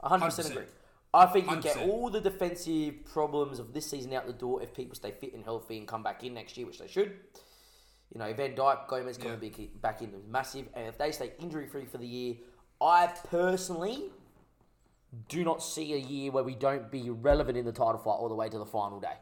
[0.03, 0.51] 100% 100%.
[0.51, 0.65] agree.
[1.15, 1.89] I think you get 100%.
[1.89, 5.45] all the defensive problems of this season out the door if people stay fit and
[5.45, 7.13] healthy and come back in next year, which they should.
[8.13, 9.49] You know, Van Dijk, Gomez coming Yeah.
[9.49, 10.69] back- back in is massive.
[10.75, 12.37] And if they stay injury free for the year,
[12.81, 14.11] I personally
[15.29, 18.29] do not see a year where we don't be relevant in the title fight all
[18.29, 19.15] the way to the final day.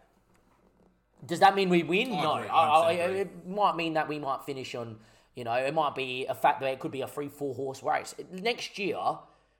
[1.24, 2.10] Does that mean we win?
[2.10, 2.32] No.
[2.34, 4.96] I, I, it might mean that we might finish on,
[5.34, 7.82] you know, it might be a fact that it could be a free four horse
[7.82, 8.14] race.
[8.30, 8.98] Next year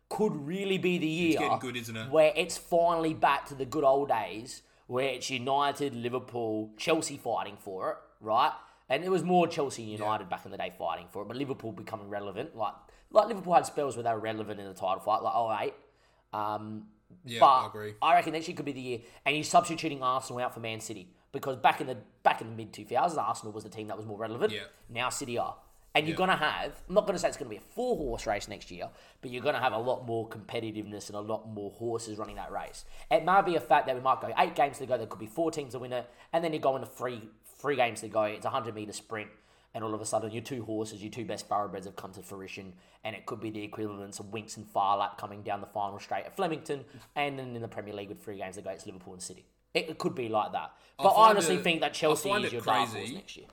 [0.09, 2.11] could really be the year getting good, isn't it?
[2.11, 7.57] where it's finally back to the good old days where it's United, Liverpool, Chelsea fighting
[7.59, 8.53] for it, right?
[8.91, 11.37] And it was more Chelsea and United back in the day fighting for it, but
[11.39, 12.55] Liverpool becoming relevant.
[12.55, 12.75] Like
[13.11, 15.75] like Liverpool had spells where they were relevant in the title fight, like 08.
[16.39, 16.89] Um,
[17.25, 17.95] Yeah, but I agree.
[18.03, 20.81] I reckon next year could be the year, and you're substituting Arsenal out for Man
[20.81, 23.97] City because back in the back in the mid 2000s, Arsenal was the team that
[23.99, 24.53] was more relevant.
[24.53, 24.63] Yeah.
[24.89, 25.57] Now City are,
[25.95, 26.19] and you're Yeah.
[26.19, 26.81] gonna have.
[26.89, 28.89] I'm not gonna say it's gonna be a four horse race next year,
[29.21, 32.51] but you're gonna have a lot more competitiveness and a lot more horses running that
[32.51, 32.87] race.
[33.11, 34.97] It might be a fact that we might go eight games to go.
[34.97, 37.29] There could be four teams to win it, and then you go into three
[37.59, 38.23] three games to go.
[38.25, 39.31] It's a hundred meter sprint.
[39.77, 42.23] And all of a sudden, your two horses, your two best thoroughbreds have come to
[42.23, 45.67] fruition, and it could be the equivalent of Winks and Phar Lap coming down the
[45.67, 46.85] final straight at Flemington,
[47.17, 49.45] and then in the Premier League with three games to go, it's Liverpool and City.
[49.75, 50.73] It, it could be like that.
[50.97, 53.47] But I, find honestly it- think that Chelsea is your dark horse next year.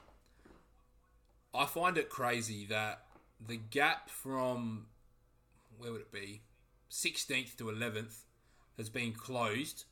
[1.54, 3.04] I find it crazy that
[3.46, 4.86] the gap from
[5.78, 6.44] where would it be,
[6.92, 8.22] 16th to 11th,
[8.78, 9.86] has been closed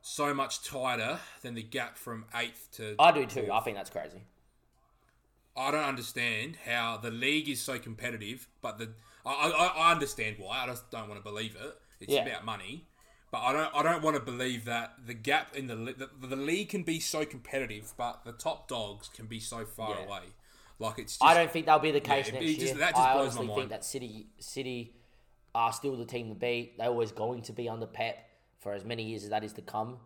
[0.00, 2.94] so much tighter than the gap from 8th to.
[2.98, 3.48] I do too.
[3.52, 4.22] I think that's crazy.
[5.56, 8.90] I don't understand how the league is so competitive, but the
[9.24, 10.62] I, I, I understand why.
[10.64, 11.76] I just don't want to believe it.
[12.00, 12.24] It's Yeah.
[12.26, 12.86] about money,
[13.36, 15.76] but I don't I don't want to believe that the gap in the,
[16.20, 19.90] the the league can be so competitive, but the top dogs can be so far
[19.90, 20.06] Yeah.
[20.06, 20.20] away.
[20.78, 21.14] Like it's.
[21.18, 22.74] Just, I don't think that'll be the case it- next just- year.
[22.76, 24.94] that just I blows my honestly think that City City
[25.54, 26.78] are still the team to beat.
[26.78, 28.16] They're always going to be under Pep
[28.58, 29.98] for as many years as that is to come.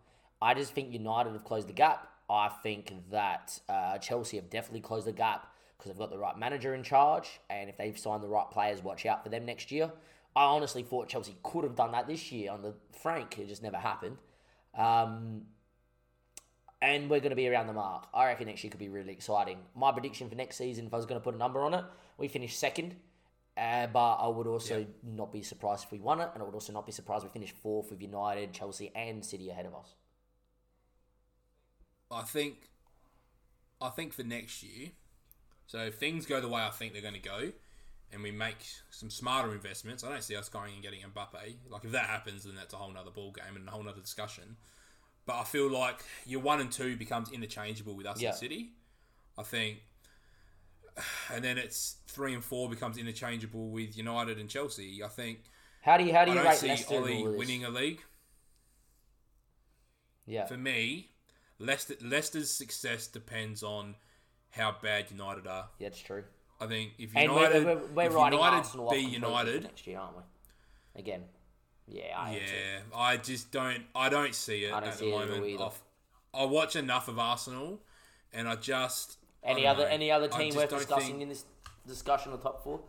[0.43, 2.09] I just think United have closed the gap.
[2.29, 6.37] I think that uh, Chelsea have definitely closed the gap because they've got the right
[6.39, 9.71] manager in charge, and if they've signed the right players, watch out for them next
[9.73, 9.91] year.
[10.37, 13.39] I honestly thought Chelsea could have done that this year on the Frank.
[13.39, 14.17] It just never happened.
[14.77, 15.43] Um,
[16.81, 18.07] and we're going to be around the mark.
[18.15, 19.59] I reckon next year could be really exciting.
[19.75, 21.85] My prediction for next season, if I was going to put a number on it,
[22.17, 22.97] we finish second.
[23.57, 26.55] Uh, but I would also not be surprised if we won it, and I would
[26.55, 29.75] also not be surprised if we finish fourth with United, Chelsea, and City ahead of
[29.75, 29.95] us.
[32.11, 32.71] I think,
[33.81, 34.91] I think for next year,
[35.67, 37.53] so if things go the way I think they're going to go,
[38.13, 38.57] and we make
[38.91, 41.55] some smarter investments, I don't see us going and getting Mbappe.
[41.69, 44.01] Like if that happens, then that's a whole nother ball game and a whole nother
[44.01, 44.57] discussion.
[45.27, 48.31] But I feel like your one and two becomes interchangeable with us Yeah.
[48.31, 48.71] and City.
[49.39, 49.79] I think,
[51.33, 55.03] and then it's three and four becomes interchangeable with United and Chelsea.
[55.05, 55.45] I think
[55.83, 57.39] How do you how do I you don't rate see Leicester Ollie all of this?
[57.39, 58.01] winning a league.
[60.27, 61.11] Yeah, For me,
[61.59, 63.97] Leicester, Leicester's success depends on
[64.51, 65.69] how bad United are.
[65.79, 66.25] yeah, it's true.
[66.61, 69.87] I think if And United, we're, we're, we're if riding United Arsenal be United, next
[69.87, 70.23] year, aren't we?
[71.01, 71.23] Again,
[71.89, 75.17] yeah, I yeah, I just don't, I don't see it I don't at see the
[75.17, 75.61] it moment.
[75.61, 77.81] I've- watch enough of Arsenal,
[78.33, 79.89] and I just Any don't other know.
[79.91, 81.45] any other team worth discussing think- in this
[81.87, 82.81] discussion of top four?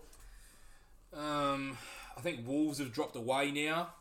[1.14, 1.78] Um,
[2.18, 3.94] I think Wolves have dropped away now.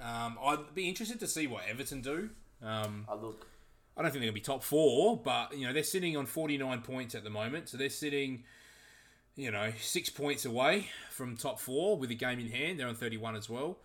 [0.00, 2.30] Um, I'd be interested to see what Everton do.
[2.62, 3.46] Um, I look.
[3.96, 6.26] I don't think they're going to be top four, but you know they're sitting on
[6.26, 8.44] forty nine points at the moment, so they're sitting,
[9.38, 12.78] you know, six points away from top four with a game in hand.
[12.78, 13.78] They're on thirty one as well.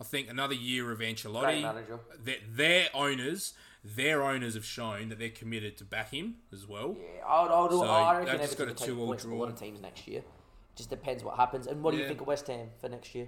[0.00, 1.60] I think another year of Ancelotti.
[1.60, 1.98] manager.
[2.24, 3.52] Their, their owners,
[3.84, 6.96] their owners have shown that they're committed to back him as well.
[6.98, 9.34] Yeah, I would, I would, So, I reckon they've just got a two-all from a
[9.34, 10.22] lot of teams next year.
[10.74, 11.66] Just depends what happens.
[11.66, 13.26] And what do you think of West Ham for next year?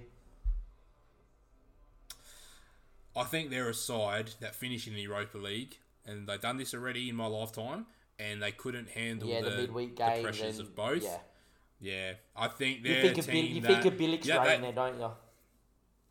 [3.15, 5.77] I think they're a side that finish in the Europa League,
[6.07, 7.85] and they've done this already in my lifetime,
[8.17, 10.23] and they couldn't handle Yeah, the, the, midweek the games.
[10.23, 11.03] pressures and, of both.
[11.03, 11.17] Yeah.
[11.83, 14.43] Yeah, I think You they're think a of Bil- you that, think of Bilic's yeah,
[14.45, 15.11] they- there, don't you?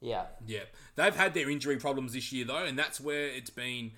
[0.02, 0.26] Yeah.
[0.46, 0.64] Yeah,
[0.96, 3.92] they've had their injury problems this year though, and that's where it's been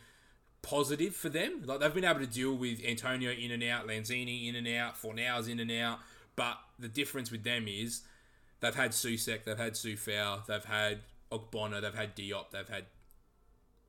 [0.62, 1.62] positive for them.
[1.64, 4.94] Like they've been able to deal with Antonio in and out, Lanzini in and out,
[5.01, 5.98] Fornals in and out.
[6.36, 8.02] But the difference with them is
[8.60, 11.01] they've had Soucek, they've had Coufal, they've had
[11.32, 12.84] Ogbonna, they've had Diop, they've had.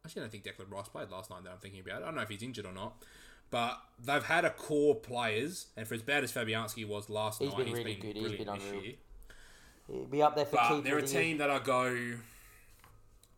[0.05, 1.43] Actually, I don't think Declan Rice played last night.
[1.43, 2.01] That I'm thinking about.
[2.01, 3.03] I don't know if he's injured or not.
[3.51, 7.49] But they've had a core players, and for as bad as Fabianski was last He's
[7.49, 8.15] night, been he's really been good.
[8.17, 8.83] He's been this unreal.
[8.83, 8.93] year.
[9.87, 11.21] He'll be up there for But they're a of the year.
[11.23, 12.13] team that I go.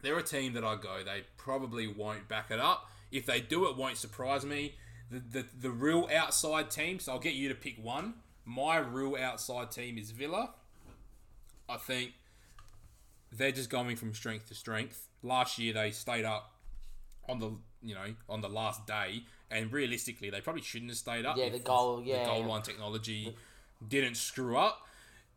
[0.02, 1.04] they're a team that I go.
[1.04, 2.90] They probably won't back it up.
[3.12, 4.76] If they do, it won't surprise me.
[5.12, 7.00] The the, the real outside team.
[7.00, 8.16] So I'll get you to pick one.
[8.46, 10.52] My real outside team is Villa.
[11.70, 12.14] I think
[13.32, 15.10] they're just going from strength to strength.
[15.22, 16.54] Last year they stayed up
[17.28, 17.52] on the
[17.84, 21.38] you know on the last day, and realistically they probably shouldn't have stayed up.
[21.38, 22.24] Yeah, the goal- yeah.
[22.24, 23.36] the goal line technology
[23.88, 24.84] didn't screw up.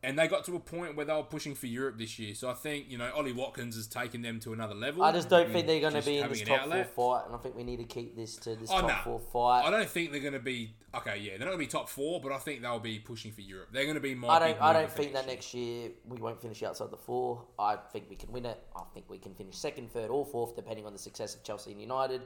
[0.03, 2.35] And they got to a point where they were pushing for Europe this year.
[2.35, 5.03] So I think, you know, Ollie Watkins has taken them to another level.
[5.03, 7.39] I just don't think they're going to be in this top four fight, and I
[7.39, 8.97] think we need to keep this to this Oh, top no.
[9.05, 9.66] four fight.
[9.66, 11.19] I don't think they're going to be okay.
[11.19, 13.43] Yeah, they're not going to be top four, but I think they'll be pushing for
[13.43, 13.69] Europe.
[13.73, 14.28] They're going to be my.
[14.28, 14.62] I don't.
[14.62, 17.45] I don't think that next year we won't finish outside the four.
[17.59, 18.59] I think we can win it.
[18.74, 21.73] I think we can finish second, third, or fourth, depending on the success of Chelsea
[21.73, 22.23] and United.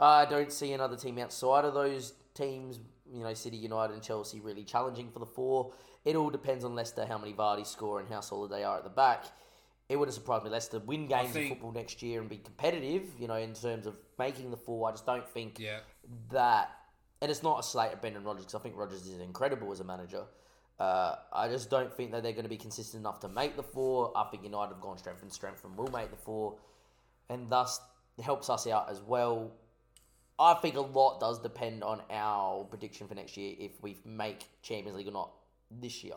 [0.00, 2.78] I don't see another team outside of those teams.
[3.12, 5.72] You know, City, United, and Chelsea really challenging for the four.
[6.04, 8.84] It all depends on Leicester, how many Vardy score, and how solid they are at
[8.84, 9.24] the back.
[9.88, 13.10] It wouldn't surprise me Leicester win games think- in football next year and be competitive.
[13.18, 14.88] You know, in terms of making the four.
[14.88, 15.80] I just don't think Yeah.
[16.30, 16.70] that,
[17.20, 19.80] and it's not a slate of Brendan Rodgers because I think Rodgers is incredible as
[19.80, 20.24] a manager.
[20.78, 23.62] Uh, I just don't think that they're going to be consistent enough to make the
[23.62, 24.12] four.
[24.16, 26.56] I think United have gone strength and strength and will make the four,
[27.28, 27.80] and thus
[28.22, 29.50] helps us out as well.
[30.40, 34.46] I think a lot does depend on our prediction for next year if we make
[34.62, 35.30] Champions League or not
[35.70, 36.14] this year.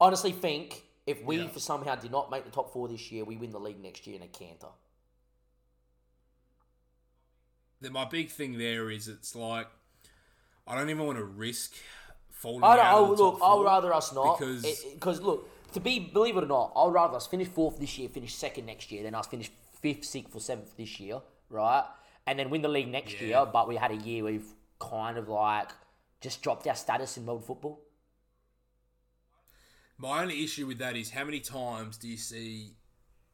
[0.00, 1.48] Honestly, think if we Yeah.
[1.48, 4.04] for somehow did not make the top four this year, we win the league next
[4.04, 4.66] year in a canter.
[7.80, 9.68] My big thing there is it's like
[10.66, 11.74] I don't even want to risk
[12.30, 12.84] falling I don't.
[12.86, 15.48] out I, of the look, I'll four rather us not because eh, eh, because look
[15.72, 18.66] to be believe it or not, I'd rather us finish fourth this year, finish second
[18.66, 21.84] next year, than us finish fifth, sixth, or seventh this year, right?
[22.26, 23.26] And then win the league next Yeah.
[23.26, 23.46] year.
[23.46, 24.46] But we had a year we've
[24.78, 25.70] kind of like
[26.20, 27.80] just dropped our status in world football.
[29.98, 32.72] my only issue with that is how many times do you see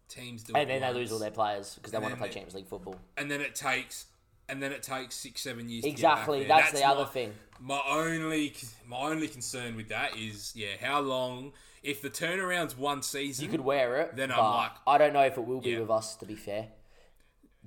[0.08, 2.54] teams do And then they lose all their players because they want to play Champions
[2.54, 2.96] League football.
[3.16, 4.06] and then it takes
[4.50, 6.82] and then it takes six seven years Exactly, to get back that's there.
[6.82, 7.34] the other thing.
[7.60, 8.54] my only
[8.86, 11.52] my only concern with that is yeah how long
[11.82, 15.22] if the turnaround's one season You could wear it, Then I'm like- I don't know
[15.22, 15.80] if it will be Yeah.
[15.80, 16.16] with us.
[16.16, 16.68] To be fair,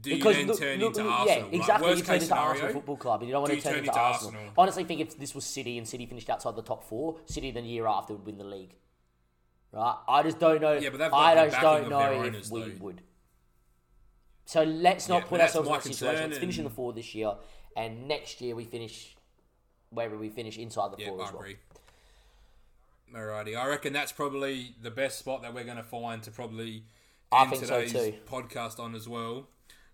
[0.02, 1.90] do you because then look, turn look, into Arsenal yeah, Like, exactly.
[1.96, 3.90] you turn into Arsenal Football Club, and you don't want do to turn turn into
[3.92, 4.34] into Arsenal.
[4.34, 4.54] Arsenal?
[4.58, 7.62] Honestly, think if this was City and City finished outside the top four, City the
[7.62, 8.76] year after would win the league.
[9.72, 9.96] Right?
[10.08, 10.74] I just don't know.
[10.74, 12.72] Yeah, but they've I just don't know their if owners, we though.
[12.80, 13.02] would.
[14.46, 16.30] So let's not Yeah, put ourselves in that situation.
[16.30, 17.36] Let's finish in the four this year,
[17.78, 19.16] and next year we finish
[19.92, 21.42] wherever we finish inside the yeah four I as well.
[21.42, 21.58] agree
[23.14, 26.84] Alrighty, I reckon that's probably the best spot that we're going to find to probably
[27.34, 28.14] end so today's too.
[28.30, 29.48] podcast on as well.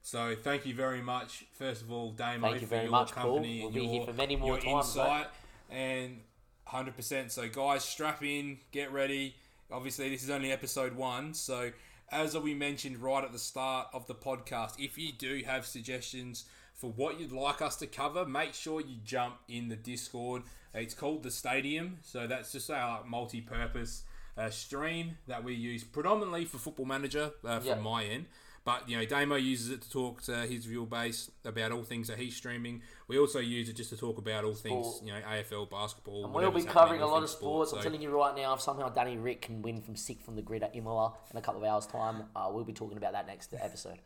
[0.08, 3.12] So thank you very much, first of all, Damo, Thank you for very your much,
[3.12, 3.24] Paul.
[3.36, 5.02] company We'll and be your, here for many more your times, mate.
[5.04, 5.28] insight
[5.70, 6.20] and
[6.64, 7.30] hundred percent.
[7.34, 9.36] So guys, strap in, get ready.
[9.70, 11.72] Obviously, this is only episode one, so
[12.10, 16.46] as we mentioned right at the start of the podcast, if you do have suggestions
[16.74, 20.44] for what you'd like us to cover, make sure you jump in the Discord.
[20.74, 24.04] It's called the Stadium, so that's just our like, multi-purpose
[24.38, 27.82] uh, stream that we use predominantly for Football Manager uh, from Yep.
[27.82, 28.26] my end.
[28.68, 32.10] But you know, Damo uses it to talk to his viewer base about all things
[32.10, 32.82] that he's streaming.
[33.08, 36.26] We also use it just to talk about all things, you know, AFL, basketball.
[36.26, 37.70] And we'll be covering a lot of sports.
[37.70, 37.80] sport.
[37.80, 40.36] I'm So- telling you right now, if somehow Danny Ric can win from sick from
[40.36, 43.14] the grid at Imola in a couple of hours' time, uh, we'll be talking about
[43.14, 44.00] that next episode.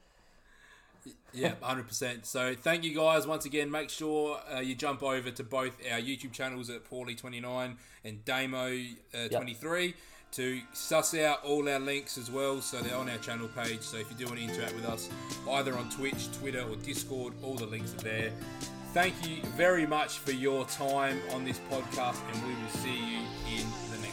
[1.33, 2.27] Yeah, hundred percent.
[2.27, 3.71] So thank you guys once again.
[3.71, 7.77] Make sure uh, you jump over to both our YouTube channels at Paulie twenty nine
[8.03, 8.67] and Damo
[9.15, 9.95] uh, twenty three
[10.31, 12.61] to suss out all our links as well.
[12.61, 13.81] So they're on our channel page.
[13.81, 15.09] So if you do want to interact with us,
[15.49, 18.31] either on Twitch, Twitter, or Discord, all the links are there.
[18.93, 23.19] Thank you very much for your time on this podcast, and we will see you
[23.57, 24.10] in the next.